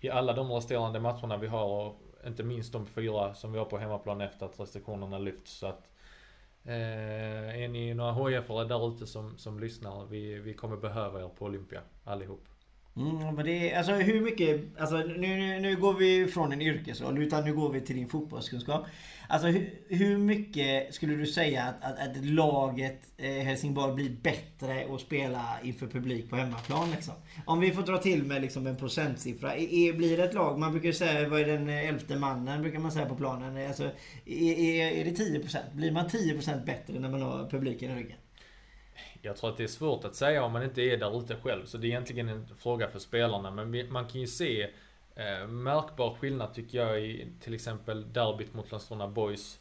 i 0.00 0.10
alla 0.10 0.32
de 0.32 0.52
resterande 0.52 1.00
matcherna 1.00 1.36
vi 1.36 1.46
har. 1.46 1.66
Och 1.66 2.00
inte 2.26 2.42
minst 2.42 2.72
de 2.72 2.86
fyra 2.86 3.34
som 3.34 3.52
vi 3.52 3.58
har 3.58 3.66
på 3.66 3.78
hemmaplan 3.78 4.20
efter 4.20 4.46
att 4.46 4.60
restriktionerna 4.60 5.18
lyfts. 5.18 5.52
Så 5.52 5.66
att 5.66 5.92
Eh, 6.64 7.62
är 7.62 7.68
ni 7.68 7.94
några 7.94 8.12
HIF-are 8.12 8.64
där 8.64 8.88
ute 8.88 9.06
som, 9.06 9.38
som 9.38 9.60
lyssnar? 9.60 10.06
Vi, 10.06 10.38
vi 10.38 10.54
kommer 10.54 10.76
behöva 10.76 11.22
er 11.22 11.28
på 11.28 11.44
Olympia 11.44 11.80
allihop. 12.04 12.48
Mm, 12.96 13.34
men 13.34 13.44
det, 13.44 13.74
alltså 13.74 13.92
hur 13.92 14.20
mycket, 14.20 14.80
alltså 14.80 14.96
nu, 14.96 15.16
nu, 15.16 15.60
nu 15.60 15.76
går 15.76 15.94
vi 15.94 16.26
från 16.26 16.52
en 16.52 16.62
yrkesroll 16.62 17.22
utan 17.22 17.44
nu 17.44 17.54
går 17.54 17.72
vi 17.72 17.80
till 17.80 17.96
din 17.96 18.08
fotbollskunskap. 18.08 18.86
Alltså 19.28 19.48
hur, 19.48 19.70
hur 19.88 20.18
mycket 20.18 20.94
skulle 20.94 21.14
du 21.14 21.26
säga 21.26 21.62
att, 21.62 21.84
att, 21.84 22.08
att 22.08 22.24
laget 22.24 23.00
eh, 23.16 23.30
Helsingborg 23.30 23.94
blir 23.94 24.10
bättre 24.10 24.94
att 24.94 25.00
spela 25.00 25.58
inför 25.62 25.86
publik 25.86 26.30
på 26.30 26.36
hemmaplan 26.36 26.90
liksom? 26.90 27.14
Om 27.44 27.60
vi 27.60 27.70
får 27.70 27.82
dra 27.82 27.98
till 27.98 28.24
med 28.24 28.42
liksom 28.42 28.66
en 28.66 28.76
procentsiffra. 28.76 29.56
Är, 29.56 29.92
blir 29.92 30.16
det 30.16 30.24
ett 30.24 30.34
lag, 30.34 30.58
man 30.58 30.72
brukar 30.72 30.92
säga 30.92 31.28
vad 31.28 31.40
är 31.40 31.46
den 31.46 31.68
eh, 31.68 31.88
elfte 31.88 32.16
mannen 32.16 32.62
brukar 32.62 32.78
man 32.78 32.92
säga 32.92 33.06
på 33.06 33.16
planen. 33.16 33.66
Alltså, 33.66 33.84
är, 34.26 34.58
är, 34.58 34.90
är 34.90 35.04
det 35.04 35.10
10%? 35.10 35.56
Blir 35.74 35.92
man 35.92 36.08
10% 36.08 36.64
bättre 36.64 36.98
när 36.98 37.10
man 37.10 37.22
har 37.22 37.50
publiken 37.50 37.90
i 37.90 37.94
ryggen? 37.94 38.16
Jag 39.22 39.36
tror 39.36 39.50
att 39.50 39.56
det 39.56 39.62
är 39.62 39.68
svårt 39.68 40.04
att 40.04 40.14
säga 40.14 40.44
om 40.44 40.52
man 40.52 40.62
inte 40.62 40.82
är 40.82 40.96
där 40.96 41.18
ute 41.18 41.36
själv. 41.36 41.66
Så 41.66 41.78
det 41.78 41.86
är 41.86 41.88
egentligen 41.88 42.28
en 42.28 42.46
fråga 42.58 42.88
för 42.88 42.98
spelarna. 42.98 43.50
Men 43.50 43.92
man 43.92 44.06
kan 44.06 44.20
ju 44.20 44.26
se 44.26 44.62
eh, 45.14 45.46
märkbar 45.46 46.14
skillnad 46.14 46.54
tycker 46.54 46.78
jag 46.78 47.00
i 47.00 47.26
till 47.40 47.54
exempel 47.54 48.12
derbyt 48.12 48.54
mot 48.54 48.70
Landskrona 48.70 49.08
Boys. 49.08 49.58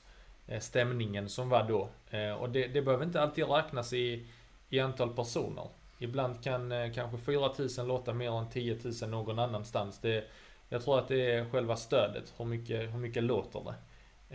Eh, 0.48 0.60
stämningen 0.60 1.30
som 1.30 1.50
var 1.50 1.64
då. 1.64 1.90
Eh, 2.10 2.34
och 2.34 2.50
det, 2.50 2.68
det 2.68 2.82
behöver 2.82 3.06
inte 3.06 3.22
alltid 3.22 3.50
räknas 3.50 3.94
i, 3.94 4.26
i 4.70 4.80
antal 4.80 5.16
personer. 5.16 5.68
Ibland 6.00 6.44
kan 6.44 6.72
eh, 6.72 6.92
kanske 6.92 7.18
4000 7.18 7.88
låta 7.88 8.14
mer 8.14 8.32
än 8.32 8.50
10 8.50 8.78
000 9.02 9.10
någon 9.10 9.40
annanstans. 9.40 10.00
Det, 10.00 10.24
jag 10.70 10.84
tror 10.84 11.00
att 11.00 11.08
det 11.08 11.32
är 11.32 11.50
själva 11.50 11.76
stödet. 11.76 12.34
Hur 12.38 12.46
mycket, 12.46 12.94
hur 12.94 12.98
mycket 12.98 13.24
låter 13.24 13.62
det? 13.64 13.76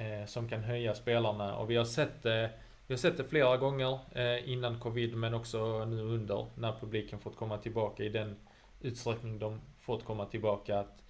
Eh, 0.02 0.26
som 0.26 0.48
kan 0.48 0.64
höja 0.64 0.94
spelarna. 0.94 1.56
Och 1.56 1.70
vi 1.70 1.76
har 1.76 1.84
sett 1.84 2.22
det 2.22 2.50
jag 2.86 2.96
har 2.96 2.98
sett 2.98 3.16
det 3.16 3.24
flera 3.24 3.56
gånger 3.56 3.98
eh, 4.12 4.48
innan 4.52 4.80
covid 4.80 5.16
men 5.16 5.34
också 5.34 5.84
nu 5.84 6.00
under 6.00 6.46
när 6.54 6.72
publiken 6.80 7.18
fått 7.18 7.36
komma 7.36 7.58
tillbaka 7.58 8.04
i 8.04 8.08
den 8.08 8.36
utsträckning 8.80 9.38
de 9.38 9.60
fått 9.80 10.04
komma 10.04 10.26
tillbaka. 10.26 10.78
Att 10.78 11.02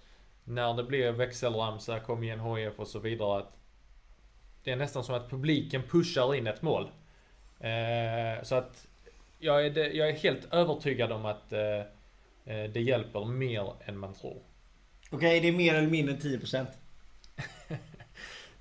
när 0.43 0.73
det 0.73 0.83
blir 0.83 1.11
växelramsa, 1.11 1.99
kom 1.99 2.23
igen 2.23 2.39
HIF 2.39 2.79
och 2.79 2.87
så 2.87 2.99
vidare. 2.99 3.39
Att 3.39 3.57
det 4.63 4.71
är 4.71 4.75
nästan 4.75 5.03
som 5.03 5.15
att 5.15 5.29
publiken 5.29 5.83
pushar 5.83 6.35
in 6.35 6.47
ett 6.47 6.61
mål. 6.61 6.89
Eh, 7.59 8.43
så 8.43 8.55
att 8.55 8.87
jag 9.39 9.65
är, 9.65 9.77
jag 9.77 10.09
är 10.09 10.13
helt 10.13 10.53
övertygad 10.53 11.11
om 11.11 11.25
att 11.25 11.53
eh, 11.53 11.79
eh, 12.45 12.69
det 12.73 12.81
hjälper 12.81 13.25
mer 13.25 13.73
än 13.85 13.97
man 13.97 14.13
tror. 14.13 14.41
Okej, 15.11 15.17
okay, 15.17 15.39
det 15.39 15.47
är 15.47 15.57
mer 15.57 15.75
eller 15.75 15.89
mindre 15.89 16.13
än 16.13 16.21
10%? 16.21 16.65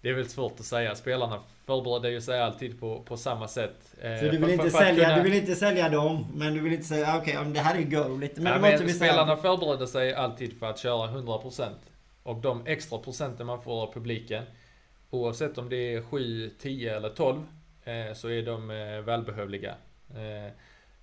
Det 0.06 0.10
är 0.10 0.14
väl 0.14 0.28
svårt 0.28 0.60
att 0.60 0.66
säga. 0.66 0.94
Spelarna 0.94 1.40
förbereder 1.64 2.08
ju 2.08 2.20
sig 2.20 2.40
alltid 2.40 2.80
på, 2.80 3.02
på 3.02 3.16
samma 3.16 3.48
sätt. 3.48 3.94
Eh, 4.00 4.18
så 4.18 4.24
du 4.24 4.30
vill, 4.30 4.50
inte 4.50 4.70
för, 4.70 4.78
sälja, 4.78 5.04
kunna... 5.04 5.16
du 5.16 5.22
vill 5.22 5.34
inte 5.40 5.54
sälja 5.54 5.88
dem, 5.88 6.26
men 6.34 6.54
du 6.54 6.60
vill 6.60 6.72
inte 6.72 6.84
säga 6.84 7.18
okej, 7.18 7.38
okay, 7.38 7.52
det 7.52 7.60
här 7.60 7.78
är 7.78 7.82
go 7.82 8.16
lite. 8.16 8.40
Men, 8.40 8.52
ja, 8.52 8.58
men 8.58 8.94
spelarna 8.94 9.36
säga... 9.36 9.36
förbereder 9.36 9.86
sig 9.86 10.14
alltid 10.14 10.58
för 10.58 10.66
att 10.66 10.78
köra 10.78 11.10
100%. 11.10 11.68
Och 12.22 12.36
de 12.36 12.66
extra 12.66 12.98
procenten 12.98 13.46
man 13.46 13.62
får 13.62 13.82
av 13.82 13.92
publiken, 13.92 14.44
oavsett 15.10 15.58
om 15.58 15.68
det 15.68 15.94
är 15.94 16.02
7, 16.02 16.50
10 16.60 16.96
eller 16.96 17.10
12, 17.10 17.46
eh, 17.84 18.14
så 18.14 18.28
är 18.28 18.42
de 18.42 18.70
eh, 18.70 19.00
välbehövliga. 19.00 19.74
Eh, 20.10 20.52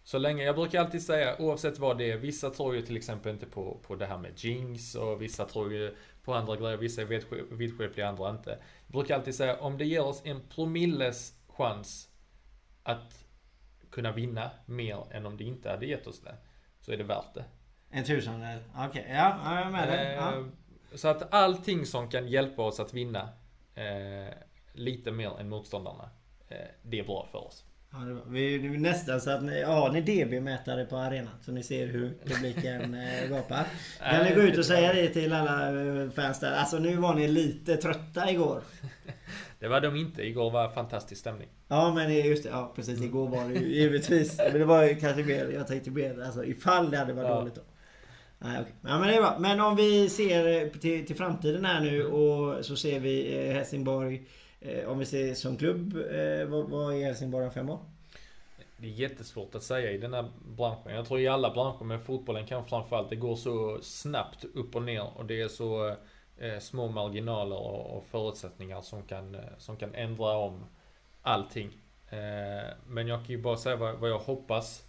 så 0.03 0.17
länge, 0.17 0.43
jag 0.43 0.55
brukar 0.55 0.79
alltid 0.79 1.03
säga 1.03 1.35
oavsett 1.39 1.79
vad 1.79 1.97
det 1.97 2.11
är, 2.11 2.17
vissa 2.17 2.49
tror 2.49 2.75
ju 2.75 2.81
till 2.81 2.97
exempel 2.97 3.31
inte 3.31 3.45
på, 3.45 3.77
på 3.87 3.95
det 3.95 4.05
här 4.05 4.17
med 4.17 4.31
jinx 4.35 4.95
och 4.95 5.21
vissa 5.21 5.45
tror 5.45 5.73
ju 5.73 5.95
på 6.23 6.33
andra 6.33 6.55
grejer, 6.55 6.77
vissa 6.77 7.01
är 7.01 7.55
vidskepliga, 7.55 8.07
andra 8.07 8.29
inte. 8.29 8.49
Jag 8.85 8.91
brukar 8.91 9.15
alltid 9.15 9.35
säga 9.35 9.59
om 9.59 9.77
det 9.77 9.85
ger 9.85 10.05
oss 10.05 10.21
en 10.25 10.41
promilles 10.55 11.33
chans 11.47 12.09
att 12.83 13.25
kunna 13.91 14.11
vinna 14.11 14.51
mer 14.65 15.05
än 15.11 15.25
om 15.25 15.37
det 15.37 15.43
inte 15.43 15.69
hade 15.69 15.85
gett 15.85 16.07
oss 16.07 16.21
det, 16.21 16.35
så 16.79 16.91
är 16.91 16.97
det 16.97 17.03
värt 17.03 17.33
det. 17.33 17.45
En 17.89 18.03
tusendel? 18.03 18.59
Okej, 18.75 18.87
okay. 18.89 19.15
ja, 19.15 19.55
jag 19.55 19.67
är 19.67 19.69
med 19.69 19.87
dig. 19.87 20.15
Ja. 20.15 20.37
Eh, 20.37 20.43
så 20.95 21.07
att 21.07 21.33
allting 21.33 21.85
som 21.85 22.09
kan 22.09 22.27
hjälpa 22.27 22.61
oss 22.61 22.79
att 22.79 22.93
vinna 22.93 23.29
eh, 23.75 24.33
lite 24.73 25.11
mer 25.11 25.39
än 25.39 25.49
motståndarna, 25.49 26.09
eh, 26.49 26.57
det 26.81 26.99
är 26.99 27.03
bra 27.03 27.27
för 27.31 27.47
oss. 27.47 27.65
Ja, 27.95 27.99
det 27.99 28.13
var, 28.13 28.21
vi, 28.27 28.57
det 28.57 28.69
nästan 28.69 29.21
så 29.21 29.29
att 29.29 29.43
ni, 29.43 29.63
har 29.63 29.91
ni 29.91 30.01
DB-mätare 30.01 30.85
på 30.85 30.97
arenan 30.97 31.33
så 31.41 31.51
ni 31.51 31.63
ser 31.63 31.87
hur 31.87 32.13
publiken 32.25 32.93
äh, 32.93 33.29
gapar. 33.29 33.65
Kan 33.99 34.25
ni 34.25 34.35
gå 34.35 34.41
ut 34.41 34.57
och 34.57 34.65
säga 34.65 34.93
det 34.93 35.07
till 35.07 35.33
alla 35.33 35.81
eh, 36.01 36.09
fans 36.09 36.39
där? 36.39 36.55
Alltså 36.55 36.77
nu 36.77 36.95
var 36.95 37.15
ni 37.15 37.27
lite 37.27 37.77
trötta 37.77 38.31
igår. 38.31 38.61
Det 39.59 39.67
var 39.67 39.81
de 39.81 39.95
inte. 39.95 40.23
Igår 40.23 40.51
var 40.51 40.69
fantastisk 40.69 41.21
stämning. 41.21 41.47
Ja 41.67 41.93
men 41.93 42.13
just 42.13 42.43
det. 42.43 42.49
Ja 42.49 42.73
precis. 42.75 43.01
Igår 43.01 43.27
var 43.27 43.49
det 43.49 43.53
ju 43.53 43.75
givetvis. 43.79 44.37
Men 44.37 44.59
det 44.59 44.65
var 44.65 44.83
ju 44.83 44.95
kanske 44.95 45.23
mer. 45.23 45.49
Jag 45.49 45.67
tänkte 45.67 45.91
mer 45.91 46.21
alltså 46.21 46.45
ifall 46.45 46.91
det 46.91 46.97
hade 46.97 47.13
varit 47.13 47.29
ja. 47.29 47.35
dåligt 47.35 47.55
då. 47.55 47.61
Nej, 48.39 48.61
okay. 48.61 48.73
ja, 48.81 48.99
men 48.99 49.07
det 49.07 49.15
är 49.15 49.21
bra. 49.21 49.37
Men 49.39 49.59
om 49.59 49.75
vi 49.75 50.09
ser 50.09 50.69
till, 50.69 51.05
till 51.05 51.15
framtiden 51.15 51.65
här 51.65 51.81
nu 51.81 52.05
och 52.05 52.65
så 52.65 52.75
ser 52.75 52.99
vi 52.99 53.47
eh, 53.47 53.53
Helsingborg 53.53 54.15
Eh, 54.15 54.23
Eh, 54.65 54.89
om 54.89 54.99
vi 54.99 55.05
ser 55.05 55.33
som 55.33 55.57
klubb, 55.57 55.95
eh, 55.95 56.45
vad, 56.45 56.69
vad 56.69 56.95
är 56.95 57.03
Helsingborg 57.03 57.45
om 57.45 57.51
fem 57.51 57.69
år? 57.69 57.79
Det 58.77 58.87
är 58.87 58.91
jättesvårt 58.91 59.55
att 59.55 59.63
säga 59.63 59.91
i 59.91 59.97
den 59.97 60.13
här 60.13 60.31
branschen. 60.45 60.95
Jag 60.95 61.07
tror 61.07 61.19
i 61.19 61.27
alla 61.27 61.53
branscher, 61.53 61.83
men 61.83 61.99
fotbollen 61.99 62.45
kanske 62.45 62.69
framförallt. 62.69 63.09
Det 63.09 63.15
går 63.15 63.35
så 63.35 63.79
snabbt 63.81 64.45
upp 64.53 64.75
och 64.75 64.83
ner 64.83 65.17
och 65.17 65.25
det 65.25 65.41
är 65.41 65.47
så 65.47 65.95
eh, 66.37 66.59
små 66.59 66.87
marginaler 66.87 67.55
och, 67.55 67.97
och, 67.97 68.05
förutsättningar 68.05 68.81
som 68.81 69.03
kan, 69.03 69.35
eh, 69.35 69.41
som 69.57 69.77
kan 69.77 69.95
ändra 69.95 70.37
om 70.37 70.65
allting. 71.21 71.71
Eh, 72.09 72.73
men 72.87 73.07
jag 73.07 73.19
kan 73.19 73.35
ju 73.35 73.41
bara 73.41 73.57
säga 73.57 73.75
vad, 73.75 73.95
vad 73.95 74.09
jag 74.09 74.19
hoppas. 74.19 74.87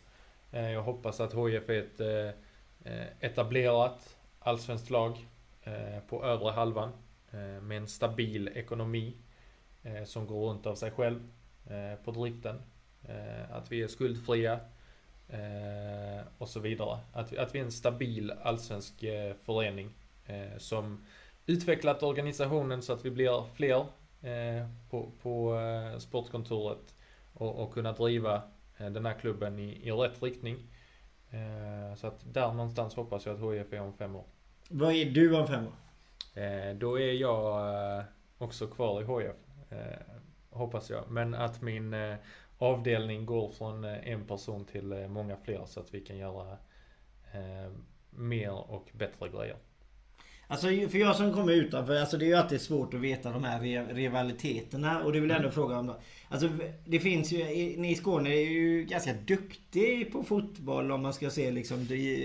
Eh, 0.53 0.71
jag 0.71 0.83
hoppas 0.83 1.21
att 1.21 1.35
HIF 1.35 1.69
är 1.69 1.83
ett 1.83 2.01
eh, 2.01 3.07
etablerat 3.21 4.17
allsvenskt 4.41 4.91
lag 4.91 5.27
på 6.09 6.25
övre 6.25 6.51
halvan 6.51 6.93
med 7.63 7.77
en 7.77 7.89
stabil 7.89 8.49
ekonomi 8.55 9.17
som 10.05 10.27
går 10.27 10.49
runt 10.51 10.67
av 10.67 10.75
sig 10.75 10.91
själv 10.91 11.21
eh, 11.67 12.05
på 12.05 12.11
driften. 12.11 12.63
Eh, 13.09 13.57
att 13.57 13.73
vi 13.73 13.83
är 13.83 13.89
skuldfria 13.89 14.61
eh, 15.29 16.27
och 16.39 16.49
så 16.49 16.61
vidare. 16.61 16.99
Att, 17.13 17.37
att 17.37 17.55
vi 17.55 17.59
är 17.59 17.65
en 17.65 17.73
stabil 17.73 18.33
allsvensk 18.43 19.03
eh, 19.03 19.35
förening 19.35 19.91
som 20.59 21.05
utvecklat 21.47 22.03
organisationen 22.03 22.83
så 22.83 22.93
att 22.93 23.05
vi 23.05 23.11
blir 23.11 23.45
fler 23.55 23.87
på, 24.91 25.11
på 25.23 25.59
sportkontoret 25.99 26.95
och, 27.35 27.63
och 27.63 27.75
kunna 27.75 27.93
driva 27.93 28.43
den 28.79 29.07
här 29.07 29.15
klubben 29.15 29.59
i, 29.59 29.89
i 29.89 29.91
rätt 29.91 30.23
riktning. 30.23 30.57
Så 31.97 32.07
att 32.07 32.25
där 32.33 32.53
någonstans 32.53 32.95
hoppas 32.95 33.27
jag 33.27 33.35
att 33.35 33.55
HIF 33.55 33.73
är 33.73 33.81
om 33.81 33.93
fem 33.93 34.17
år. 34.17 34.25
Vad 34.69 34.95
är 34.95 35.05
du 35.05 35.37
om 35.37 35.47
fem 35.47 35.67
år? 35.67 36.75
Då 36.75 37.01
är 37.01 37.13
jag 37.13 38.05
också 38.39 38.67
kvar 38.67 39.03
i 39.03 39.05
HIF. 39.05 39.37
Eh, 39.75 39.99
hoppas 40.51 40.91
jag. 40.91 41.11
Men 41.11 41.35
att 41.35 41.63
min 41.63 41.95
eh, 41.95 42.17
avdelning 42.59 43.27
går 43.27 43.51
från 43.51 43.85
eh, 43.85 44.09
en 44.09 44.25
person 44.25 44.65
till 44.65 45.07
många 45.09 45.37
fler 45.37 45.65
så 45.67 45.81
att 45.81 45.95
vi 45.95 46.01
kan 46.01 46.17
göra 46.17 46.57
mer 48.11 48.51
och 48.51 48.91
bättre 48.93 49.29
grejer. 49.29 49.57
Alltså 50.47 50.67
för 50.67 50.99
jag 50.99 51.17
som 51.17 51.33
kommer 51.33 51.53
utanför, 51.53 52.01
alltså 52.01 52.17
det 52.17 52.25
är 52.25 52.29
ju 52.29 52.35
alltid 52.35 52.61
svårt 52.61 52.95
att 52.95 53.01
veta 53.01 53.31
de 53.31 53.45
här 53.45 53.61
rivaliteterna 53.95 55.03
och 55.05 55.13
det 55.13 55.21
vill 55.21 55.31
jag 55.31 55.37
ändå 55.37 55.49
mm. 55.49 55.55
fråga 55.55 55.79
om 55.79 55.87
då. 55.87 55.97
Alltså 56.29 56.49
det 56.85 57.01
finns 57.01 57.33
ju, 57.33 57.45
ni 57.81 57.91
i 57.91 57.95
Skåne 57.95 58.31
är 58.31 58.51
ju 58.51 58.85
ganska 58.85 59.13
duktig 59.13 60.13
på 60.13 60.23
fotboll 60.23 60.93
om 60.93 61.03
man 61.03 61.13
ska 61.13 61.31
se 61.31 61.51
liksom, 61.51 61.79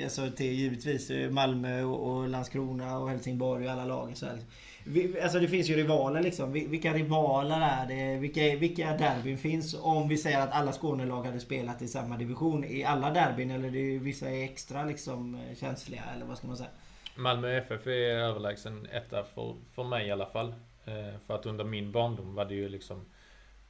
alltså 0.03 0.31
till 0.31 0.53
givetvis 0.53 1.12
Malmö 1.29 1.83
och, 1.83 2.29
Landskrona 2.29 2.99
och 2.99 3.09
Helsingborg 3.09 3.65
och 3.65 3.71
alla 3.71 3.85
lagen 3.85 4.15
så 4.15 4.25
här. 4.25 4.33
Liksom 4.33 4.51
vi, 4.89 5.21
alltså 5.21 5.39
det 5.39 5.47
finns 5.47 5.69
ju 5.69 5.75
rivaler 5.75 6.21
liksom. 6.21 6.52
Vilka 6.52 6.93
rivaler 6.93 7.62
är 7.62 7.88
det? 7.88 8.19
Vilka, 8.19 8.41
vilka 8.41 8.97
derbyn 8.97 9.38
finns? 9.38 9.73
Om 9.82 10.08
vi 10.08 10.17
säger 10.17 10.41
att 10.41 10.52
alla 10.52 10.71
Skånelag 10.71 11.23
hade 11.23 11.39
spelat 11.39 11.82
i 11.82 11.88
samma 11.88 12.17
division. 12.17 12.63
I 12.63 12.84
alla 12.84 13.12
derbyn 13.12 13.52
eller 13.52 13.71
det 13.71 13.95
är, 13.95 13.99
vissa 13.99 14.30
är 14.30 14.43
extra 14.43 14.84
liksom 14.84 15.36
eh, 15.36 15.56
känsliga 15.56 16.04
eller 16.15 16.25
vad 16.25 16.38
ska 16.38 16.47
man 16.47 16.58
säga? 16.58 16.69
Malmö 17.15 17.58
FF 17.58 17.88
är 17.88 17.91
överlägsen 17.91 18.88
etta 18.91 19.23
för, 19.23 19.56
för 19.73 19.84
mig 19.84 20.08
i 20.08 20.12
alla 20.12 20.25
fall. 20.25 20.54
Eh, 20.86 21.19
för 21.28 21.36
att 21.36 21.45
under 21.45 21.63
min 21.63 21.91
barndom 21.91 22.36
var 22.36 22.45
det 22.45 22.56
ju 22.56 22.69
liksom 22.69 23.06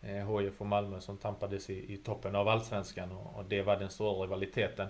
eh, 0.02 0.40
HIF 0.40 0.62
och 0.62 0.68
Malmö 0.68 1.00
som 1.00 1.18
tampades 1.18 1.70
i, 1.70 1.94
i 1.94 1.98
toppen 1.98 2.36
av 2.36 2.48
Allsvenskan 2.48 3.12
och, 3.12 3.36
och 3.36 3.46
det 3.46 3.62
var 3.62 3.78
den 3.78 3.90
stora 3.90 4.24
rivaliteten. 4.24 4.88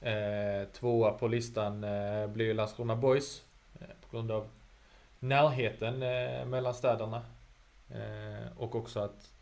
Eh, 0.00 0.68
tvåa 0.72 1.10
på 1.10 1.28
listan 1.28 1.84
eh, 1.84 2.26
blir 2.26 2.46
ju 2.46 2.54
Landskrona 2.54 2.96
Boys 2.96 3.42
eh, 3.80 3.86
på 4.00 4.16
grund 4.16 4.30
av 4.30 4.48
närheten 5.20 6.02
eh, 6.02 6.46
mellan 6.46 6.74
städerna. 6.74 7.22
Eh, 7.90 8.58
och 8.58 8.74
också 8.74 9.00
att 9.00 9.32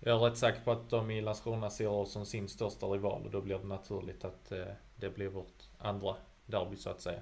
jag 0.00 0.16
är 0.16 0.20
rätt 0.20 0.36
säker 0.36 0.60
på 0.64 0.72
att 0.72 0.90
de 0.90 1.10
i 1.10 1.20
Landskrona 1.20 1.70
ser 1.70 1.88
oss 1.88 2.12
som 2.12 2.26
sin 2.26 2.48
största 2.48 2.86
rival 2.86 3.22
och 3.24 3.30
då 3.30 3.40
blir 3.40 3.58
det 3.58 3.66
naturligt 3.66 4.24
att 4.24 4.52
eh, 4.52 4.64
det 4.96 5.10
blir 5.10 5.28
vårt 5.28 5.62
andra 5.78 6.16
derby 6.46 6.76
så 6.76 6.90
att 6.90 7.00
säga. 7.00 7.20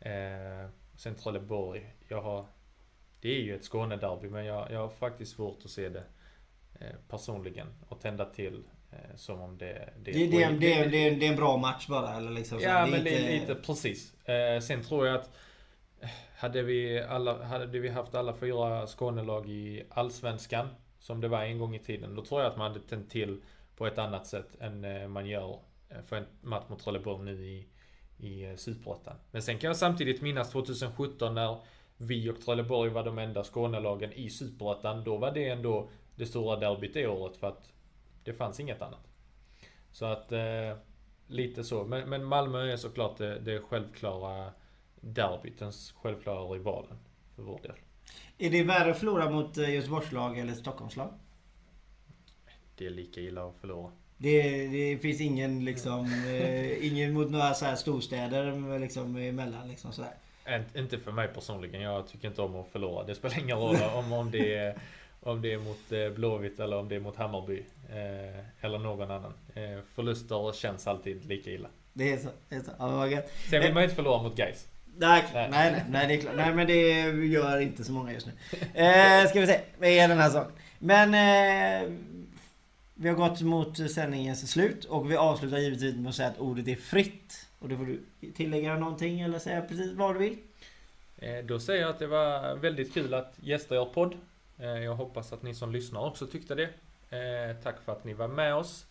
Eh, 0.00 0.68
sen 0.96 1.14
Trelleborg, 1.14 1.94
jag 2.08 2.22
har... 2.22 2.46
Det 3.20 3.28
är 3.28 3.42
ju 3.42 3.56
ett 3.56 3.64
Skånederby 3.64 4.28
men 4.28 4.44
jag, 4.44 4.70
jag 4.70 4.80
har 4.80 4.88
faktiskt 4.88 5.36
svårt 5.36 5.58
att 5.64 5.70
se 5.70 5.88
det 5.88 6.02
personligen 7.08 7.66
och 7.88 8.00
tända 8.00 8.24
till 8.24 8.62
som 9.16 9.40
om 9.40 9.58
det... 9.58 9.92
Det, 10.02 10.12
det, 10.12 10.26
det, 10.26 10.46
det, 10.46 10.84
det, 10.84 11.10
det, 11.10 11.26
är 11.26 11.30
en 11.30 11.36
bra 11.36 11.56
match 11.56 11.86
bara 11.88 12.16
eller 12.16 12.30
liksom? 12.30 12.60
Ja 12.60 12.86
men 12.86 12.98
inte- 12.98 13.10
det 13.10 13.16
är 13.16 13.40
lite 13.40 13.54
precis. 13.54 14.12
Sen 14.62 14.82
tror 14.82 15.06
jag 15.06 15.16
att 15.16 15.30
hade 16.36 16.62
vi, 16.62 17.00
alla, 17.00 17.44
hade 17.44 17.78
vi 17.78 17.88
haft 17.88 18.14
alla 18.14 18.34
fyra 18.34 18.86
Skånelag 18.86 19.48
i 19.48 19.84
Allsvenskan 19.90 20.68
som 20.98 21.20
det 21.20 21.28
var 21.28 21.42
en 21.42 21.58
gång 21.58 21.74
i 21.74 21.78
tiden. 21.78 22.14
Då 22.14 22.24
tror 22.24 22.40
jag 22.40 22.50
att 22.50 22.58
man 22.58 22.72
hade 22.72 22.84
tänt 22.84 23.10
till 23.10 23.42
på 23.76 23.86
ett 23.86 23.98
annat 23.98 24.26
sätt 24.26 24.48
än 24.60 24.84
eh, 24.84 25.08
man 25.08 25.26
gör 25.26 25.58
eh, 25.88 26.02
för 26.02 26.16
en 26.16 26.26
match 26.40 26.64
mot 26.68 26.78
Trelleborg 26.78 27.24
nu 27.24 27.46
i, 27.46 27.66
i 28.18 28.44
eh, 28.44 28.56
Superettan. 28.56 29.16
Men 29.30 29.42
sen 29.42 29.58
kan 29.58 29.68
jag 29.68 29.76
samtidigt 29.76 30.22
minnas 30.22 30.50
2017 30.50 31.34
när 31.34 31.58
vi 31.96 32.30
och 32.30 32.40
Trelleborg 32.40 32.90
var 32.90 33.04
de 33.04 33.18
enda 33.18 33.44
Skånelagen 33.44 34.12
i 34.12 34.30
Superettan. 34.30 35.04
Då 35.04 35.16
var 35.16 35.30
det 35.30 35.48
ändå 35.48 35.88
det 36.16 36.26
stora 36.26 36.56
derbyt 36.56 36.94
det 36.94 37.06
året 37.06 37.36
för 37.36 37.46
att 37.46 37.72
det 38.24 38.32
fanns 38.32 38.60
inget 38.60 38.82
annat. 38.82 39.08
Så 39.90 40.04
att 40.04 40.32
eh, 40.32 40.76
lite 41.26 41.64
så. 41.64 41.84
Men, 41.84 42.08
men 42.08 42.24
Malmö 42.24 42.72
är 42.72 42.76
såklart 42.76 43.18
det, 43.18 43.38
det 43.38 43.60
självklara 43.60 44.52
derbyt. 45.06 45.58
Den 45.58 45.72
självklara 46.02 46.54
rivalen 46.54 46.98
för 47.36 47.42
vår 47.42 47.60
del. 47.62 47.76
Är 48.38 48.50
det 48.50 48.62
värre 48.62 48.90
att 48.90 48.98
förlora 48.98 49.30
mot 49.30 49.58
eh, 49.58 49.74
Göteborgslag 49.74 50.38
eller 50.38 50.54
Stockholmslag? 50.54 51.08
Det 52.76 52.86
är 52.86 52.90
lika 52.90 53.20
illa 53.20 53.48
att 53.48 53.56
förlora. 53.56 53.92
Det, 54.16 54.66
det 54.66 54.98
finns 54.98 55.20
ingen 55.20 55.64
liksom, 55.64 56.24
eh, 56.26 56.86
ingen 56.86 57.12
mot 57.12 57.30
några 57.30 57.54
så 57.54 57.64
här 57.64 57.76
storstäder 57.76 58.78
liksom 58.78 59.16
emellan 59.16 59.68
liksom 59.68 59.92
sådär. 59.92 60.14
Inte 60.76 60.98
för 60.98 61.12
mig 61.12 61.28
personligen. 61.28 61.82
Jag 61.82 62.08
tycker 62.08 62.28
inte 62.28 62.42
om 62.42 62.56
att 62.56 62.68
förlora. 62.68 63.04
Det 63.04 63.14
spelar 63.14 63.38
ingen 63.38 63.58
roll 63.58 63.76
om, 63.94 64.12
om, 64.12 64.30
det, 64.30 64.54
är, 64.54 64.78
om 65.20 65.42
det 65.42 65.52
är 65.52 65.58
mot 65.58 65.92
eh, 65.92 66.08
Blåvitt 66.08 66.60
eller 66.60 66.76
om 66.76 66.88
det 66.88 66.96
är 66.96 67.00
mot 67.00 67.16
Hammarby. 67.16 67.64
Eh, 67.90 68.64
eller 68.64 68.78
någon 68.78 69.10
annan. 69.10 69.32
Eh, 69.54 69.78
förluster 69.94 70.52
känns 70.52 70.86
alltid 70.86 71.24
lika 71.24 71.50
illa. 71.50 71.68
Det 71.92 72.12
är 72.12 72.18
så. 72.18 72.28
Det 72.48 72.54
är 72.54 72.60
så. 72.60 72.70
Ja. 72.78 73.22
Sen 73.50 73.62
vill 73.62 73.72
man 73.72 73.82
ju 73.82 73.84
inte 73.84 73.96
förlora 73.96 74.22
mot 74.22 74.36
Gais. 74.36 74.68
Nej, 74.98 75.24
Nej. 75.34 75.48
nej, 75.50 75.84
nej, 75.90 76.06
det 76.08 76.14
är 76.14 76.20
klart. 76.20 76.36
Nej, 76.36 76.54
men 76.54 76.66
det 76.66 77.00
gör 77.26 77.60
inte 77.60 77.84
så 77.84 77.92
många 77.92 78.12
just 78.12 78.26
nu. 78.26 78.32
Eh, 78.82 79.28
ska 79.28 79.40
vi 79.40 79.46
se, 79.46 79.60
vad 79.78 79.88
är 79.88 80.08
den 80.08 80.18
här 80.18 80.30
saken? 80.30 80.52
Men 80.78 81.14
eh, 81.14 81.90
vi 82.94 83.08
har 83.08 83.16
gått 83.16 83.40
mot 83.40 83.90
sändningens 83.90 84.50
slut 84.50 84.84
och 84.84 85.10
vi 85.10 85.16
avslutar 85.16 85.58
givetvis 85.58 85.96
med 85.96 86.08
att 86.08 86.14
säga 86.14 86.28
att 86.28 86.38
ordet 86.38 86.68
är 86.68 86.76
fritt. 86.76 87.46
Och 87.58 87.68
då 87.68 87.76
får 87.76 87.84
du 87.86 88.00
tillägga 88.32 88.76
någonting 88.76 89.20
eller 89.20 89.38
säga 89.38 89.60
precis 89.60 89.92
vad 89.92 90.14
du 90.14 90.18
vill. 90.18 90.38
Eh, 91.18 91.44
Då 91.44 91.60
säger 91.60 91.80
jag 91.80 91.90
att 91.90 91.98
det 91.98 92.06
var 92.06 92.54
väldigt 92.56 92.94
kul 92.94 93.14
att 93.14 93.34
gästa 93.40 93.74
er 93.76 93.84
podd. 93.84 94.14
Eh, 94.58 94.66
Jag 94.66 94.94
hoppas 94.94 95.32
att 95.32 95.42
ni 95.42 95.54
som 95.54 95.72
lyssnar 95.72 96.06
också 96.06 96.26
tyckte 96.26 96.54
det. 96.54 96.68
Eh, 97.10 97.56
Tack 97.62 97.76
för 97.84 97.92
att 97.92 98.04
ni 98.04 98.14
var 98.14 98.28
med 98.28 98.54
oss. 98.54 98.86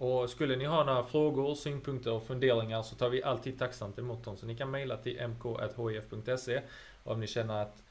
Och 0.00 0.30
skulle 0.30 0.56
ni 0.56 0.64
ha 0.64 0.84
några 0.84 1.02
frågor, 1.04 1.54
synpunkter 1.54 2.12
och 2.12 2.26
funderingar 2.26 2.82
så 2.82 2.94
tar 2.94 3.08
vi 3.08 3.22
alltid 3.22 3.58
tacksamt 3.58 3.98
emot 3.98 4.24
dem. 4.24 4.36
Så 4.36 4.46
ni 4.46 4.56
kan 4.56 4.70
mejla 4.70 4.96
till 4.96 5.20
mk.hif.se 5.20 6.60
om 7.04 7.20
ni 7.20 7.26
känner 7.26 7.62
att 7.62 7.82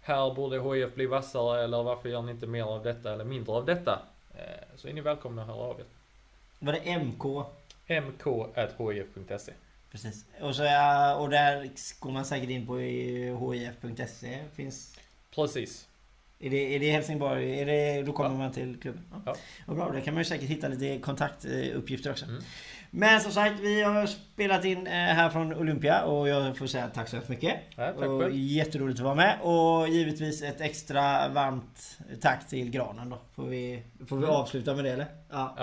här 0.00 0.34
borde 0.34 0.60
HIF 0.60 0.94
bli 0.94 1.06
vassare 1.06 1.64
eller 1.64 1.82
varför 1.82 2.08
gör 2.08 2.22
ni 2.22 2.32
inte 2.32 2.46
mer 2.46 2.62
av 2.62 2.82
detta 2.82 3.12
eller 3.12 3.24
mindre 3.24 3.52
av 3.52 3.64
detta? 3.64 4.02
Eh, 4.34 4.76
Så 4.76 4.88
är 4.88 4.92
ni 4.92 5.00
välkomna 5.00 5.42
att 5.42 5.48
höra 5.48 5.56
av 5.58 5.80
er. 5.80 5.84
Var 6.58 6.72
det 6.72 6.98
MK? 6.98 7.44
mk.hif.se 7.86 9.52
Precis. 9.90 10.24
Och, 10.40 10.56
så, 10.56 10.62
och 11.18 11.30
där 11.30 11.70
går 12.00 12.10
man 12.10 12.24
säkert 12.24 12.50
in 12.50 12.66
på 12.66 12.80
i 12.80 13.36
hif.se. 13.52 14.38
Finns... 14.54 14.98
Precis. 15.34 15.87
Är 16.40 16.50
det, 16.50 16.74
är 16.76 16.80
det 16.80 16.90
Helsingborg? 16.90 17.60
Är 17.60 17.66
det, 17.66 18.02
då 18.02 18.12
kommer 18.12 18.36
man 18.36 18.52
till 18.52 18.80
klubben? 18.80 19.04
Ja. 19.12 19.18
Ja. 19.26 19.34
Vad 19.66 19.76
bra, 19.76 19.90
där 19.92 20.00
kan 20.00 20.14
man 20.14 20.20
ju 20.20 20.24
säkert 20.24 20.48
hitta 20.48 20.68
lite 20.68 20.98
kontaktuppgifter 20.98 22.10
också. 22.10 22.24
Mm. 22.24 22.42
Men 22.90 23.20
som 23.20 23.32
sagt, 23.32 23.60
vi 23.60 23.82
har 23.82 24.06
spelat 24.06 24.64
in 24.64 24.86
eh, 24.86 24.92
här 24.92 25.30
från 25.30 25.54
Olympia 25.54 26.02
och 26.02 26.28
jag 26.28 26.56
får 26.56 26.66
säga 26.66 26.88
tack 26.94 27.08
så 27.08 27.16
hemskt 27.16 27.28
mycket. 27.28 27.54
Ja, 27.76 27.86
tack 27.98 28.08
och 28.08 28.30
jätteroligt 28.30 28.98
att 29.00 29.04
vara 29.04 29.14
med. 29.14 29.38
Och 29.42 29.88
givetvis 29.88 30.42
ett 30.42 30.60
extra 30.60 31.28
varmt 31.28 31.98
tack 32.20 32.48
till 32.48 32.70
Granen 32.70 33.10
då. 33.10 33.18
Får 33.34 33.42
vi, 33.46 33.82
får 34.08 34.16
vi 34.16 34.26
avsluta 34.26 34.74
med 34.74 34.84
det 34.84 34.90
eller? 34.90 35.06
Ja, 35.30 35.54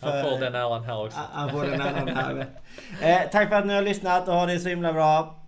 för- 0.00 0.10
han 0.10 0.22
får 0.30 0.40
den 0.40 0.54
äran 0.54 0.84
här 0.84 1.04
också. 1.06 1.18
Ja, 1.18 1.24
Han 1.32 1.50
får 1.50 1.62
den 1.64 1.80
äran 1.80 2.08
här 2.08 2.34
med. 2.34 2.46
eh, 3.02 3.30
Tack 3.32 3.48
för 3.48 3.56
att 3.56 3.66
ni 3.66 3.74
har 3.74 3.82
lyssnat 3.82 4.28
och 4.28 4.34
ha 4.34 4.46
det 4.46 4.58
så 4.60 4.68
himla 4.68 4.92
bra. 4.92 5.40